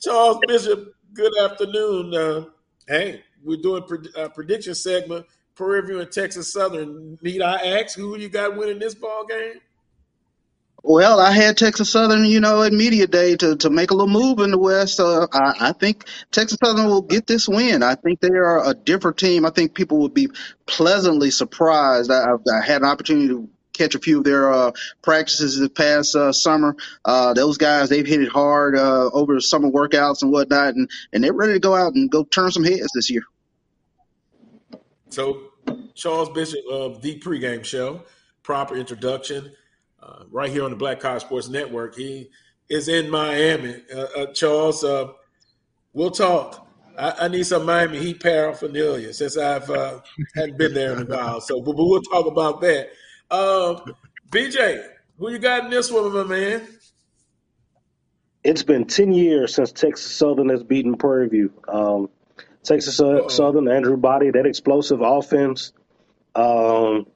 [0.00, 2.14] Charles Bishop, good afternoon.
[2.14, 2.44] Uh,
[2.86, 3.82] hey, we're doing
[4.16, 5.26] a prediction segment
[5.58, 7.18] Prairie View and Texas Southern.
[7.20, 9.60] Need I ask who you got winning this ball game?
[10.84, 14.12] Well, I had Texas Southern, you know, at media day to, to make a little
[14.12, 15.00] move in the West.
[15.00, 17.82] Uh, I, I think Texas Southern will get this win.
[17.82, 19.44] I think they are a different team.
[19.44, 20.28] I think people would be
[20.66, 22.12] pleasantly surprised.
[22.12, 24.70] I, I had an opportunity to catch a few of their uh,
[25.02, 26.76] practices this past uh, summer.
[27.04, 30.88] Uh, those guys, they've hit it hard uh, over the summer workouts and whatnot, and,
[31.12, 33.22] and they're ready to go out and go turn some heads this year.
[35.10, 35.47] So
[35.94, 38.02] Charles Bishop of the pregame show,
[38.42, 39.52] proper introduction,
[40.02, 41.96] uh, right here on the Black College Sports Network.
[41.96, 42.30] He
[42.68, 43.82] is in Miami.
[43.92, 45.08] Uh, uh, Charles, uh,
[45.92, 46.66] we'll talk.
[46.98, 50.00] I, I, need some Miami Heat paraphernalia since I've uh,
[50.34, 51.40] hadn't been there in a while.
[51.40, 52.90] So, but, but we'll talk about that.
[53.30, 53.94] Um,
[54.30, 54.84] BJ,
[55.18, 56.66] who you got in this one, my man?
[58.44, 61.52] It's been ten years since Texas Southern has beaten Prairie View.
[61.68, 62.08] Um,
[62.62, 63.28] Texas Uh-oh.
[63.28, 65.72] Southern, Andrew Body, that explosive offense.
[66.34, 67.06] Um,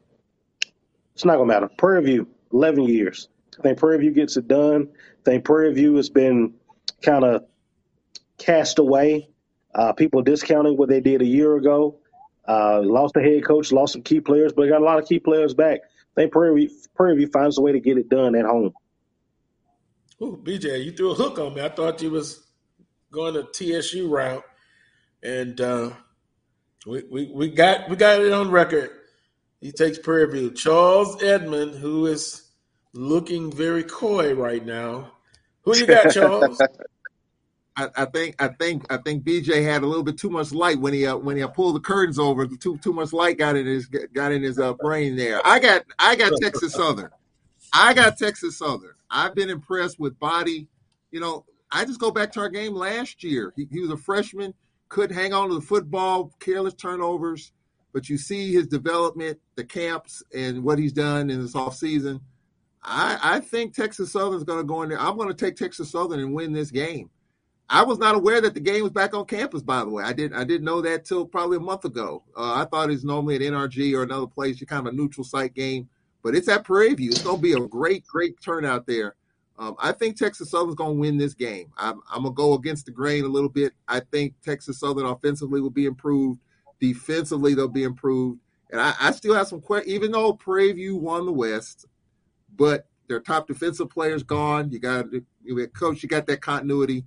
[1.14, 1.68] it's not gonna matter.
[1.76, 3.28] Prairie View, eleven years.
[3.58, 4.88] I think Prairie View gets it done.
[4.94, 6.54] I think Prairie View has been
[7.02, 7.44] kind of
[8.38, 9.28] cast away.
[9.74, 11.98] Uh, people discounting what they did a year ago.
[12.46, 15.18] Uh, lost the head coach, lost some key players, but got a lot of key
[15.18, 15.80] players back.
[16.16, 18.72] I think Prairie View, Prairie View finds a way to get it done at home.
[20.20, 21.62] Ooh, BJ, you threw a hook on me.
[21.62, 22.46] I thought you was
[23.10, 24.44] going to TSU route
[25.22, 25.90] and uh,
[26.86, 28.90] we, we we got we got it on record.
[29.60, 30.50] He takes Prairie View.
[30.50, 32.50] Charles Edmond, who is
[32.94, 35.12] looking very coy right now.
[35.62, 36.60] Who you got, Charles?
[37.76, 40.78] I, I, think I think I think BJ had a little bit too much light
[40.78, 42.46] when he uh, when he uh, pulled the curtains over.
[42.46, 45.40] Too too much light got in his got in his uh, brain there.
[45.46, 47.10] I got I got Texas Southern.
[47.72, 48.94] I got Texas Southern.
[49.10, 50.68] I've been impressed with Body.
[51.10, 53.52] You know, I just go back to our game last year.
[53.56, 54.52] He, he was a freshman
[54.92, 57.52] could hang on to the football, careless turnovers,
[57.94, 62.20] but you see his development, the camps, and what he's done in this offseason.
[62.82, 65.00] I, I think Texas Southern is going to go in there.
[65.00, 67.08] I'm going to take Texas Southern and win this game.
[67.70, 69.62] I was not aware that the game was back on campus.
[69.62, 72.22] By the way, I didn't I didn't know that till probably a month ago.
[72.36, 75.24] Uh, I thought it's normally at NRG or another place, you kind of a neutral
[75.24, 75.88] site game,
[76.22, 77.08] but it's at Prairie View.
[77.08, 79.14] It's going to be a great great turnout there.
[79.58, 81.72] Um, I think Texas Southern's going to win this game.
[81.76, 83.72] I'm, I'm going to go against the grain a little bit.
[83.86, 86.40] I think Texas Southern offensively will be improved.
[86.80, 88.40] Defensively, they'll be improved.
[88.70, 91.86] And I, I still have some questions, even though Prairie View won the West,
[92.56, 94.70] but their top defensive players gone.
[94.70, 95.06] You got
[95.44, 97.04] you coach, you got that continuity.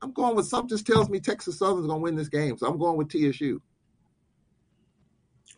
[0.00, 2.56] I'm going with something just tells me Texas Southern's going to win this game.
[2.56, 3.60] So I'm going with TSU.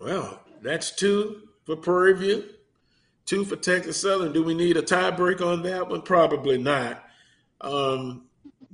[0.00, 2.44] Well, that's two for Prairie View,
[3.31, 4.32] two for Texas Southern.
[4.32, 6.02] Do we need a tiebreak on that one?
[6.02, 7.05] Probably not.
[7.61, 8.27] Um,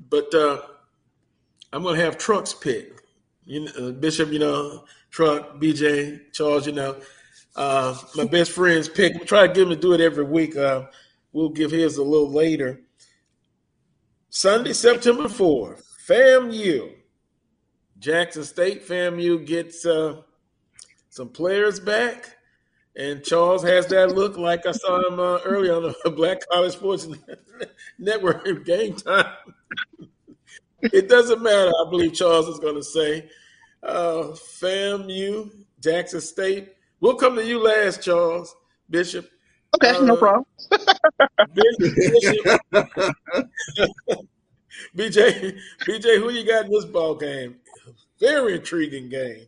[0.09, 0.63] but uh,
[1.75, 3.03] I'm going to have Truck's pick.
[3.45, 6.97] You know, uh, Bishop, you know, Truck, BJ, Charles, you know,
[7.55, 9.13] uh, my best friend's pick.
[9.13, 10.57] We try to get him to do it every week.
[10.57, 10.87] Uh,
[11.35, 12.81] we'll give his a little later.
[14.31, 16.95] Sunday, September 4th, FAMU.
[17.99, 20.23] Jackson State FAMU gets uh,
[21.11, 22.36] some players back.
[22.97, 26.73] And Charles has that look like I saw him uh, earlier on the Black College
[26.73, 27.07] Sports
[27.99, 29.35] Network game time.
[30.81, 33.29] it doesn't matter, I believe Charles is going to say.
[33.83, 35.51] Uh, FAMU,
[35.81, 36.73] Jackson State.
[37.01, 38.57] We'll come to you last, Charles,
[38.89, 39.31] Bishop.
[39.75, 40.47] Okay, uh, no problem.
[41.53, 42.61] Bishop,
[44.97, 47.57] BJ, BJ, who you got in this ball game?
[48.19, 49.47] Very intriguing game.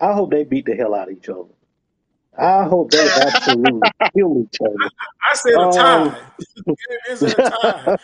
[0.00, 1.48] I hope they beat the hell out of each other.
[2.38, 3.80] I hope they absolutely
[4.16, 4.90] kill each other.
[5.28, 6.04] I, said a tie.
[6.04, 6.16] Um,
[7.10, 7.98] Is it a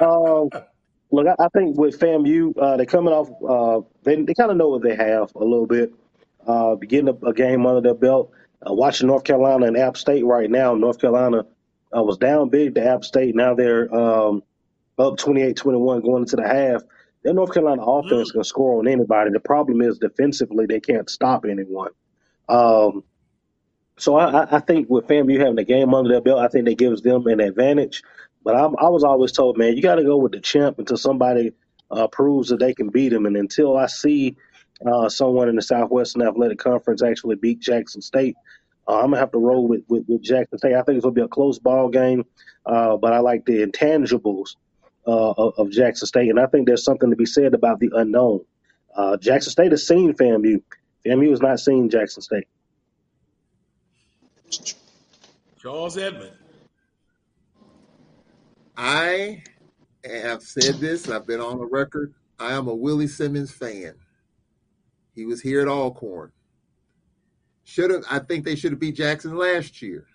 [0.00, 0.04] tie?
[0.04, 0.48] um,
[1.10, 3.30] look, I, I, think with FAMU, uh, they're coming off.
[3.42, 5.92] Uh, they they kind of know what they have a little bit.
[6.46, 8.30] Uh, getting a, a, game under their belt.
[8.62, 10.74] Uh, watching North Carolina and App State right now.
[10.74, 11.46] North Carolina
[11.96, 13.34] uh, was down big to App State.
[13.34, 14.42] Now they're um,
[14.98, 16.82] up 28-21 going into the half.
[17.24, 18.34] Their North Carolina offense mm.
[18.34, 19.30] can score on anybody.
[19.30, 21.90] The problem is defensively they can't stop anyone.
[22.48, 23.02] Um,
[23.96, 26.76] so I, I, think with FAMU having a game under their belt, I think that
[26.76, 28.02] gives them an advantage.
[28.44, 30.98] But I'm, i was always told, man, you got to go with the champ until
[30.98, 31.52] somebody
[31.90, 33.24] uh, proves that they can beat them.
[33.24, 34.36] And until I see
[34.84, 38.34] uh, someone in the Southwestern Athletic Conference actually beat Jackson State,
[38.86, 40.74] uh, I'm gonna have to roll with, with, with Jackson State.
[40.74, 42.26] I think it's gonna be a close ball game,
[42.66, 44.56] uh, but I like the intangibles
[45.06, 47.90] uh, of, of, Jackson State, and I think there's something to be said about the
[47.94, 48.40] unknown.
[48.96, 50.62] Uh, Jackson State has seen FAMU.
[51.04, 52.48] FAMU has not seen Jackson State.
[55.60, 56.32] Charles Edmond.
[58.76, 59.42] I
[60.04, 61.08] have said this.
[61.08, 62.14] I've been on the record.
[62.38, 63.94] I am a Willie Simmons fan.
[65.14, 66.32] He was here at Alcorn.
[67.64, 68.04] Should have.
[68.10, 70.06] I think they should have beat Jackson last year.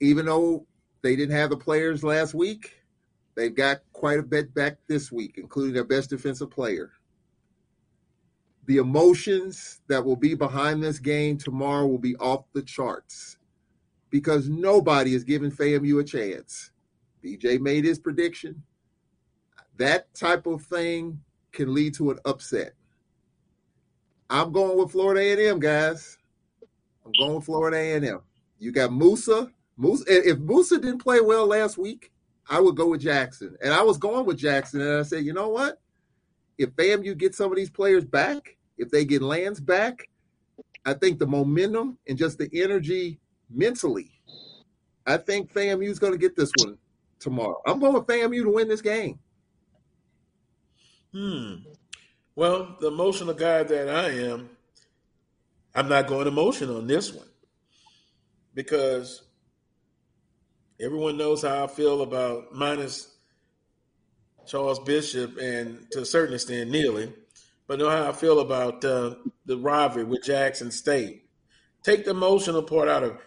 [0.00, 0.66] Even though
[1.02, 2.72] they didn't have the players last week,
[3.34, 6.92] they've got quite a bit back this week, including their best defensive player.
[8.66, 13.38] The emotions that will be behind this game tomorrow will be off the charts
[14.10, 16.70] because nobody is giving FAMU a chance.
[17.22, 18.62] BJ made his prediction.
[19.76, 21.20] That type of thing
[21.52, 22.74] can lead to an upset.
[24.30, 26.18] I'm going with Florida A&M, guys.
[27.04, 28.20] I'm going with Florida A&M.
[28.58, 29.50] You got Moussa.
[29.76, 30.04] Moussa.
[30.06, 32.12] If Moussa didn't play well last week,
[32.48, 33.56] I would go with Jackson.
[33.62, 35.80] And I was going with Jackson, and I said, you know what?
[36.58, 40.08] If FAMU get some of these players back, if they get lands back,
[40.84, 43.18] I think the momentum and just the energy
[43.50, 44.10] mentally,
[45.06, 46.78] I think FAMU is going to get this one
[47.18, 47.60] tomorrow.
[47.66, 49.18] I'm going with FAMU to win this game.
[51.12, 51.54] Hmm.
[52.36, 54.50] Well, the emotional guy that I am,
[55.74, 57.28] I'm not going emotional on this one
[58.54, 59.22] because
[60.80, 63.14] everyone knows how I feel about minus
[64.46, 67.12] Charles Bishop and to a certain extent Neely,
[67.66, 69.14] but know how I feel about uh,
[69.46, 71.24] the rivalry with Jackson State.
[71.82, 73.20] Take the emotional part out of it.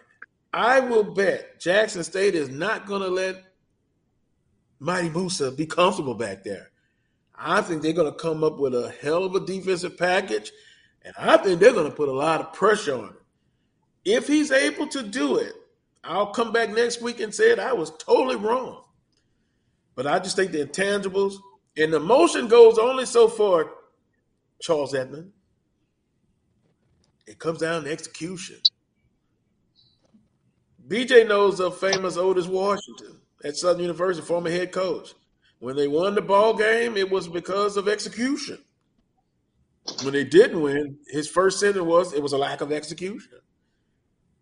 [0.52, 3.44] I will bet Jackson State is not going to let
[4.80, 6.70] Mighty Moussa be comfortable back there.
[7.36, 10.50] I think they're going to come up with a hell of a defensive package,
[11.04, 13.16] and I think they're going to put a lot of pressure on him.
[14.04, 15.52] If he's able to do it,
[16.04, 17.58] I'll come back next week and say it.
[17.58, 18.84] I was totally wrong.
[19.94, 21.34] But I just think the intangibles
[21.76, 23.70] and the motion goes only so far,
[24.60, 25.32] Charles Edmond.
[27.26, 28.56] It comes down to execution.
[30.88, 35.14] BJ knows of famous Otis Washington at Southern University, former head coach.
[35.58, 38.58] When they won the ball game, it was because of execution.
[40.02, 43.38] When they didn't win, his first sentence was it was a lack of execution.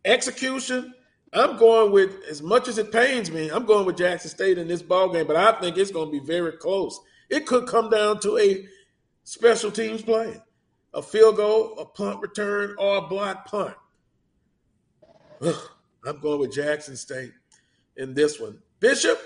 [0.04, 0.94] Execution
[1.32, 3.50] I'm going with as much as it pains me.
[3.50, 6.20] I'm going with Jackson State in this ball game, but I think it's going to
[6.20, 6.98] be very close.
[7.28, 8.66] It could come down to a
[9.24, 10.40] special teams play,
[10.94, 13.74] a field goal, a punt return, or a block punt.
[15.42, 15.70] Ugh,
[16.04, 17.32] I'm going with Jackson State
[17.96, 18.58] in this one.
[18.80, 19.20] Bishop.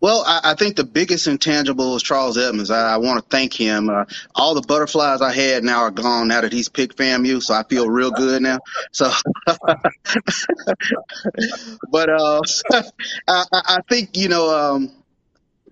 [0.00, 2.70] Well, I, I, think the biggest intangible is Charles Edmonds.
[2.70, 3.88] I, I want to thank him.
[3.88, 4.04] Uh,
[4.34, 7.64] all the butterflies I had now are gone now that he's picked FAMU, so I
[7.64, 8.58] feel real good now.
[8.92, 9.10] So,
[11.90, 12.40] but uh,
[13.28, 14.92] I, I, think you know um,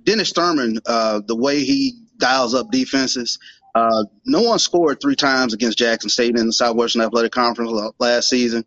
[0.03, 3.39] Dennis Thurman, uh, the way he dials up defenses.
[3.77, 8.29] Uh, no one scored three times against Jackson State in the Southwestern Athletic Conference last
[8.29, 8.65] season,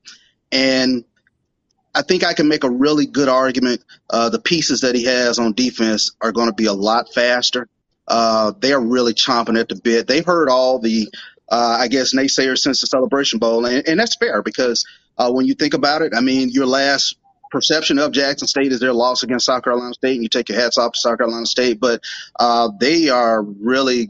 [0.52, 1.04] and
[2.00, 3.84] I think I can make a really good argument.
[4.10, 7.68] Uh, the pieces that he has on defense are going to be a lot faster.
[8.08, 10.08] Uh, they are really chomping at the bit.
[10.08, 11.10] They've heard all the,
[11.50, 14.86] uh, I guess, naysayers since the Celebration Bowl, and, and that's fair because
[15.18, 17.18] uh, when you think about it, I mean, your last
[17.52, 20.58] perception of Jackson State is their loss against South Carolina State, and you take your
[20.58, 22.02] hats off to South Carolina State, but
[22.40, 24.08] uh, they are really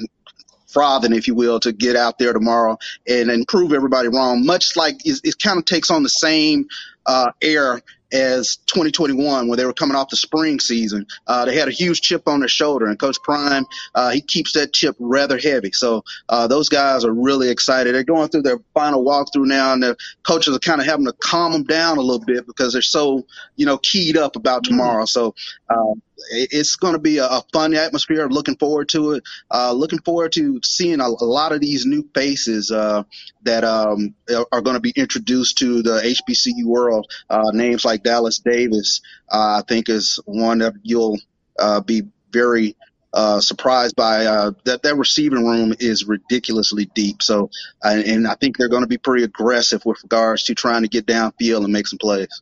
[0.67, 4.45] frothing, if you will, to get out there tomorrow and, and prove everybody wrong.
[4.45, 6.67] Much like it, it kind of takes on the same
[7.09, 7.81] uh, air
[8.11, 11.07] as 2021 when they were coming off the spring season.
[11.25, 13.65] Uh, they had a huge chip on their shoulder, and Coach Prime
[13.95, 15.71] uh, he keeps that chip rather heavy.
[15.71, 17.95] So uh, those guys are really excited.
[17.95, 21.13] They're going through their final walkthrough now, and the coaches are kind of having to
[21.13, 23.25] calm them down a little bit because they're so
[23.55, 25.05] you know keyed up about tomorrow.
[25.05, 25.33] So
[25.69, 28.27] um, it's going to be a, a, fun atmosphere.
[28.27, 29.23] Looking forward to it.
[29.51, 33.03] Uh, looking forward to seeing a, a, lot of these new faces uh,
[33.43, 34.13] that um,
[34.51, 37.11] are going to be introduced to the HBCU world.
[37.29, 39.01] Uh, names like Dallas Davis,
[39.31, 41.19] uh, I think, is one that you'll
[41.57, 42.75] uh, be very
[43.13, 44.23] uh, surprised by.
[44.65, 47.23] that that receiving room is ridiculously deep.
[47.23, 47.49] So,
[47.83, 51.05] and I think they're going to be pretty aggressive with regards to trying to get
[51.05, 52.41] downfield and make some plays.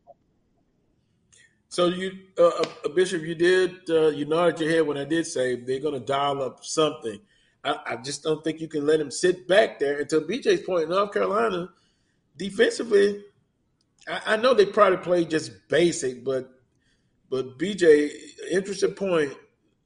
[1.69, 2.47] So you, uh,
[2.85, 5.93] uh, Bishop, you did uh, you nodded your head when I did say they're going
[5.93, 7.19] to dial up something.
[7.67, 10.03] I, I, just don't think you can let him sit back there.
[10.05, 11.69] To BJ's point, North Carolina
[12.37, 13.23] defensively,
[14.07, 16.49] I, I know they probably play just basic, but
[17.29, 18.09] but BJ,
[18.51, 19.33] interesting point.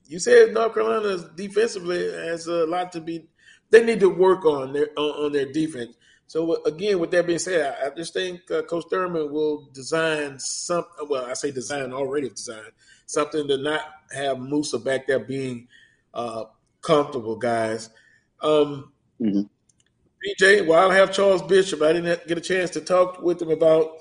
[0.06, 3.28] You said North Carolina defensively has a lot to be.
[3.70, 5.96] They need to work on their on, on their defense.
[6.28, 10.86] So again, with that being said, I, just think uh, Coach Thurman will design some.
[11.10, 12.72] Well, I say design already designed
[13.06, 13.82] something to not
[14.16, 15.68] have Moussa back there being
[16.14, 16.46] uh,
[16.82, 17.90] comfortable, guys.
[18.42, 19.42] Um, mm-hmm.
[20.24, 21.82] BJ, well, I have Charles Bishop.
[21.82, 23.98] I didn't get a chance to talk with him about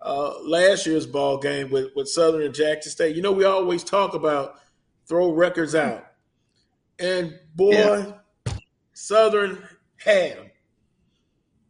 [0.00, 3.16] uh, last year's ball game with, with Southern and Jackson State.
[3.16, 4.60] You know, we always talk about
[5.06, 6.06] throw records out,
[6.98, 8.12] and boy, yeah.
[8.92, 9.62] Southern
[9.96, 10.50] had them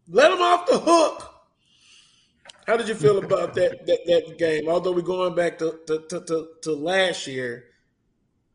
[0.08, 1.30] let them off the hook.
[2.66, 4.68] How did you feel about that, that that, game?
[4.68, 7.64] Although we're going back to to, to, to, last year,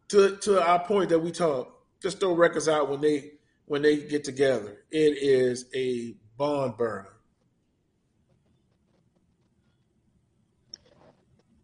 [0.09, 3.31] to to our point that we talked, just throw records out when they
[3.65, 4.77] when they get together.
[4.91, 7.09] It is a bond burner.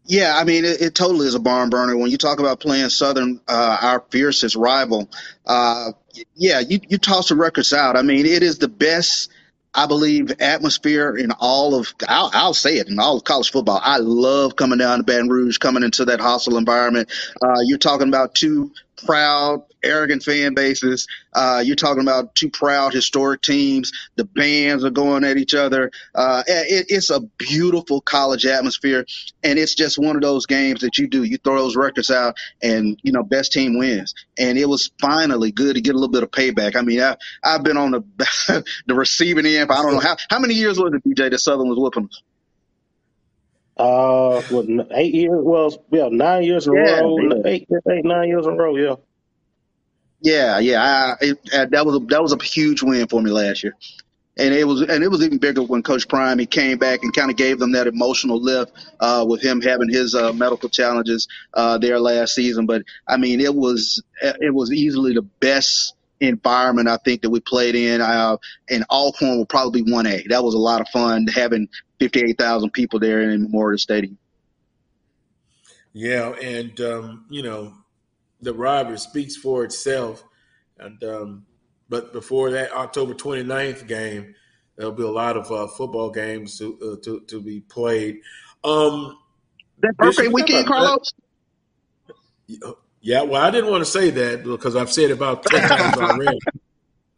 [0.08, 1.96] Yeah, I mean, it, it, totally is a barn burner.
[1.96, 5.10] When you talk about playing Southern, uh, our fiercest rival,
[5.44, 5.92] uh,
[6.36, 7.96] yeah, you, you toss the records out.
[7.96, 9.30] I mean, it is the best
[9.74, 13.80] I believe atmosphere in all of I'll, I'll, say it in all of college football.
[13.82, 17.10] I love coming down to Baton Rouge, coming into that hostile environment.
[17.42, 18.72] Uh, you're talking about two
[19.04, 21.06] proud, arrogant fan bases.
[21.32, 23.92] Uh, you're talking about two proud, historic teams.
[24.16, 25.90] The bands are going at each other.
[26.14, 29.06] Uh, it, it's a beautiful college atmosphere,
[29.42, 31.22] and it's just one of those games that you do.
[31.22, 34.14] You throw those records out, and you know, best team wins.
[34.38, 36.76] And it was finally good to get a little bit of payback.
[36.76, 39.70] I mean, I, I've been on the the receiving end.
[39.70, 42.10] I don't know how how many years was it, BJ, that Southern was whooping.
[43.76, 45.32] Uh, what eight years?
[45.34, 47.18] Well, yeah, nine years in a yeah, row.
[47.18, 47.42] Yeah.
[47.44, 48.76] Eight, eight, nine years in a row.
[48.76, 48.94] Yeah.
[50.22, 50.82] Yeah, yeah.
[50.82, 53.76] I, it, uh, that was a, that was a huge win for me last year,
[54.38, 57.14] and it was and it was even bigger when Coach Prime he came back and
[57.14, 61.28] kind of gave them that emotional lift uh, with him having his uh, medical challenges
[61.52, 62.64] uh, there last season.
[62.64, 67.40] But I mean, it was it was easily the best environment I think that we
[67.40, 68.00] played in.
[68.00, 68.38] Uh,
[68.70, 70.24] and Alcorn will probably be one A.
[70.28, 74.18] That was a lot of fun having 58,000 people there in Memorial Stadium.
[75.92, 77.72] Yeah, and um, you know,
[78.42, 80.22] the rivalry speaks for itself.
[80.78, 81.46] And um,
[81.88, 84.34] but before that October 29th game,
[84.76, 88.20] there'll be a lot of uh, football games to, uh, to to be played.
[88.62, 89.16] Um,
[89.78, 91.12] that birthday weekend, Carlos.
[93.00, 96.38] Yeah, well, I didn't want to say that because I've said about ten times already.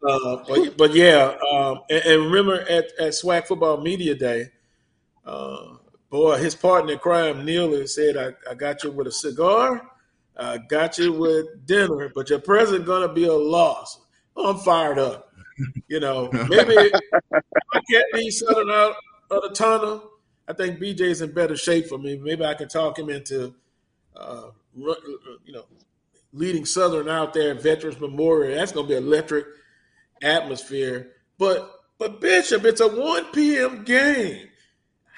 [0.01, 4.47] Uh, but, but yeah, um, and, and, remember at, at SWAC Football Media Day,
[5.29, 5.75] uh,
[6.09, 9.81] boy, his partner in crime, Neil, said, I, I got you with a cigar,
[10.35, 13.99] I got you with dinner, but your present to be a loss.
[14.35, 15.33] I'm fired up.
[15.89, 16.77] You know, maybe
[17.33, 18.95] I can't be Southern out
[19.29, 20.09] of the tunnel.
[20.47, 22.17] I think BJ's in better shape for me.
[22.17, 23.53] Maybe I can talk him into,
[24.15, 25.65] uh, you know,
[26.31, 28.55] leading Southern out there at Veterans Memorial.
[28.55, 29.45] That's to be electric
[30.23, 31.11] atmosphere.
[31.37, 33.83] But but Bishop, it's a 1 p.m.
[33.83, 34.48] game.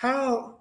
[0.01, 0.55] How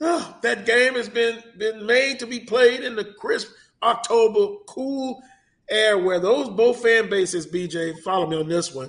[0.00, 3.52] oh, that game has been been made to be played in the crisp
[3.82, 5.22] October cool
[5.68, 8.88] air where those both fan bases, BJ, follow me on this one.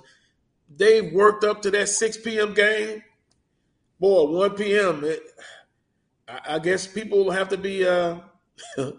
[0.74, 2.54] They worked up to that 6 p.m.
[2.54, 3.04] game.
[4.00, 5.04] Boy, 1 p.m.
[5.04, 5.24] It,
[6.26, 8.20] I, I, guess people will have to be uh,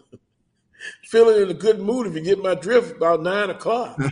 [1.05, 3.99] feeling in a good mood if you get my drift about nine o'clock.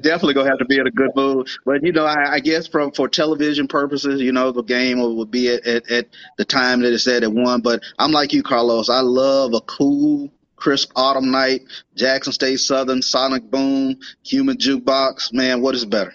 [0.00, 1.48] definitely gonna have to be in a good mood.
[1.64, 5.24] But you know, I, I, guess from for television purposes, you know, the game will
[5.26, 7.60] be at, at, at the time that it's said at one.
[7.60, 8.88] But I'm like you, Carlos.
[8.88, 11.62] I love a cool, crisp autumn night.
[11.94, 15.32] Jackson State Southern, Sonic Boom, Human Jukebox.
[15.32, 16.14] Man, what is better?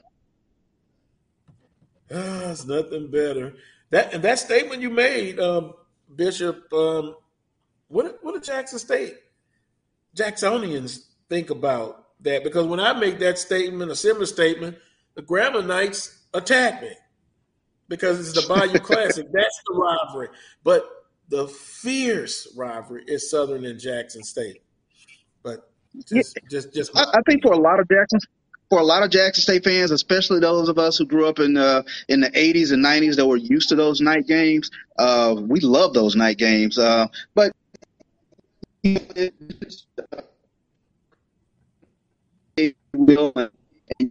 [2.13, 3.53] Ah, it's nothing better.
[3.91, 5.73] That and that statement you made, um,
[6.15, 6.71] Bishop.
[6.73, 7.15] Um,
[7.89, 9.17] what what did Jackson State
[10.15, 12.43] Jacksonians think about that?
[12.43, 14.77] Because when I make that statement, a similar statement,
[15.15, 16.91] the Gramblinites attack me
[17.87, 19.25] because it's the Bayou Classic.
[19.31, 20.27] That's the rivalry.
[20.63, 20.83] But
[21.29, 24.61] the fierce rivalry is Southern and Jackson State.
[25.41, 25.71] But
[26.07, 26.49] just, yeah.
[26.51, 26.97] just, just.
[26.97, 28.19] I, I think for a lot of Jackson
[28.69, 31.57] for a lot of Jackson State fans, especially those of us who grew up in
[31.57, 35.59] uh, in the 80s and 90s that were used to those night games, uh, we
[35.59, 36.77] love those night games.
[36.77, 37.53] Uh, but
[42.93, 43.49] will and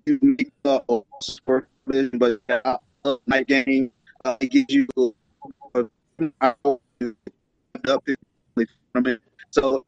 [0.06, 0.82] you make the
[1.22, 2.40] sport but
[3.26, 3.90] night game
[4.24, 4.86] uh, it gives you
[9.50, 9.84] so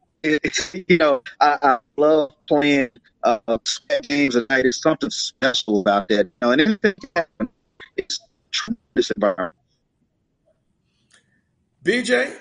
[0.73, 2.89] you know I, I love playing
[3.23, 3.39] uh,
[4.09, 4.63] games at night.
[4.63, 6.25] There's something special about that.
[6.25, 6.93] You know, and anything
[7.97, 8.19] it's
[8.51, 9.55] tremendous environment.
[11.83, 12.35] BJ,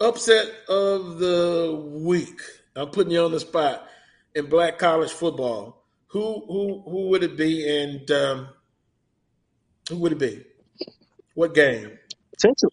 [0.00, 2.40] upset of the week.
[2.76, 3.88] I'm putting you on the spot
[4.34, 5.84] in black college football.
[6.08, 8.48] Who who who would it be, and um,
[9.88, 10.44] who would it be?
[11.34, 11.98] What game?
[12.32, 12.72] Potential.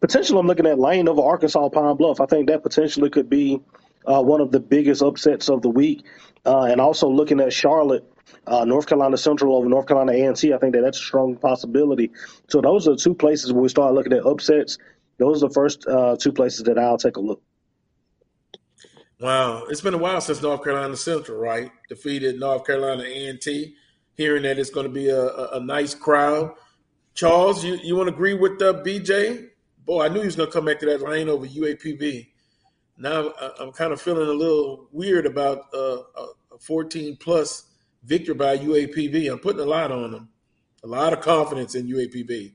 [0.00, 0.38] Potential.
[0.38, 2.20] I'm looking at Lane over Arkansas Pine Bluff.
[2.20, 3.60] I think that potentially could be
[4.06, 6.04] uh, one of the biggest upsets of the week.
[6.44, 8.04] Uh, and also looking at Charlotte,
[8.46, 12.10] uh, North Carolina Central over North Carolina A&T, I think that that's a strong possibility.
[12.48, 14.76] So those are the two places where we start looking at upsets.
[15.16, 17.40] Those are the first uh, two places that I'll take a look.
[19.20, 21.70] Wow, it's been a while since North Carolina Central, right?
[21.88, 23.74] Defeated North Carolina A&T.
[24.16, 26.52] Hearing that it's going to be a, a, a nice crowd.
[27.14, 29.48] Charles, you, you want to agree with uh, BJ?
[29.84, 32.28] Boy, I knew he was going to come back to that lane over UAPB
[32.96, 35.98] now I'm kind of feeling a little weird about uh,
[36.52, 37.64] a 14 plus
[38.04, 39.30] victory by UAPB.
[39.30, 40.28] I'm putting a lot on them,
[40.82, 42.54] a lot of confidence in UAPB.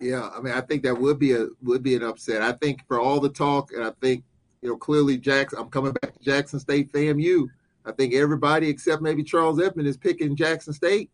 [0.00, 2.42] Yeah, I mean, I think that would be a would be an upset.
[2.42, 4.24] I think for all the talk, and I think
[4.62, 5.58] you know clearly Jackson.
[5.58, 7.48] I'm coming back to Jackson State FAMU.
[7.84, 11.10] I think everybody except maybe Charles Edmond is picking Jackson State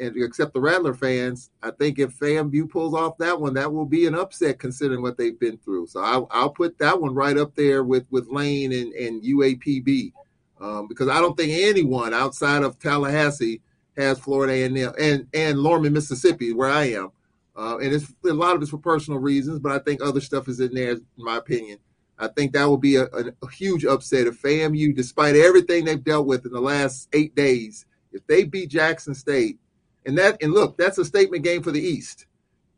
[0.00, 3.84] and except the Rattler fans, I think if FAMU pulls off that one, that will
[3.84, 5.88] be an upset considering what they've been through.
[5.88, 10.12] So I'll, I'll put that one right up there with with Lane and, and UAPB
[10.60, 13.60] um, because I don't think anyone outside of Tallahassee
[13.96, 17.10] has Florida A&M and and Lorman, Mississippi, where I am.
[17.56, 20.46] Uh, and it's a lot of it's for personal reasons, but I think other stuff
[20.46, 21.78] is in there, in my opinion.
[22.18, 26.26] I think that will be a, a, huge upset if FAMU, despite everything they've dealt
[26.26, 29.58] with in the last eight days, if they beat Jackson State,
[30.04, 32.26] and that and look, that's a statement game for the East.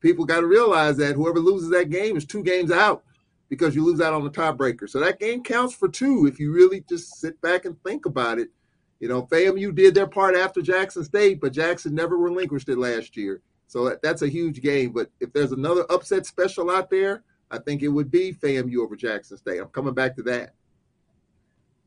[0.00, 3.02] People got to realize that whoever loses that game is two games out
[3.48, 4.88] because you lose out on the tiebreaker.
[4.88, 8.38] So that game counts for two if you really just sit back and think about
[8.38, 8.48] it.
[9.00, 13.16] You know, FAMU did their part after Jackson State, but Jackson never relinquished it last
[13.16, 13.40] year.
[13.66, 14.92] So that's a huge game.
[14.92, 18.96] But if there's another upset special out there, I think it would be FAMU over
[18.96, 19.58] Jackson State.
[19.58, 20.54] I'm coming back to that.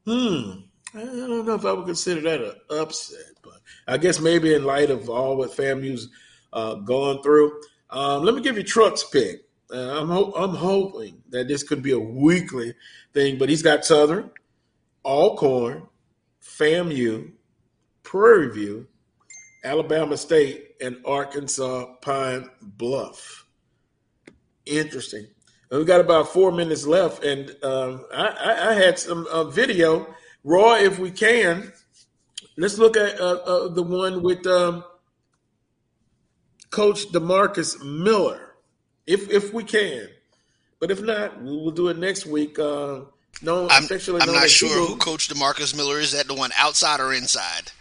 [0.06, 0.61] Hmm.
[0.95, 4.64] I don't know if I would consider that an upset, but I guess maybe in
[4.64, 6.10] light of all what FAMU's
[6.52, 7.61] uh, going through.
[7.90, 9.45] Um, let me give you Truck's pick.
[9.72, 12.76] Uh, I'm ho- I'm hoping that this could be a weekly
[13.14, 14.30] thing, but he's got Southern,
[15.03, 15.88] Alcorn,
[16.44, 17.31] FAMU,
[18.03, 18.88] Prairie View,
[19.64, 23.48] Alabama State, and Arkansas Pine Bluff.
[24.65, 25.27] Interesting.
[25.77, 30.07] We got about four minutes left, and um, I, I, I, had some uh, video
[30.43, 31.71] Roy, if we can,
[32.57, 34.83] let's look at uh, uh, the one with um,
[36.69, 38.55] Coach Demarcus Miller,
[39.07, 40.09] if if we can.
[40.79, 42.59] But if not, we'll do it next week.
[42.59, 43.01] Uh,
[43.41, 46.11] no, I'm, I'm not sure who Coach Demarcus Miller is.
[46.11, 47.71] That the one outside or inside?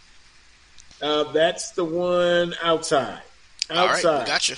[1.01, 3.21] Uh, that's the one outside.
[3.69, 4.05] Outside.
[4.05, 4.55] All right, gotcha.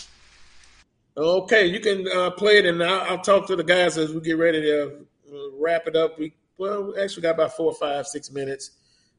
[1.17, 4.19] Okay, you can uh, play it, and I'll, I'll, talk to the guys as we
[4.19, 6.19] get ready to uh, wrap it up.
[6.19, 8.71] We well, we actually got about four, five, six minutes.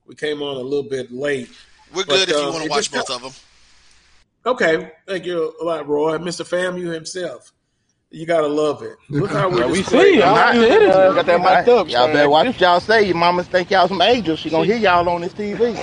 [0.07, 1.49] We came on a little bit late.
[1.95, 3.33] We're but, good if you uh, want to watch both of them.
[4.45, 6.19] Okay, thank you a lot, Roy.
[6.19, 6.47] Mr.
[6.47, 7.53] FAMU himself.
[8.11, 8.97] You gotta love it.
[9.09, 10.19] Look how we, we see.
[10.19, 11.89] Y'all uh, got that mic up.
[11.89, 13.07] Y'all better watch what y'all say.
[13.07, 14.39] Your mama think y'all some angels.
[14.39, 15.75] She gonna hear y'all on this TV.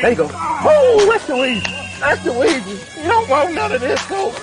[0.00, 0.30] There you go.
[0.30, 1.83] Oh, that's the Weezy.
[2.04, 3.02] That's the Weezy.
[3.02, 4.34] You don't want none of this, coach.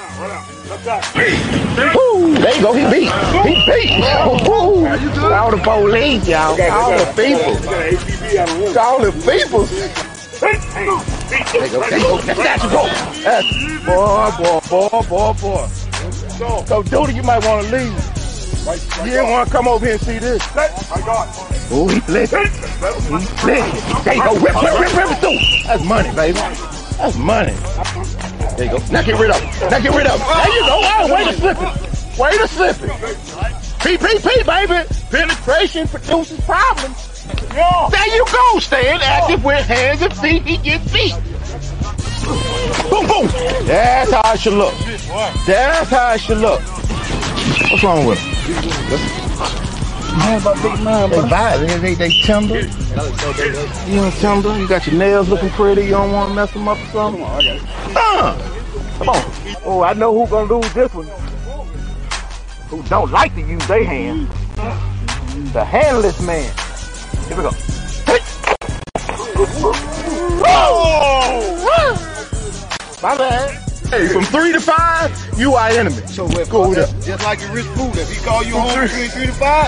[1.95, 2.73] Ooh, there you go.
[2.73, 3.11] He beat.
[3.45, 4.01] He beat.
[4.49, 4.81] Ooh.
[5.31, 6.59] All the police, y'all.
[6.59, 7.53] All the people.
[8.81, 9.65] All the people.
[10.41, 10.97] There you go.
[11.29, 12.17] There you go.
[12.17, 12.83] That's you go.
[13.21, 13.45] That's
[13.85, 15.67] boy, boy, boy, boy, boy.
[16.65, 17.93] So, Duty, you might want to leave.
[19.05, 20.41] You didn't want to come over here and see this.
[21.73, 22.33] Oh, he flipped.
[22.33, 22.45] He
[23.37, 24.03] flipped.
[24.03, 24.33] There you go.
[24.39, 25.39] Rip, rip, rip, rip it through.
[25.67, 26.39] That's money, baby.
[27.01, 27.53] That's money.
[28.57, 28.85] There you go.
[28.91, 29.71] Now get rid of it.
[29.71, 30.27] Now get rid of it.
[30.27, 30.81] There you go.
[30.83, 32.19] Oh, way to slip it.
[32.19, 32.89] Way to slip it.
[33.81, 34.87] PPP, baby.
[35.09, 37.25] Penetration produces problems.
[37.25, 38.59] There you go.
[38.59, 40.43] Staying active with hands and feet.
[40.43, 41.15] He gets beat.
[42.91, 43.27] Boom, boom.
[43.65, 44.75] That's how it should look.
[45.47, 46.61] That's how it should look.
[46.61, 49.70] What's wrong with him?
[50.11, 50.37] They
[51.29, 51.67] violent.
[51.67, 52.59] They, they, they tender.
[52.59, 54.57] You know, tender.
[54.57, 55.83] You got your nails looking pretty.
[55.83, 57.23] You don't want to mess them up or something.
[57.23, 57.61] Come on, it.
[57.95, 58.35] Uh,
[58.97, 59.23] come on.
[59.63, 61.07] Oh, I know who's gonna lose this one.
[62.67, 64.29] Who don't like to use their hands.
[65.53, 66.53] The handless man.
[67.27, 67.51] Here we go.
[70.43, 70.87] Oh!
[73.01, 73.60] My bad.
[73.91, 75.99] Hey, from three to five, you our enemy.
[76.07, 79.09] So if Go just, just like your rich food, if he call you home between
[79.09, 79.67] three to five,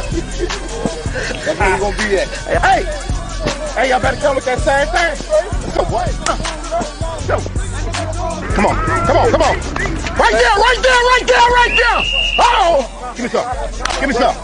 [1.43, 2.31] that's where you gonna be at.
[2.63, 2.87] Hey,
[3.75, 5.19] hey, y'all better come with that same thing.
[5.75, 6.07] So what?
[8.55, 9.59] Come on, come on, come on.
[10.15, 11.99] Right there, right there, right there, right there.
[12.39, 12.87] oh.
[13.17, 13.43] Give me some.
[13.99, 14.35] Give me some.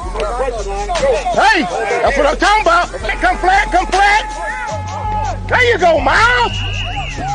[1.39, 1.63] Hey,
[2.03, 2.91] that's what I'm talking about.
[3.23, 5.47] Come flat, come flat.
[5.47, 6.51] There you go, Miles.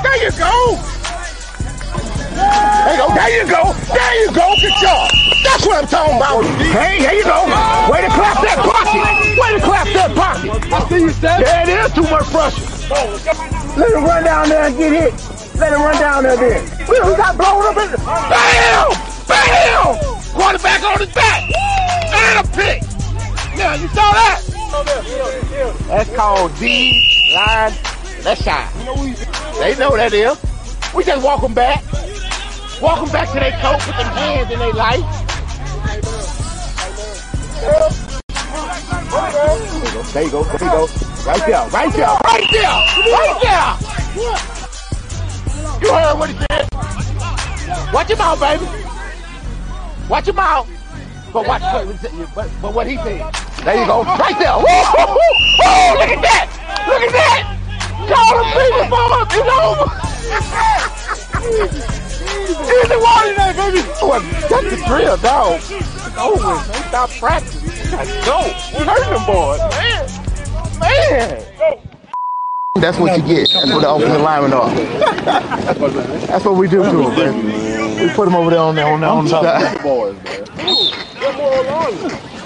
[0.02, 0.93] There you go.
[2.34, 3.14] There you go.
[3.14, 3.62] There you go.
[3.94, 4.46] There you go.
[4.60, 5.08] Good job.
[5.44, 6.44] That's what I'm talking about.
[6.74, 7.46] Hey, there you go.
[7.90, 9.38] Way to clap that pocket.
[9.38, 10.72] Way to clap that pocket.
[10.72, 11.40] I see you, Steph.
[11.40, 12.66] Yeah, it is too much pressure.
[13.78, 15.14] Let him run down there and get hit.
[15.58, 16.64] Let him run down there then.
[16.88, 17.98] We, got blown up in the...
[17.98, 18.90] Bam!
[19.28, 19.96] Bam!
[20.34, 21.42] Quarterback on his back.
[22.14, 22.82] And a pick.
[23.56, 24.42] Yeah, you saw that?
[25.86, 27.72] That's called D line
[28.24, 28.72] Let's shot.
[29.58, 30.36] They know that is.
[30.94, 31.84] We just walk them back.
[32.84, 35.00] Welcome back to their coat, put them hands in their life.
[40.12, 40.86] There you go, there you go.
[41.24, 42.76] Right there, right there, right there,
[43.08, 43.72] right there.
[45.80, 46.68] You heard what he said.
[47.94, 48.66] Watch your mouth, baby.
[50.10, 50.68] Watch your mouth.
[51.32, 51.62] But watch
[52.34, 53.32] but, but what he said.
[53.64, 54.02] There you go.
[54.04, 54.58] Right there.
[54.58, 54.68] Woo, woo,
[55.64, 56.48] oh, look at that.
[56.86, 57.44] Look at that.
[58.12, 59.26] Call him people, mama.
[59.30, 59.48] It's
[61.88, 62.03] over.
[62.44, 63.80] In the water tonight, baby.
[64.02, 65.60] Oh, that's the drill, dog.
[65.60, 66.44] It's over.
[66.44, 66.64] Man.
[66.88, 67.68] Stop practicing.
[67.96, 68.38] Let's go.
[68.78, 70.06] We hurt them boys, man.
[70.78, 71.42] Man.
[72.76, 73.48] That's what you get.
[73.50, 74.68] That's what the offensive linemen are.
[76.26, 77.16] That's what we do to them,
[77.46, 78.02] man.
[78.02, 79.82] We put them over there on there on, the, on the side.
[79.82, 80.44] Boys, man.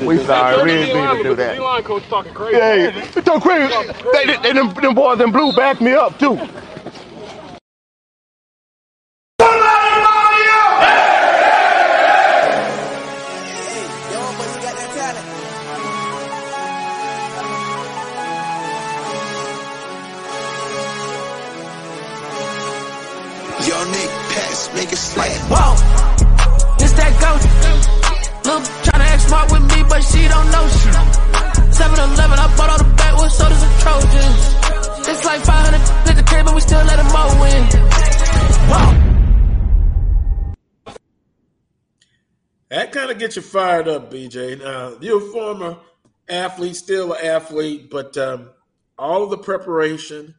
[0.06, 1.54] We sorry, we didn't mean to do that.
[1.54, 2.60] D-line coach talking crazy.
[2.60, 3.74] Hey, they talking crazy.
[4.12, 6.38] They, they, they, them, them boys in blue backed me up too.
[24.78, 25.02] Make it.
[25.50, 25.74] Whoa,
[26.78, 27.46] this that ghost.
[28.46, 30.94] Look, tryna act smart with me, but she don't know shit.
[31.74, 34.42] 7-Eleven, I bought all the backwoods sodas and Trojans.
[35.08, 35.74] It's like 500
[36.10, 37.62] at the crib, but we still let them all win.
[38.70, 38.86] Whoa.
[42.68, 44.60] That kind of gets you fired up, BJ.
[44.60, 45.78] Now, you're a former
[46.28, 48.50] athlete, still an athlete, but um,
[48.98, 50.34] all the preparation,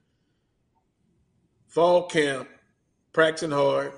[1.67, 2.47] fall camp,
[3.11, 3.91] practicing hard,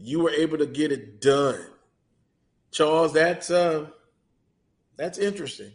[0.00, 1.60] you were able to get it done.
[2.70, 3.86] Charles, that's uh,
[4.96, 5.72] that's interesting.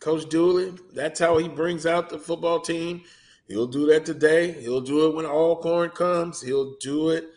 [0.00, 3.02] Coach Dooley, that's how he brings out the football team.
[3.48, 4.52] He'll do that today.
[4.52, 6.40] He'll do it when Alcorn comes.
[6.40, 7.28] He'll do it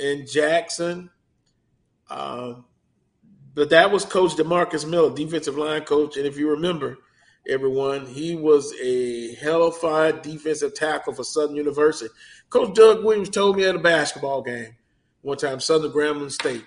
[0.00, 1.10] in Jackson.
[2.10, 2.64] Um,
[3.54, 6.16] but that was Coach Demarcus Miller, defensive line coach.
[6.16, 6.98] And if you remember,
[7.48, 12.12] everyone, he was a hellified defensive tackle for Southern University.
[12.50, 14.77] Coach Doug Williams told me at a basketball game
[15.28, 16.64] one time, Southern Grambling State,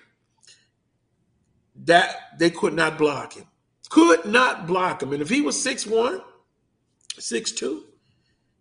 [1.84, 3.46] that they could not block him.
[3.90, 5.12] Could not block him.
[5.12, 6.22] And if he was 6'1,
[7.18, 7.80] 6'2,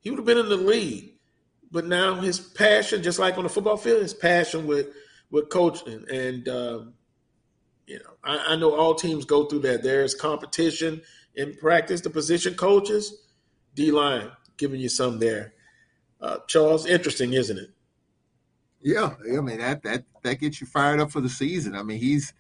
[0.02, 1.14] he would have been in the lead.
[1.72, 4.88] But now his passion, just like on the football field, his passion with
[5.30, 6.94] with coaching and um,
[7.88, 9.82] you know, I, I, know all teams go through that.
[9.82, 11.02] There's competition
[11.36, 12.02] in practice.
[12.02, 13.26] The position coaches,
[13.73, 15.53] D line, giving you some there.
[16.19, 17.69] Uh, Charles, interesting, isn't it?
[18.81, 21.75] Yeah, I mean that that that gets you fired up for the season.
[21.75, 22.33] I mean he's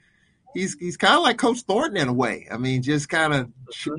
[0.53, 2.47] he's he's kind of like Coach Thornton in a way.
[2.51, 3.51] I mean, just kind of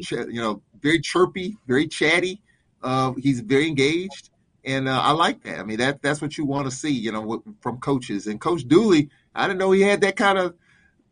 [0.09, 2.41] you know very chirpy, very chatty.
[2.83, 4.31] Uh, he's very engaged,
[4.65, 5.59] and uh, I like that.
[5.59, 8.27] I mean, that that's what you want to see, you know, from coaches.
[8.27, 10.55] And Coach Dooley, I didn't know he had that kind of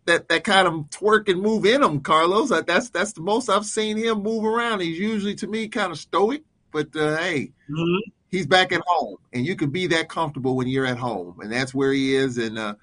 [0.06, 2.50] that that kind of twerk and move in him, Carlos.
[2.66, 4.80] That's that's the most I've seen him move around.
[4.80, 6.42] He's usually to me kind of stoic,
[6.72, 8.10] but uh, hey, mm-hmm.
[8.30, 11.52] He's back at home, and you can be that comfortable when you're at home, and
[11.52, 12.38] that's where he is.
[12.38, 12.74] And uh,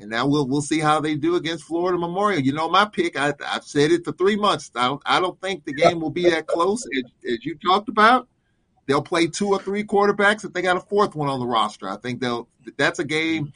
[0.00, 2.40] and now we'll we'll see how they do against Florida Memorial.
[2.40, 3.18] You know, my pick.
[3.18, 4.70] I, have said it for three months.
[4.74, 7.88] I don't, I don't think the game will be that close as, as, you talked
[7.88, 8.28] about.
[8.86, 11.88] They'll play two or three quarterbacks if they got a fourth one on the roster.
[11.88, 12.48] I think they'll.
[12.76, 13.52] That's a game.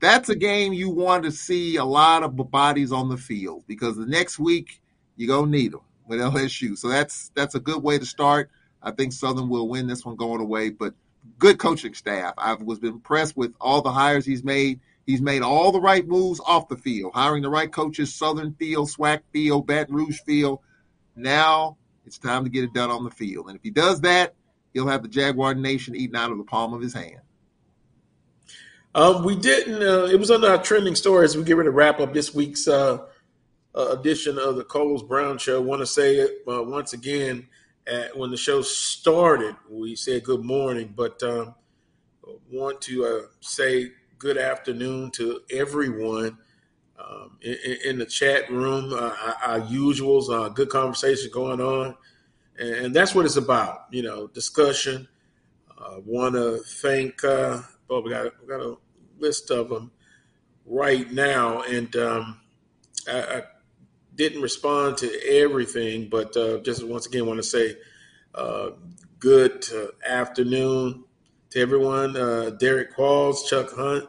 [0.00, 3.96] That's a game you want to see a lot of bodies on the field because
[3.96, 4.80] the next week
[5.16, 6.76] you're gonna need them with LSU.
[6.76, 8.50] So that's that's a good way to start.
[8.82, 10.94] I think Southern will win this one going away, but
[11.38, 12.34] good coaching staff.
[12.36, 16.40] I was impressed with all the hires he's made He's made all the right moves
[16.46, 20.60] off the field, hiring the right coaches, Southern Field, SWAC Field, Baton Rouge Field.
[21.16, 21.76] Now
[22.06, 23.48] it's time to get it done on the field.
[23.48, 24.34] And if he does that,
[24.72, 27.20] he'll have the Jaguar Nation eaten out of the palm of his hand.
[28.94, 29.82] Um, we didn't.
[29.82, 31.36] Uh, it was on our trending stories.
[31.36, 33.06] We get ready to wrap up this week's uh,
[33.74, 35.60] uh, edition of the Carlos Brown Show.
[35.62, 37.48] Want to say it uh, once again.
[37.86, 41.54] At, when the show started, we said good morning, but um,
[42.50, 46.38] want to uh, say good afternoon to everyone
[46.98, 48.92] um, in, in, the chat room.
[48.92, 51.96] Uh, our, usuals, uh, good conversation going on,
[52.58, 53.86] and, that's what it's about.
[53.90, 55.08] You know, discussion.
[55.76, 57.24] I uh, want to thank.
[57.24, 58.76] Uh, we got we got a
[59.18, 59.90] list of them
[60.64, 62.40] right now, and um,
[63.08, 63.42] I, I,
[64.22, 67.76] didn't respond to everything, but uh, just once again want to say
[68.36, 68.70] uh,
[69.18, 69.66] good
[70.08, 71.02] afternoon
[71.50, 72.16] to everyone.
[72.16, 74.08] Uh, Derek Qualls, Chuck Hunt,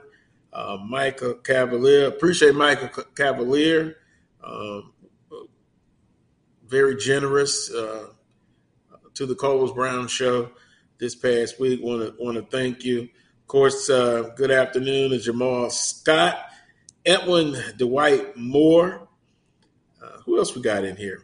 [0.54, 2.06] uh, Michael Cavalier.
[2.08, 3.98] Appreciate Michael Cavalier.
[4.44, 4.94] Um,
[6.68, 8.10] very generous uh,
[9.16, 10.52] to the Carlos Brown show
[11.00, 11.80] this past week.
[11.82, 13.02] Want to want to thank you.
[13.02, 16.38] Of course, uh, good afternoon to Jamal Scott,
[17.04, 19.03] Edwin Dwight Moore.
[20.26, 21.24] Who else we got in here?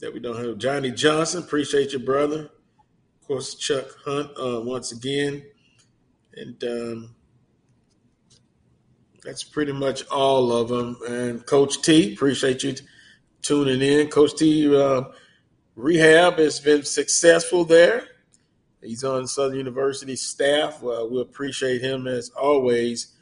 [0.00, 1.42] That we don't have Johnny Johnson.
[1.42, 2.50] Appreciate your brother.
[3.20, 5.42] Of course, Chuck Hunt uh, once again,
[6.36, 7.14] and um,
[9.24, 10.98] that's pretty much all of them.
[11.08, 12.84] And Coach T, appreciate you t-
[13.40, 14.08] tuning in.
[14.08, 15.04] Coach T, uh,
[15.74, 18.04] rehab has been successful there.
[18.82, 20.84] He's on Southern University staff.
[20.84, 23.14] Uh, we appreciate him as always.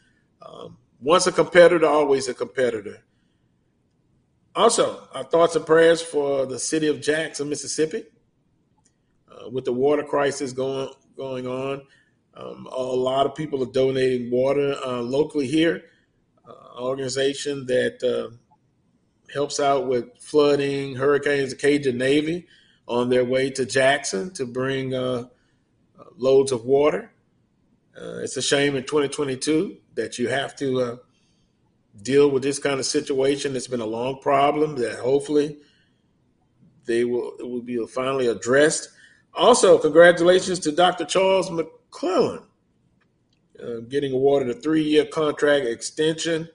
[0.45, 3.05] Um, once a competitor, always a competitor.
[4.55, 8.05] Also, our thoughts and prayers for the city of Jackson, Mississippi,
[9.31, 11.83] uh, with the water crisis going going on.
[12.35, 15.85] Um, a lot of people are donating water uh, locally here
[16.79, 18.35] organization that uh,
[19.33, 22.47] helps out with flooding, hurricanes, the Cajun Navy
[22.89, 25.25] on their way to Jackson to bring uh,
[25.99, 27.13] uh loads of water.
[27.97, 30.97] Uh, it's a shame in 2022 that you have to uh,
[32.01, 33.55] deal with this kind of situation.
[33.55, 35.59] It's been a long problem that hopefully
[36.87, 38.89] they will it will be finally addressed.
[39.35, 41.05] Also, congratulations to Dr.
[41.05, 42.45] Charles McClelland.
[43.63, 46.49] Uh, getting awarded a three year contract extension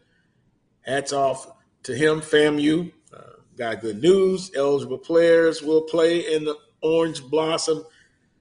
[0.81, 1.47] hats off
[1.83, 2.91] to him, FAMU.
[3.13, 3.21] Uh,
[3.55, 4.51] got good news.
[4.55, 7.83] Eligible players will play in the Orange Blossom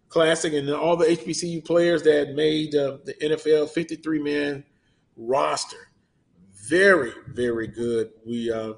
[0.08, 4.64] Classic, and all the HBCU players that made uh, the NFL 53 man
[5.16, 5.85] roster.
[6.66, 8.10] Very, very good.
[8.26, 8.72] We uh,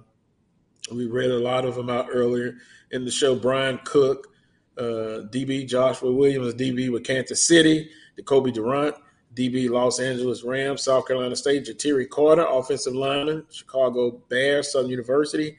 [0.93, 2.56] we read a lot of them out earlier
[2.90, 3.35] in the show.
[3.35, 4.28] Brian Cook,
[4.77, 7.89] uh, DB Joshua Williams, DB with Kansas City,
[8.27, 8.94] Kobe Durant,
[9.35, 15.56] DB Los Angeles Rams, South Carolina State, Ja'Tyre Carter, offensive lineman, Chicago Bears, Southern University,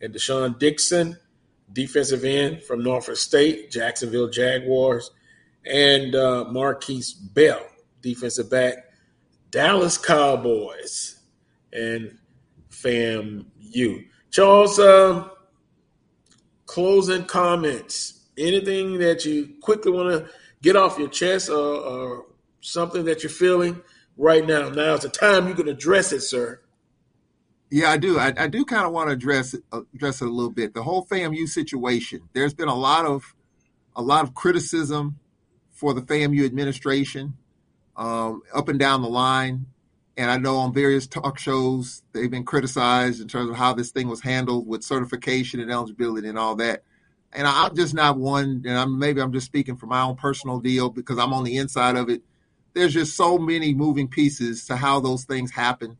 [0.00, 1.18] and Deshaun Dixon,
[1.72, 5.10] defensive end from Norfolk State, Jacksonville Jaguars,
[5.66, 7.66] and uh, Marquise Bell,
[8.00, 8.92] defensive back,
[9.50, 11.13] Dallas Cowboys,
[11.74, 12.16] and
[12.70, 14.06] FAMU.
[14.30, 15.28] Charles, uh,
[16.66, 18.20] closing comments.
[18.36, 20.30] Anything that you quickly want to
[20.62, 22.26] get off your chest or, or
[22.60, 23.80] something that you're feeling
[24.16, 24.70] right now?
[24.70, 26.60] Now is the time you can address it, sir.
[27.70, 28.18] Yeah, I do.
[28.18, 30.74] I, I do kind of want to address it, address it a little bit.
[30.74, 32.28] The whole FAMU situation.
[32.32, 33.34] There's been a lot of
[33.96, 35.18] a lot of criticism
[35.70, 37.34] for the FAMU administration
[37.96, 39.66] um, up and down the line,
[40.16, 43.90] and I know on various talk shows they've been criticized in terms of how this
[43.90, 46.84] thing was handled with certification and eligibility and all that.
[47.32, 50.60] And I'm just not one, and I'm maybe I'm just speaking from my own personal
[50.60, 52.22] deal because I'm on the inside of it.
[52.74, 55.96] There's just so many moving pieces to how those things happen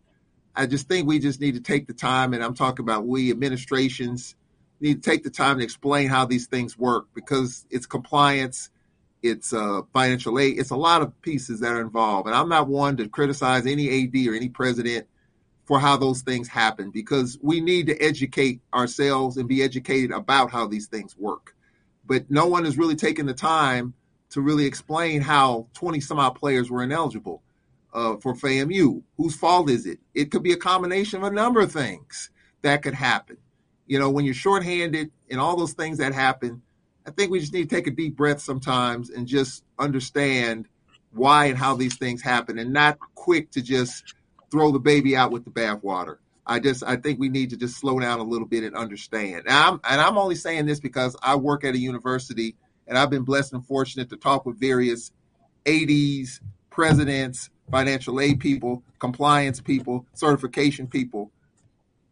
[0.57, 3.31] I just think we just need to take the time, and I'm talking about we
[3.31, 4.37] administrations
[4.81, 8.71] need to take the time to explain how these things work because it's compliance,
[9.25, 12.27] it's uh, financial aid, it's a lot of pieces that are involved.
[12.29, 15.07] And I'm not one to criticize any AD or any president
[15.65, 20.51] for how those things happen because we need to educate ourselves and be educated about
[20.51, 21.57] how these things work.
[22.05, 23.95] But no one is really taking the time
[24.29, 27.43] to really explain how 20 some odd players were ineligible
[27.95, 29.03] uh, for FAMU.
[29.17, 30.01] Whose fault is it?
[30.13, 32.29] It could be a combination of a number of things
[32.61, 33.39] that could happen.
[33.87, 36.61] You know, when you're shorthanded and all those things that happen,
[37.07, 40.69] I think we just need to take a deep breath sometimes and just understand
[41.13, 44.15] why and how these things happen and not quick to just
[44.51, 46.17] throw the baby out with the bathwater.
[46.47, 49.45] I just I think we need to just slow down a little bit and understand.
[49.47, 52.57] And I'm and I'm only saying this because I work at a university
[52.87, 55.11] and I've been blessed and fortunate to talk with various
[55.67, 56.41] ADs
[56.75, 61.31] presidents, financial aid people, compliance people, certification people.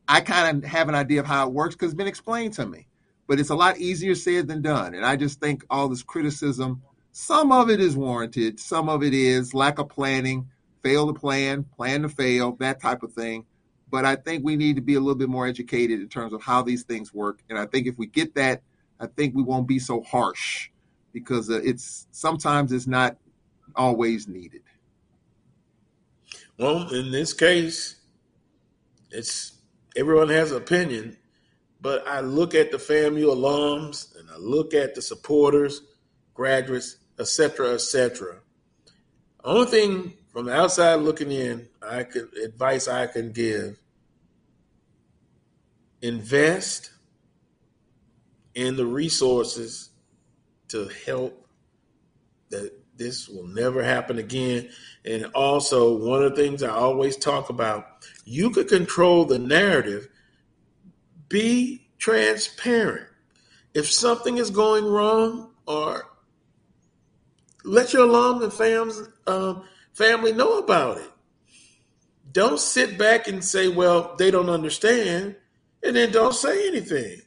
[0.09, 2.66] I kind of have an idea of how it works because it's been explained to
[2.66, 2.86] me.
[3.32, 4.94] But it's a lot easier said than done.
[4.94, 6.82] And I just think all this criticism,
[7.12, 10.50] some of it is warranted, some of it is lack of planning,
[10.82, 13.46] fail to plan, plan to fail, that type of thing.
[13.90, 16.42] But I think we need to be a little bit more educated in terms of
[16.42, 17.38] how these things work.
[17.48, 18.60] And I think if we get that,
[19.00, 20.68] I think we won't be so harsh
[21.14, 23.16] because uh, it's sometimes it's not
[23.74, 24.60] always needed.
[26.59, 27.96] Well, in this case,
[29.10, 29.52] it's
[29.96, 31.16] everyone has opinion,
[31.82, 35.82] but I look at the FAMU alums and I look at the supporters,
[36.32, 38.36] graduates, etc., etc.
[39.42, 43.78] Only thing from the outside looking in, I could advice I can give:
[46.00, 46.92] invest
[48.54, 49.90] in the resources
[50.68, 51.46] to help
[52.50, 54.68] that this will never happen again.
[55.04, 60.09] And also, one of the things I always talk about, you could control the narrative.
[61.32, 63.09] Be transparent.
[63.74, 66.04] If something is going wrong, or
[67.64, 69.64] let your alum and fams, um,
[69.94, 71.10] family know about it.
[72.30, 75.34] Don't sit back and say, well, they don't understand,
[75.82, 77.20] and then don't say anything.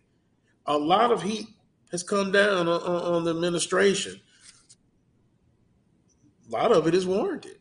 [0.66, 1.48] A lot of heat
[1.92, 4.20] has come down on, on the administration
[6.48, 7.58] a lot of it is warranted.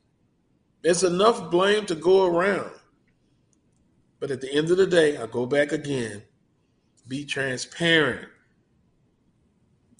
[0.83, 2.71] There's enough blame to go around.
[4.21, 6.23] But at the end of the day, I go back again
[7.07, 8.29] be transparent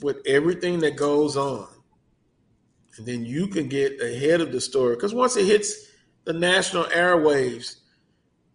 [0.03, 1.69] with everything that goes on.
[2.97, 4.95] And then you can get ahead of the story.
[4.95, 5.89] Because once it hits
[6.25, 7.77] the national airwaves,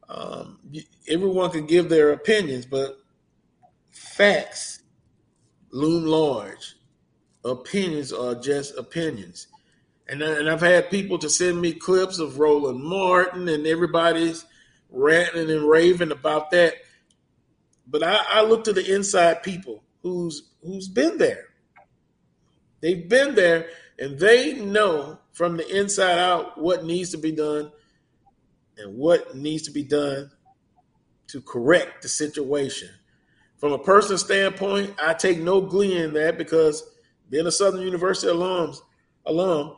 [0.08, 0.60] um,
[1.08, 3.00] everyone can give their opinions, but
[3.92, 4.82] facts
[5.72, 6.76] loom large.
[7.46, 9.48] Opinions are just opinions.
[10.08, 14.46] And, and I've had people to send me clips of Roland Martin and everybody's
[14.90, 16.74] ranting and raving about that.
[17.90, 21.45] But I, I look to the inside people who's who's been there.
[22.82, 23.68] They've been there
[23.98, 27.72] and they know from the inside out what needs to be done
[28.78, 30.32] and what needs to be done
[31.28, 32.90] to correct the situation.
[33.57, 36.84] From a personal standpoint, I take no glee in that because
[37.30, 38.78] being a Southern University alums,
[39.26, 39.76] alum,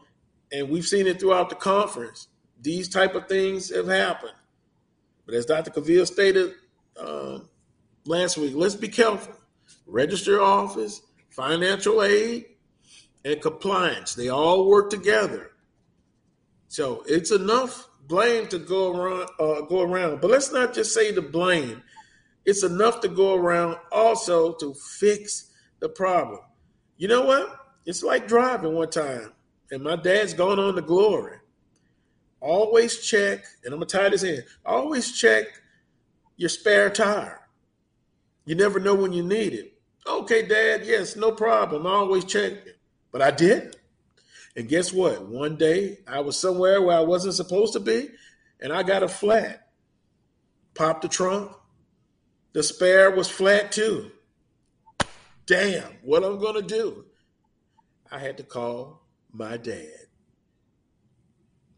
[0.51, 2.27] and we've seen it throughout the conference.
[2.61, 4.33] These type of things have happened.
[5.25, 5.71] But as Dr.
[5.71, 6.53] Cavill stated
[6.99, 7.49] um,
[8.05, 9.35] last week, let's be careful.
[9.85, 12.45] Register office, financial aid,
[13.23, 15.51] and compliance, they all work together.
[16.67, 20.21] So it's enough blame to go around, uh, go around.
[20.21, 21.83] But let's not just say the blame.
[22.45, 26.39] It's enough to go around also to fix the problem.
[26.97, 27.57] You know what?
[27.85, 29.33] It's like driving one time
[29.71, 31.37] and my dad's gone on to glory.
[32.41, 34.43] Always check, and I'm gonna tie this in.
[34.65, 35.45] Always check
[36.35, 37.40] your spare tire.
[38.45, 39.73] You never know when you need it.
[40.07, 41.85] Okay, Dad, yes, no problem.
[41.85, 42.53] I always check.
[43.11, 43.75] But I did.
[44.55, 45.27] And guess what?
[45.27, 48.09] One day I was somewhere where I wasn't supposed to be,
[48.59, 49.67] and I got a flat.
[50.73, 51.51] Popped the trunk.
[52.53, 54.11] The spare was flat too.
[55.45, 57.05] Damn, what I'm gonna do?
[58.11, 59.01] I had to call
[59.31, 60.07] my dad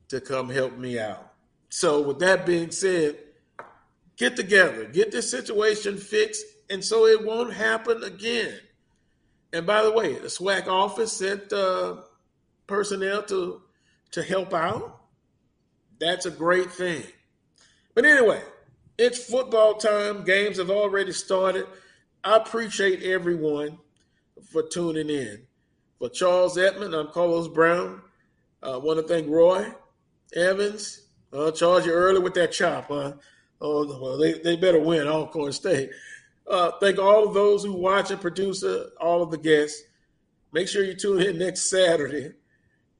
[0.09, 1.33] to come help me out.
[1.69, 3.17] So, with that being said,
[4.17, 8.59] get together, get this situation fixed, and so it won't happen again.
[9.51, 11.97] And by the way, the SWAC office sent uh,
[12.67, 13.61] personnel to
[14.11, 15.01] to help out.
[15.99, 17.03] That's a great thing.
[17.95, 18.41] But anyway,
[18.97, 20.23] it's football time.
[20.23, 21.65] Games have already started.
[22.23, 23.79] I appreciate everyone
[24.51, 25.43] for tuning in.
[25.99, 28.01] For Charles Edmond, I'm Carlos Brown.
[28.61, 29.67] I uh, want to thank Roy
[30.35, 31.01] Evans.
[31.33, 33.13] I'll charge you early with that chop, huh?
[33.59, 35.89] Oh, well, they, they better win Alcorn State.
[36.47, 39.81] Uh, thank all of those who watch and produce uh, all of the guests.
[40.51, 42.33] Make sure you tune in next Saturday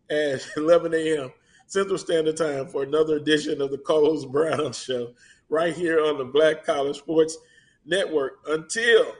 [0.10, 1.32] at 11 a.m.
[1.68, 5.14] Central Standard Time for another edition of the Carlos Brown Show
[5.50, 7.38] right here on the Black College Sports
[7.86, 8.40] Network.
[8.48, 9.14] Until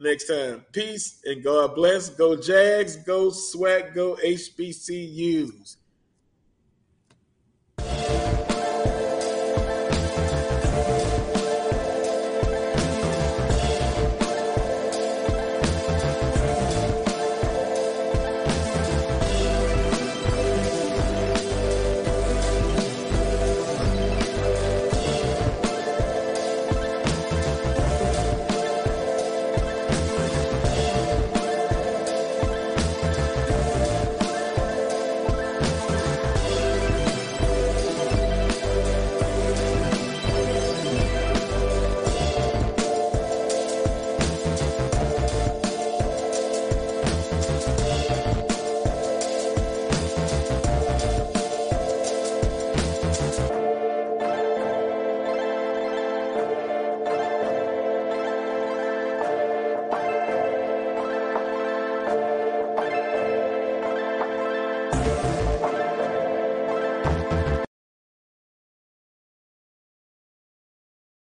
[0.00, 2.10] next time, peace and God bless.
[2.10, 5.76] Go Jags, go SWAC, go HBCUs.